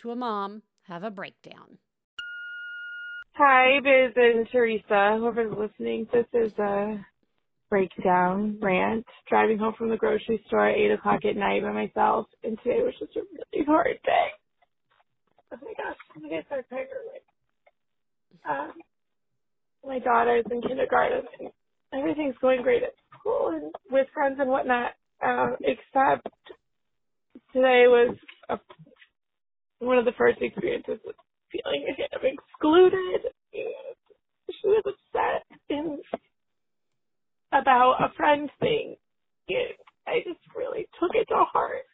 to 0.00 0.10
a 0.10 0.16
mom 0.16 0.60
have 0.82 1.02
a 1.02 1.10
breakdown. 1.10 1.78
Hi, 3.36 3.80
Biz 3.82 4.12
and 4.16 4.46
Theresa. 4.52 5.16
Whoever's 5.18 5.56
listening, 5.56 6.08
this 6.12 6.26
is 6.34 6.52
a 6.58 7.02
breakdown 7.70 8.58
rant. 8.62 9.06
Driving 9.28 9.58
home 9.58 9.74
from 9.78 9.90
the 9.90 9.96
grocery 9.96 10.42
store 10.46 10.68
at 10.68 10.76
8 10.78 10.92
o'clock 10.92 11.24
at 11.24 11.36
night 11.36 11.62
by 11.62 11.72
myself, 11.72 12.26
and 12.44 12.58
today 12.64 12.82
was 12.82 12.94
just 12.98 13.16
a 13.16 13.20
really 13.20 13.66
hard 13.66 13.98
day. 14.04 14.28
Oh 15.52 15.58
my 15.62 15.74
gosh, 15.76 15.96
I'm 16.16 16.22
gonna 16.22 16.42
start 16.46 16.68
crying 16.68 16.86
early. 16.92 17.20
Um, 18.48 18.72
my 19.86 19.98
daughter's 20.00 20.44
in 20.50 20.62
kindergarten, 20.62 21.22
and 21.40 21.50
everything's 22.00 22.36
going 22.40 22.62
great 22.62 22.82
at 22.82 22.94
school 23.18 23.50
and 23.54 23.72
with 23.90 24.08
friends 24.14 24.36
and 24.40 24.50
whatnot, 24.50 24.92
um, 25.24 25.56
except 25.60 26.28
today 27.52 27.84
was 27.88 28.16
a, 28.50 28.58
one 29.80 29.98
of 29.98 30.04
the 30.04 30.12
first 30.18 30.40
experiences 30.42 30.98
with 31.04 31.16
feeling 31.52 31.86
kind 31.96 32.10
of 32.14 32.22
excluded 32.24 33.32
and 33.54 33.96
she 34.50 34.68
was 34.68 34.84
upset 34.86 35.44
and 35.70 35.98
about 37.52 37.96
a 38.00 38.12
friend 38.16 38.50
thing. 38.60 38.96
I 40.06 40.20
just 40.26 40.40
really 40.56 40.86
took 41.00 41.10
it 41.14 41.26
to 41.28 41.44
heart. 41.52 41.84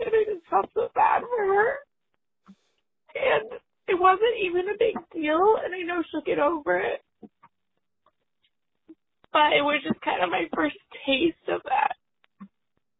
And 0.00 0.08
I 0.08 0.24
just 0.24 0.46
felt 0.50 0.66
so 0.74 0.88
bad 0.94 1.22
for 1.22 1.44
her. 1.44 1.74
And 3.14 3.50
it 3.88 3.98
wasn't 4.00 4.40
even 4.42 4.68
a 4.68 4.78
big 4.78 4.96
deal 5.12 5.56
and 5.64 5.74
I 5.74 5.82
know 5.82 6.02
she'll 6.10 6.22
get 6.22 6.38
over 6.38 6.78
it. 6.78 7.00
But 9.32 9.52
it 9.54 9.62
was 9.62 9.82
just 9.86 10.00
kind 10.02 10.22
of 10.22 10.30
my 10.30 10.44
first 10.54 10.76
taste 11.06 11.48
of 11.48 11.62
that. 11.64 11.96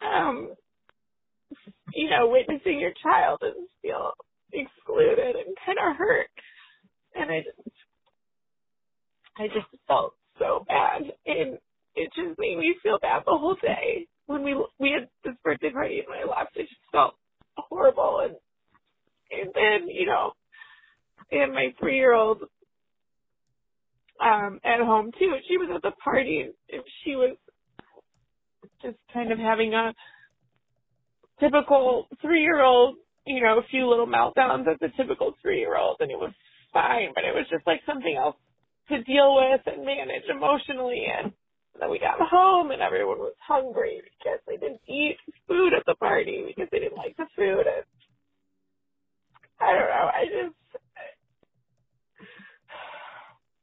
Um 0.07 0.55
you 1.95 2.11
know 2.11 2.29
witnessing 2.29 2.81
your 2.81 2.93
child 3.03 3.41
and 3.43 3.69
feel 3.83 4.13
excluded 4.53 5.37
and 5.37 5.57
kind 5.65 5.79
of 5.79 5.97
hurt. 5.97 6.29
And 7.15 7.31
I 7.31 7.41
just, 7.41 7.77
I 9.39 9.47
just 9.49 9.69
felt 9.87 10.15
so 10.39 10.65
bad, 10.69 11.03
and 11.27 11.59
it 11.95 12.11
just 12.15 12.39
made 12.39 12.59
me 12.59 12.75
feel 12.83 12.99
bad 13.01 13.23
the 13.27 13.37
whole 13.37 13.57
day. 13.63 14.07
When 14.27 14.43
we 14.43 14.55
we 14.79 14.93
had 14.93 15.09
this 15.25 15.35
birthday 15.45 15.71
party 15.71 16.01
and 16.01 16.09
I 16.09 16.29
left, 16.29 16.57
it 16.57 16.63
just 16.63 16.81
felt 16.91 17.15
horrible. 17.57 18.21
And 18.25 18.37
and 19.31 19.53
then 19.55 19.89
you 19.89 20.07
know, 20.07 20.33
and 21.31 21.53
my 21.53 21.75
three 21.79 21.97
year 21.97 22.15
old 22.15 22.43
um 24.21 24.61
at 24.65 24.81
home 24.81 25.11
too. 25.19 25.35
She 25.49 25.59
was 25.59 25.71
at 25.75 25.83
the 25.83 25.93
party 26.03 26.49
and 26.71 26.83
she 27.05 27.17
was 27.17 27.37
just 28.83 28.97
kind 29.13 29.33
of 29.33 29.39
having 29.39 29.75
a 29.75 29.93
typical 31.41 32.07
three 32.21 32.43
year 32.43 32.63
old 32.63 32.97
you 33.27 33.41
know, 33.41 33.59
a 33.59 33.67
few 33.71 33.89
little 33.89 34.07
meltdowns 34.07 34.67
as 34.67 34.79
a 34.83 34.97
typical 34.97 35.35
three 35.41 35.61
year 35.61 35.77
old 35.77 35.97
and 36.01 36.11
it 36.11 36.19
was 36.19 36.33
fine, 36.73 37.11
but 37.15 37.25
it 37.25 37.35
was 37.35 37.47
just 37.51 37.67
like 37.67 37.81
something 37.87 38.17
else 38.17 38.37
to 38.93 39.05
deal 39.05 39.37
with 39.37 39.63
and 39.67 39.87
manage 39.87 40.25
emotionally 40.31 41.07
and 41.09 41.33
then 41.81 41.91
we 41.91 41.99
got 42.01 42.21
home 42.21 42.73
and 42.73 42.83
everyone 42.83 43.19
was 43.19 43.35
hungry 43.41 44.03
because 44.19 44.41
they 44.49 44.57
didn't 44.59 44.83
eat 44.89 45.19
food 45.49 45.75
at 45.75 45.85
the 45.87 45.97
party 45.97 46.45
because 46.49 46.69
they 46.73 46.81
didn't 46.81 46.99
like 46.99 47.17
the 47.19 47.27
food 47.37 47.67
and 47.67 47.85
I 49.61 49.73
don't 49.73 49.91
know, 49.91 50.09
I 50.13 50.25
just 50.27 50.57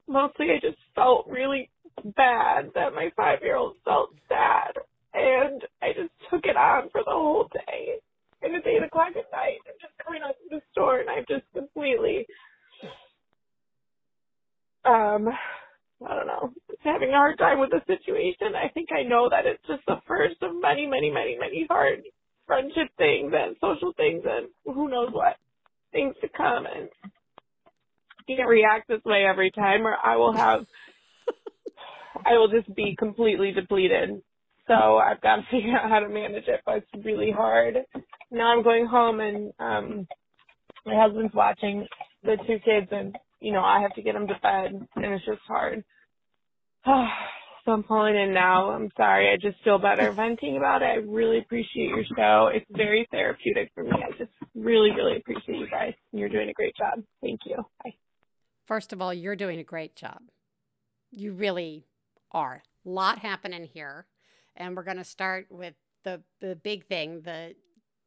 mostly 0.10 0.48
I 0.52 0.60
just 0.62 0.80
felt 0.96 1.28
really 1.30 1.72
bad 2.18 2.72
that 2.76 2.96
my 2.96 3.12
five 3.18 3.40
year 3.44 3.58
old 3.58 3.76
felt 3.86 4.12
sad. 4.30 4.74
And 5.16 5.62
I 5.84 5.94
just 5.94 6.12
took 6.32 6.46
it 6.46 6.58
on 6.58 6.90
for 6.92 7.04
the 7.06 7.12
whole 7.12 7.50
day. 7.54 8.00
And 8.42 8.56
it's 8.56 8.68
eight 8.68 8.84
o'clock 8.84 9.12
at 9.12 9.32
night. 9.32 9.62
I'm 9.68 9.78
just 9.82 9.94
coming 10.06 10.24
out 10.26 10.36
to 10.42 10.58
the 10.58 10.62
store 10.74 11.02
and 11.02 11.10
I've 11.10 11.28
just 11.28 11.46
completely 11.54 12.26
um 14.90 15.30
I 16.06 16.16
don't 16.16 16.28
know, 16.28 16.54
having 16.84 17.10
a 17.10 17.14
hard 17.18 17.38
time 17.38 17.60
with 17.60 17.72
the 17.72 17.82
situation. 17.86 18.56
I 18.56 18.70
think 18.70 18.90
I 18.92 19.04
know 19.04 19.30
that 19.30 19.46
it's 19.46 19.64
just 19.68 19.84
the 19.86 19.98
first 20.08 20.38
of 20.42 20.52
many, 20.62 20.88
many, 20.88 21.12
many, 21.12 21.38
many 21.38 21.66
hard 21.70 22.04
friendship 22.48 22.88
things 22.98 23.34
and 23.36 23.56
social 23.62 23.94
things 23.98 24.24
and 24.26 24.48
who 24.66 24.90
knows 24.90 25.10
what 25.12 25.36
things 25.92 26.16
to 26.22 26.30
come 26.36 26.66
and 26.66 26.90
can't 28.28 28.48
react 28.48 28.88
this 28.88 29.04
way 29.06 29.26
every 29.26 29.52
time 29.52 29.86
or 29.86 29.96
I 30.04 30.16
will 30.16 30.34
have 30.34 30.66
I 32.26 32.38
will 32.38 32.48
just 32.50 32.74
be 32.76 32.96
completely 32.98 33.52
depleted. 33.52 34.22
So 34.68 34.74
I've 34.98 35.22
got 35.22 35.38
to 35.38 35.42
figure 35.52 35.78
out 35.78 35.90
how 35.90 36.00
to 36.00 36.10
manage 36.10 36.48
it, 36.48 36.62
but 36.66 36.78
it's 36.78 37.06
really 37.06 37.32
hard. 37.32 37.78
Now 38.32 38.54
I'm 38.54 38.64
going 38.64 38.86
home 38.86 39.20
and 39.20 39.54
um 39.60 40.08
my 40.86 40.96
husband's 40.96 41.34
watching 41.34 41.88
the 42.24 42.38
two 42.48 42.60
kids 42.66 42.88
and 42.92 43.16
you 43.40 43.52
know, 43.52 43.62
I 43.62 43.82
have 43.82 43.94
to 43.96 44.02
get 44.02 44.14
them 44.14 44.28
to 44.28 44.36
bed 44.42 44.88
and 44.96 45.06
it's 45.06 45.26
just 45.26 45.42
hard. 45.48 45.84
so 46.86 47.72
I'm 47.72 47.84
pulling 47.84 48.16
in 48.16 48.34
now. 48.34 48.72
I'm 48.72 48.90
sorry. 48.98 49.32
I 49.32 49.38
just 49.38 49.64
feel 49.64 49.78
better 49.78 50.12
venting 50.12 50.58
about 50.58 50.82
it. 50.82 50.86
I 50.86 50.96
really 50.96 51.40
appreciate 51.40 51.90
your 51.90 52.04
show. 52.16 52.50
It's 52.54 52.66
very 52.72 53.08
therapeutic 53.12 53.72
for 53.74 53.84
me. 53.84 53.92
I 53.94 54.12
just 54.18 54.32
really, 54.56 54.92
really 54.92 55.18
appreciate 55.18 55.58
you 55.58 55.68
guys. 55.70 55.94
You're 56.12 56.30
doing 56.30 56.50
a 56.50 56.54
great 56.54 56.76
job. 56.76 57.04
Thank 57.22 57.42
you. 57.46 57.58
Bye. 57.84 57.96
First 58.66 58.94
of 58.94 59.02
all, 59.02 59.14
you're 59.14 59.36
doing 59.36 59.60
a 59.60 59.64
great 59.64 59.96
job. 59.96 60.20
You 61.12 61.34
really 61.34 61.88
are. 62.32 62.62
A 62.86 62.90
lot 62.90 63.20
happening 63.20 63.66
here. 63.66 64.06
And 64.56 64.76
we're 64.76 64.84
going 64.84 64.98
to 64.98 65.04
start 65.04 65.48
with 65.50 65.74
the 66.04 66.22
the 66.42 66.56
big 66.56 66.86
thing, 66.86 67.22
the 67.22 67.56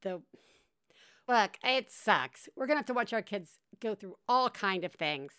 the 0.02 0.22
look, 1.32 1.56
it 1.64 1.90
sucks. 1.90 2.48
We're 2.54 2.66
going 2.66 2.76
to 2.76 2.80
have 2.80 2.86
to 2.86 2.94
watch 2.94 3.12
our 3.12 3.22
kids 3.22 3.58
go 3.80 3.94
through 3.94 4.16
all 4.28 4.50
kind 4.50 4.84
of 4.84 4.92
things 4.92 5.32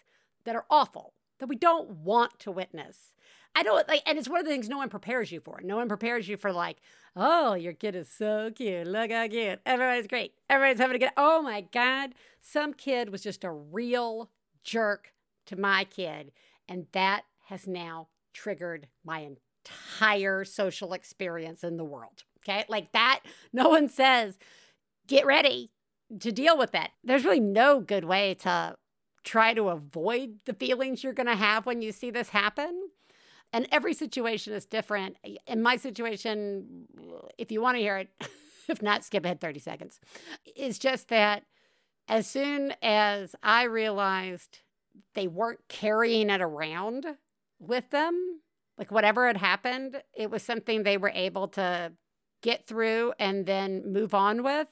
that 0.44 0.56
are 0.56 0.66
awful 0.70 1.14
that 1.40 1.48
we 1.48 1.56
don't 1.56 1.90
want 1.90 2.40
to 2.40 2.52
witness. 2.52 3.14
I 3.56 3.62
don't 3.62 3.88
like, 3.88 4.02
and 4.08 4.18
it's 4.18 4.28
one 4.28 4.40
of 4.40 4.46
the 4.46 4.52
things 4.52 4.68
no 4.68 4.78
one 4.78 4.90
prepares 4.90 5.32
you 5.32 5.40
for. 5.40 5.62
No 5.64 5.76
one 5.76 5.88
prepares 5.88 6.28
you 6.28 6.38
for 6.38 6.52
like, 6.52 6.78
oh, 7.16 7.54
your 7.54 7.74
kid 7.74 7.96
is 7.96 8.10
so 8.10 8.50
cute. 8.50 8.88
Look 8.88 9.12
how 9.12 9.28
cute. 9.28 9.60
Everybody's 9.66 10.08
great. 10.08 10.34
Everybody's 10.50 10.80
having 10.80 10.96
a 10.96 11.00
good. 11.00 11.12
Oh 11.16 11.44
my 11.44 11.62
god, 11.62 12.16
some 12.40 12.74
kid 12.74 13.10
was 13.10 13.22
just 13.22 13.44
a 13.44 13.52
real 13.52 14.32
jerk 14.64 15.14
to 15.46 15.56
my 15.56 15.84
kid, 15.84 16.32
and 16.68 16.88
that 16.94 17.26
has 17.50 17.68
now 17.68 18.08
triggered 18.34 18.88
my 19.06 19.28
entire 20.00 20.44
social 20.46 20.94
experience 20.94 21.64
in 21.64 21.78
the 21.78 21.84
world. 21.84 22.24
Okay, 22.40 22.66
like 22.68 22.92
that. 22.94 23.20
No 23.54 23.70
one 23.70 23.88
says, 23.88 24.40
get 25.08 25.28
ready 25.28 25.73
to 26.20 26.32
deal 26.32 26.58
with 26.58 26.72
that. 26.72 26.92
There's 27.04 27.26
really 27.26 27.40
no 27.40 27.80
good 27.80 28.06
way 28.06 28.34
to 28.36 28.76
try 29.24 29.54
to 29.54 29.70
avoid 29.70 30.40
the 30.46 30.54
feelings 30.54 31.04
you're 31.04 31.14
going 31.14 31.28
to 31.28 31.36
have 31.36 31.66
when 31.66 31.82
you 31.82 31.92
see 31.92 32.12
this 32.12 32.30
happen. 32.30 32.90
And 33.52 33.68
every 33.72 33.94
situation 33.94 34.54
is 34.54 34.66
different. 34.66 35.18
In 35.48 35.62
my 35.62 35.76
situation, 35.76 36.88
if 37.38 37.52
you 37.52 37.62
want 37.62 37.78
to 37.78 37.82
hear 37.82 37.98
it, 37.98 38.10
if 38.68 38.82
not, 38.82 39.04
skip 39.04 39.26
ahead 39.26 39.40
30 39.40 39.60
seconds, 39.60 40.00
It's 40.46 40.80
just 40.80 41.10
that 41.10 41.44
as 42.08 42.28
soon 42.28 42.74
as 42.82 43.36
I 43.42 43.64
realized 43.64 44.60
they 45.14 45.28
weren't 45.28 45.62
carrying 45.70 46.30
it 46.30 46.42
around 46.42 47.06
with 47.60 47.90
them, 47.92 48.42
like 48.78 48.92
whatever 48.92 49.28
had 49.28 49.38
happened, 49.38 50.02
it 50.14 50.30
was 50.30 50.44
something 50.44 50.84
they 50.84 50.98
were 50.98 51.12
able 51.14 51.48
to 51.50 51.94
get 52.42 52.68
through 52.68 53.14
and 53.20 53.46
then 53.46 53.92
move 53.92 54.14
on 54.14 54.44
with, 54.44 54.68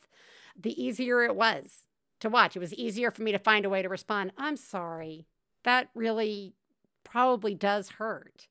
the 0.59 0.81
easier 0.81 1.23
it 1.23 1.35
was 1.35 1.87
to 2.19 2.29
watch. 2.29 2.55
It 2.55 2.59
was 2.59 2.73
easier 2.73 3.11
for 3.11 3.23
me 3.23 3.31
to 3.31 3.39
find 3.39 3.65
a 3.65 3.69
way 3.69 3.81
to 3.81 3.89
respond. 3.89 4.31
I'm 4.37 4.57
sorry. 4.57 5.27
That 5.63 5.89
really 5.93 6.53
probably 7.03 7.55
does 7.55 7.89
hurt. 7.91 8.47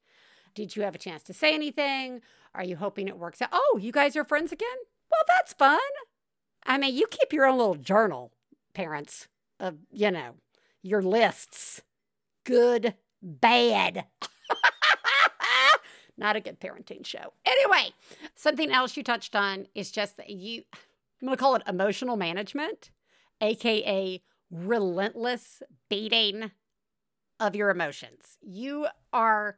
Did 0.54 0.76
you 0.76 0.82
have 0.82 0.94
a 0.94 0.98
chance 0.98 1.22
to 1.24 1.32
say 1.32 1.54
anything? 1.54 2.20
Are 2.54 2.64
you 2.64 2.76
hoping 2.76 3.08
it 3.08 3.18
works 3.18 3.40
out? 3.40 3.50
Oh, 3.52 3.78
you 3.80 3.92
guys 3.92 4.16
are 4.16 4.24
friends 4.24 4.52
again? 4.52 4.68
Well, 5.10 5.22
that's 5.28 5.52
fun. 5.52 5.78
I 6.66 6.78
mean, 6.78 6.94
you 6.94 7.06
keep 7.10 7.32
your 7.32 7.46
own 7.46 7.58
little 7.58 7.74
journal, 7.76 8.32
parents, 8.74 9.28
of, 9.58 9.76
you 9.90 10.10
know, 10.10 10.34
your 10.82 11.02
lists. 11.02 11.82
Good, 12.44 12.94
bad. 13.22 14.06
Not 16.16 16.36
a 16.36 16.40
good 16.40 16.60
parenting 16.60 17.04
show. 17.06 17.32
Anyway, 17.46 17.92
something 18.34 18.70
else 18.70 18.96
you 18.96 19.02
touched 19.02 19.34
on 19.34 19.66
is 19.74 19.90
just 19.90 20.16
that 20.16 20.30
you, 20.30 20.64
I'm 21.20 21.26
going 21.26 21.36
to 21.36 21.40
call 21.40 21.54
it 21.54 21.62
emotional 21.66 22.16
management 22.16 22.90
aka 23.40 24.22
relentless 24.50 25.62
beating 25.88 26.50
of 27.38 27.56
your 27.56 27.70
emotions. 27.70 28.38
You 28.42 28.86
are 29.12 29.56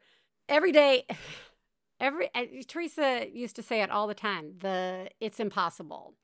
every 0.49 0.73
day 0.73 1.05
every 2.01 2.29
uh, 2.35 2.45
Theresa 2.67 3.27
used 3.33 3.57
to 3.57 3.63
say 3.63 3.83
it 3.83 3.91
all 3.91 4.07
the 4.07 4.15
time, 4.15 4.55
the 4.59 5.09
it's 5.21 5.41
impossible. 5.41 6.15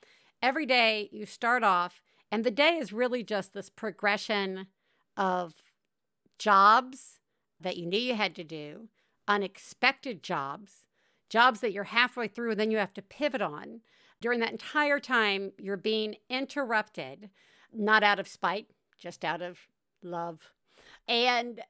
Every 0.43 0.67
day 0.67 1.09
you 1.13 1.27
start 1.27 1.65
off 1.65 2.01
and 2.31 2.45
the 2.45 2.51
day 2.51 2.77
is 2.77 2.93
really 2.93 3.23
just 3.23 3.55
this 3.55 3.71
progression 3.71 4.67
of 5.17 5.55
jobs 6.39 7.21
that 7.61 7.77
you 7.77 7.87
knew 7.87 7.99
you 7.99 8.15
had 8.15 8.37
to 8.37 8.45
do, 8.45 8.89
unexpected 9.27 10.23
jobs, 10.23 10.85
jobs 11.29 11.61
that 11.61 11.73
you're 11.73 11.85
halfway 11.85 12.29
through 12.29 12.53
and 12.53 12.61
then 12.61 12.71
you 12.71 12.79
have 12.79 12.95
to 12.95 13.03
pivot 13.03 13.43
on. 13.43 13.81
During 14.21 14.41
that 14.41 14.53
entire 14.53 14.99
time, 14.99 15.53
you're 15.59 15.77
being 15.77 16.17
interrupted, 16.29 17.31
not 17.73 18.03
out 18.03 18.19
of 18.19 18.27
spite, 18.27 18.67
just 18.99 19.25
out 19.25 19.43
of 19.43 19.59
love. 20.03 20.53
And 21.07 21.61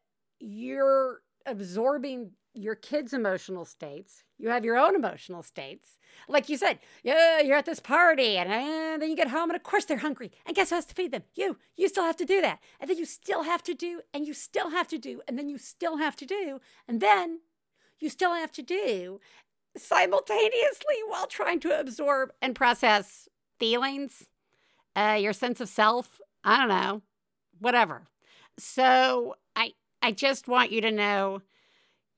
you're 0.40 1.20
absorbing 1.44 2.32
your 2.54 2.74
kids' 2.74 3.12
emotional 3.12 3.64
states. 3.64 4.24
You 4.36 4.48
have 4.48 4.64
your 4.64 4.78
own 4.78 4.94
emotional 4.94 5.42
states. 5.42 5.98
Like 6.28 6.48
you 6.48 6.56
said, 6.56 6.78
yeah, 7.02 7.40
you're 7.40 7.56
at 7.56 7.66
this 7.66 7.80
party 7.80 8.36
and, 8.36 8.50
and 8.50 9.00
then 9.00 9.10
you 9.10 9.16
get 9.16 9.28
home 9.28 9.50
and 9.50 9.56
of 9.56 9.62
course 9.62 9.84
they're 9.84 9.98
hungry. 9.98 10.32
And 10.46 10.56
guess 10.56 10.70
who 10.70 10.76
has 10.76 10.86
to 10.86 10.94
feed 10.94 11.12
them? 11.12 11.22
You. 11.34 11.58
You 11.76 11.88
still 11.88 12.04
have 12.04 12.16
to 12.16 12.24
do 12.24 12.40
that. 12.40 12.58
And 12.80 12.90
then 12.90 12.98
you 12.98 13.04
still 13.04 13.44
have 13.44 13.62
to 13.64 13.74
do 13.74 14.00
and 14.12 14.26
you 14.26 14.34
still 14.34 14.70
have 14.70 14.88
to 14.88 14.98
do 14.98 15.20
and 15.28 15.38
then 15.38 15.48
you 15.48 15.58
still 15.58 15.98
have 15.98 16.16
to 16.16 16.26
do 16.26 16.60
and 16.88 17.00
then 17.00 17.40
you 17.98 18.08
still 18.08 18.34
have 18.34 18.52
to 18.52 18.62
do 18.62 19.20
simultaneously 19.78 20.96
while 21.06 21.26
trying 21.26 21.60
to 21.60 21.78
absorb 21.78 22.32
and 22.40 22.54
process 22.54 23.28
feelings, 23.58 24.26
uh, 24.96 25.18
your 25.20 25.32
sense 25.32 25.60
of 25.60 25.68
self. 25.68 26.20
I 26.44 26.58
don't 26.58 26.68
know, 26.68 27.02
whatever. 27.58 28.08
So 28.58 29.36
I 29.56 29.72
I 30.02 30.12
just 30.12 30.48
want 30.48 30.72
you 30.72 30.80
to 30.80 30.90
know 30.90 31.42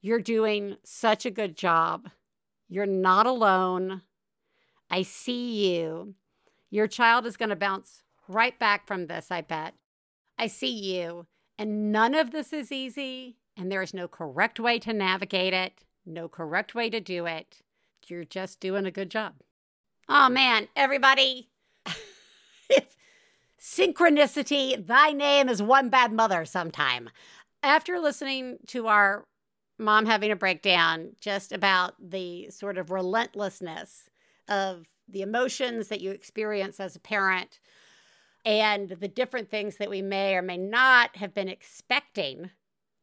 you're 0.00 0.20
doing 0.20 0.76
such 0.84 1.26
a 1.26 1.30
good 1.30 1.56
job. 1.56 2.10
You're 2.68 2.86
not 2.86 3.26
alone. 3.26 4.02
I 4.90 5.02
see 5.02 5.74
you. 5.74 6.14
Your 6.70 6.86
child 6.86 7.26
is 7.26 7.36
going 7.36 7.48
to 7.48 7.56
bounce 7.56 8.02
right 8.28 8.58
back 8.58 8.86
from 8.86 9.06
this, 9.06 9.30
I 9.30 9.40
bet. 9.40 9.74
I 10.38 10.46
see 10.46 10.72
you. 10.72 11.26
And 11.58 11.92
none 11.92 12.14
of 12.14 12.30
this 12.30 12.52
is 12.52 12.72
easy, 12.72 13.36
and 13.56 13.70
there 13.70 13.82
is 13.82 13.92
no 13.92 14.08
correct 14.08 14.58
way 14.58 14.78
to 14.78 14.92
navigate 14.92 15.52
it 15.52 15.84
no 16.04 16.28
correct 16.28 16.74
way 16.74 16.90
to 16.90 17.00
do 17.00 17.26
it. 17.26 17.62
You're 18.06 18.24
just 18.24 18.60
doing 18.60 18.86
a 18.86 18.90
good 18.90 19.10
job. 19.10 19.34
Oh 20.08 20.28
man, 20.28 20.68
everybody. 20.74 21.50
synchronicity, 23.60 24.86
thy 24.86 25.12
name 25.12 25.48
is 25.48 25.62
one 25.62 25.88
bad 25.88 26.12
mother 26.12 26.44
sometime. 26.44 27.10
After 27.62 27.98
listening 27.98 28.58
to 28.68 28.86
our 28.86 29.26
mom 29.78 30.06
having 30.06 30.30
a 30.30 30.36
breakdown 30.36 31.10
just 31.20 31.52
about 31.52 31.94
the 32.00 32.50
sort 32.50 32.78
of 32.78 32.90
relentlessness 32.90 34.08
of 34.48 34.86
the 35.08 35.22
emotions 35.22 35.88
that 35.88 36.00
you 36.00 36.10
experience 36.10 36.80
as 36.80 36.96
a 36.96 37.00
parent 37.00 37.60
and 38.44 38.90
the 38.90 39.08
different 39.08 39.50
things 39.50 39.76
that 39.76 39.90
we 39.90 40.02
may 40.02 40.34
or 40.34 40.42
may 40.42 40.56
not 40.56 41.16
have 41.16 41.34
been 41.34 41.48
expecting 41.48 42.50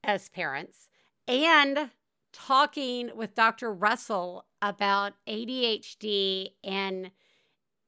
as 0.03 0.29
parents, 0.29 0.89
and 1.27 1.89
talking 2.37 3.11
with 3.15 3.33
Dr. 3.33 3.73
Russell 3.73 4.45
about 4.61 5.13
ADHD 5.27 6.51
and, 6.63 7.11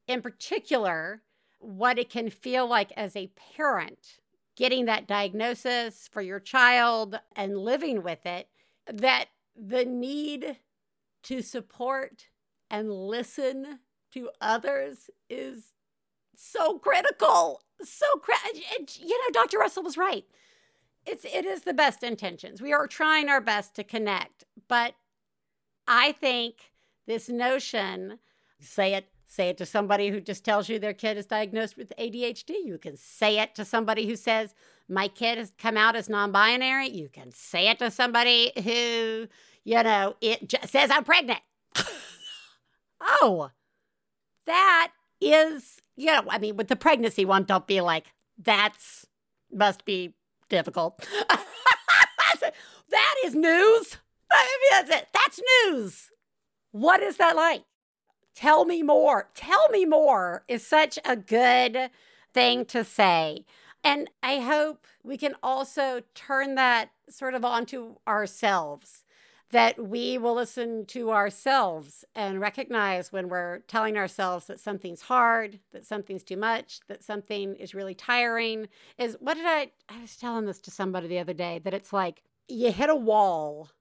in 0.08 0.22
particular, 0.22 1.22
what 1.60 2.00
it 2.00 2.10
can 2.10 2.30
feel 2.30 2.68
like 2.68 2.92
as 2.98 3.16
a 3.16 3.32
parent 3.56 4.20
getting 4.56 4.86
that 4.86 5.08
diagnosis 5.08 6.10
for 6.12 6.22
your 6.22 6.40
child 6.40 7.20
and 7.36 7.58
living 7.58 8.04
with 8.04 8.26
it, 8.26 8.50
that 8.92 9.26
the 9.56 9.86
need 9.86 10.58
to 11.24 11.42
support 11.42 12.26
and 12.70 12.92
listen 12.92 13.80
to 14.14 14.30
others 14.42 15.10
is 15.30 15.74
so 16.36 16.80
critical. 16.80 17.62
So, 17.82 18.06
cri- 18.22 18.64
you 19.00 19.18
know, 19.18 19.32
Dr. 19.32 19.60
Russell 19.60 19.84
was 19.84 19.98
right. 19.98 20.26
It's 21.06 21.26
it 21.26 21.46
is 21.46 21.64
the 21.64 21.74
best 21.74 22.04
intentions. 22.04 22.62
We 22.62 22.74
are 22.74 22.88
trying 22.88 23.30
our 23.30 23.42
best 23.42 23.76
to 23.76 23.84
connect, 23.84 24.44
but 24.68 24.94
I 25.88 26.12
think 26.14 26.72
this 27.08 27.30
notion, 27.30 28.20
say 28.60 28.94
it 28.94 29.08
say 29.26 29.50
it 29.50 29.58
to 29.58 29.66
somebody 29.66 30.10
who 30.10 30.20
just 30.20 30.44
tells 30.44 30.70
you 30.70 30.80
their 30.80 30.94
kid 30.94 31.16
is 31.16 31.28
diagnosed 31.28 31.78
with 31.78 31.94
ADHD. 32.00 32.66
You 32.66 32.80
can 32.80 32.98
say 32.98 33.40
it 33.40 33.54
to 33.56 33.64
somebody 33.64 34.08
who 34.08 34.16
says 34.16 34.56
my 34.88 35.08
kid 35.08 35.38
has 35.38 35.54
come 35.58 35.78
out 35.78 35.96
as 35.96 36.10
non-binary. 36.10 36.90
You 36.90 37.10
can 37.10 37.32
say 37.32 37.70
it 37.70 37.78
to 37.78 37.92
somebody 37.92 38.52
who, 38.56 39.28
you 39.64 39.84
know, 39.84 40.16
it 40.20 40.50
j- 40.50 40.66
says 40.66 40.90
I'm 40.90 41.04
pregnant. 41.04 41.42
oh, 43.02 43.52
that 44.48 44.92
is, 45.22 45.80
you 45.96 46.08
know, 46.08 46.24
I 46.28 46.40
mean, 46.40 46.58
with 46.58 46.68
the 46.68 46.76
pregnancy 46.76 47.24
one, 47.24 47.44
don't 47.44 47.68
be 47.68 47.82
like, 47.82 48.08
that's 48.42 49.06
must 49.52 49.86
be 49.86 50.16
difficult. 50.50 51.08
that 51.30 53.16
is 53.26 53.36
news. 53.36 53.98
That's 54.72 54.90
it. 54.90 55.08
That's 55.14 55.40
news. 55.66 56.10
What 56.72 57.02
is 57.02 57.18
that 57.18 57.36
like? 57.36 57.64
Tell 58.36 58.66
me 58.66 58.84
more. 58.84 59.30
Tell 59.36 59.68
me 59.70 59.86
more 59.86 60.44
is 60.48 60.66
such 60.66 61.00
a 61.04 61.16
good 61.16 61.90
thing 62.34 62.66
to 62.66 62.84
say. 62.84 63.46
And 63.84 64.10
I 64.22 64.40
hope 64.40 64.86
we 65.04 65.18
can 65.18 65.36
also 65.42 66.02
turn 66.14 66.56
that 66.56 66.92
sort 67.10 67.34
of 67.34 67.44
onto 67.44 67.96
ourselves 68.08 69.06
that 69.52 69.84
we 69.84 70.18
will 70.18 70.36
listen 70.36 70.86
to 70.86 71.12
ourselves 71.12 72.06
and 72.14 72.40
recognize 72.40 73.12
when 73.12 73.30
we're 73.30 73.60
telling 73.60 73.98
ourselves 73.98 74.46
that 74.46 74.60
something's 74.60 75.04
hard, 75.04 75.60
that 75.72 75.86
something's 75.86 76.24
too 76.24 76.38
much, 76.38 76.82
that 76.88 77.04
something 77.04 77.56
is 77.56 77.74
really 77.74 77.96
tiring. 77.96 78.68
Is 78.98 79.18
what 79.20 79.36
did 79.36 79.46
I 79.48 79.72
I 79.90 80.02
was 80.02 80.16
telling 80.16 80.46
this 80.46 80.60
to 80.62 80.72
somebody 80.72 81.08
the 81.08 81.20
other 81.20 81.34
day 81.34 81.60
that 81.64 81.74
it's 81.74 81.92
like 81.92 82.22
you 82.48 82.72
hit 82.72 82.90
a 82.90 82.96
wall 82.96 83.72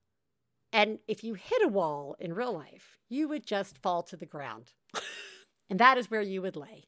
and 0.72 0.98
if 1.06 1.22
you 1.24 1.34
hit 1.34 1.62
a 1.62 1.68
wall 1.68 2.16
in 2.18 2.34
real 2.34 2.52
life, 2.52 2.98
you 3.08 3.28
would 3.28 3.46
just 3.46 3.78
fall 3.78 4.02
to 4.04 4.16
the 4.16 4.26
ground. 4.26 4.72
and 5.70 5.78
that 5.78 5.98
is 5.98 6.10
where 6.10 6.22
you 6.22 6.42
would 6.42 6.56
lay. 6.56 6.84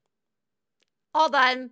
All 1.15 1.29
done. 1.29 1.71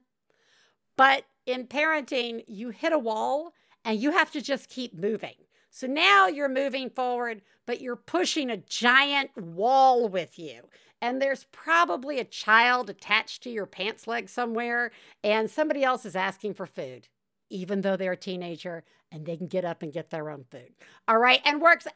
But 0.96 1.24
in 1.46 1.66
parenting, 1.66 2.44
you 2.46 2.70
hit 2.70 2.92
a 2.92 2.98
wall 2.98 3.52
and 3.84 4.00
you 4.00 4.12
have 4.12 4.30
to 4.32 4.40
just 4.40 4.68
keep 4.68 4.94
moving. 4.94 5.34
So 5.70 5.86
now 5.86 6.26
you're 6.26 6.48
moving 6.48 6.90
forward, 6.90 7.42
but 7.66 7.80
you're 7.80 7.96
pushing 7.96 8.50
a 8.50 8.56
giant 8.56 9.36
wall 9.36 10.08
with 10.08 10.38
you. 10.38 10.62
And 11.00 11.22
there's 11.22 11.44
probably 11.52 12.18
a 12.18 12.24
child 12.24 12.90
attached 12.90 13.42
to 13.44 13.50
your 13.50 13.66
pants 13.66 14.08
leg 14.08 14.28
somewhere, 14.28 14.90
and 15.22 15.48
somebody 15.48 15.84
else 15.84 16.04
is 16.04 16.16
asking 16.16 16.54
for 16.54 16.66
food, 16.66 17.06
even 17.50 17.82
though 17.82 17.96
they're 17.96 18.12
a 18.12 18.16
teenager 18.16 18.82
and 19.12 19.24
they 19.24 19.36
can 19.36 19.46
get 19.46 19.64
up 19.64 19.82
and 19.82 19.92
get 19.92 20.10
their 20.10 20.28
own 20.28 20.44
food. 20.50 20.74
All 21.06 21.18
right. 21.18 21.40
And 21.44 21.62
works. 21.62 21.86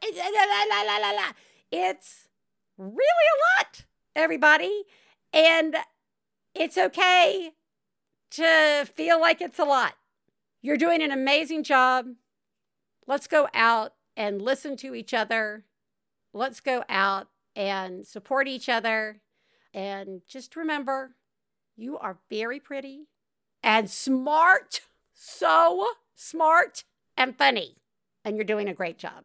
It's 1.73 2.29
really 2.79 2.95
a 2.95 3.39
lot, 3.59 3.85
everybody. 4.15 4.85
And 5.33 5.77
it's 6.55 6.79
okay 6.79 7.53
to 8.31 8.87
feel 8.95 9.21
like 9.21 9.41
it's 9.41 9.59
a 9.59 9.65
lot. 9.65 9.95
You're 10.63 10.77
doing 10.77 11.03
an 11.03 11.11
amazing 11.11 11.65
job. 11.65 12.07
Let's 13.07 13.27
go 13.27 13.49
out 13.53 13.95
and 14.17 14.41
listen 14.41 14.77
to 14.79 14.95
each 14.95 15.13
other. 15.13 15.65
Let's 16.33 16.61
go 16.61 16.85
out 16.89 17.29
and 17.57 18.07
support 18.07 18.49
each 18.49 18.69
other. 18.69 19.21
And 19.75 20.23
just 20.29 20.55
remember, 20.57 21.17
you 21.77 21.99
are 21.99 22.19
very 22.31 22.61
pretty 22.61 23.09
and 23.63 23.91
smart. 23.91 24.81
So 25.15 25.87
smart 26.15 26.85
and 27.17 27.37
funny. 27.37 27.77
And 28.25 28.37
you're 28.37 28.45
doing 28.45 28.69
a 28.69 28.75
great 28.75 28.99
job. 28.99 29.25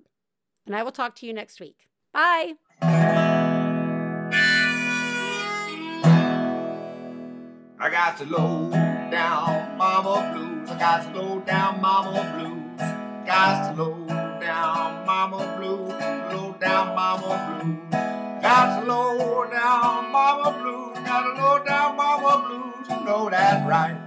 And 0.66 0.76
I 0.76 0.84
will 0.84 0.92
talk 0.92 1.16
to 1.18 1.26
you 1.26 1.34
next 1.34 1.60
week. 1.60 1.88
Bye. 2.12 2.56
I 7.80 7.90
got 7.92 8.18
to 8.18 8.26
low 8.26 8.72
down 8.72 9.78
mama 9.78 10.34
blues. 10.34 10.70
I 10.70 10.80
got 10.80 11.14
to 11.14 11.22
low 11.22 11.40
down 11.42 11.80
mama 11.80 12.38
blues. 12.38 12.67
Got 13.28 13.76
to 13.76 13.84
low 13.84 14.08
down 14.40 15.06
mama 15.06 15.58
blues. 15.60 15.92
Low 16.34 16.56
down 16.62 16.96
mama 16.96 17.62
blues. 17.62 17.92
Got 18.42 18.80
to 18.80 18.88
low 18.88 19.46
down 19.52 20.14
mama 20.14 20.58
blues. 20.62 21.06
Got 21.06 21.24
to 21.24 21.44
low 21.44 21.64
down 21.66 21.98
mama 21.98 22.48
blues. 22.48 22.88
You 22.90 23.06
know 23.06 23.30
that's 23.30 23.68
right. 23.68 24.07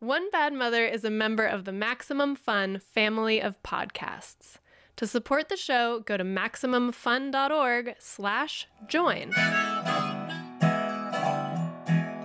One 0.00 0.30
Bad 0.30 0.52
Mother 0.52 0.86
is 0.86 1.02
a 1.02 1.10
member 1.10 1.44
of 1.44 1.64
the 1.64 1.72
Maximum 1.72 2.36
Fun 2.36 2.78
family 2.78 3.42
of 3.42 3.60
podcasts. 3.64 4.58
To 4.94 5.08
support 5.08 5.48
the 5.48 5.56
show, 5.56 6.04
go 6.06 6.16
to 6.16 6.22
MaximumFun.org 6.22 7.96
slash 7.98 8.68
join. 8.86 9.30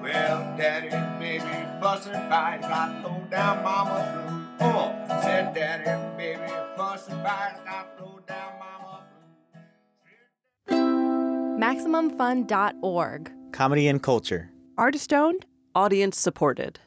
Well, 0.03 0.55
daddy 0.55 0.89
and 0.89 1.19
baby 1.19 1.41
fussing 1.81 2.13
fight, 2.13 2.61
got 2.61 3.03
low 3.03 3.19
down 3.31 3.63
mama 3.63 4.55
blue. 4.59 4.67
Oh, 4.67 4.93
said 5.23 5.55
daddy 5.55 5.89
and 5.89 6.15
baby 6.15 6.53
fussing 6.77 7.15
fight, 7.23 7.55
got 7.65 7.99
low 7.99 8.19
down 8.27 8.53
mama 8.59 9.03
MaximumFun.org. 11.59 13.31
Comedy 13.51 13.87
and 13.87 14.03
culture. 14.03 14.51
Artist 14.77 15.11
owned, 15.11 15.47
audience 15.73 16.19
supported. 16.19 16.79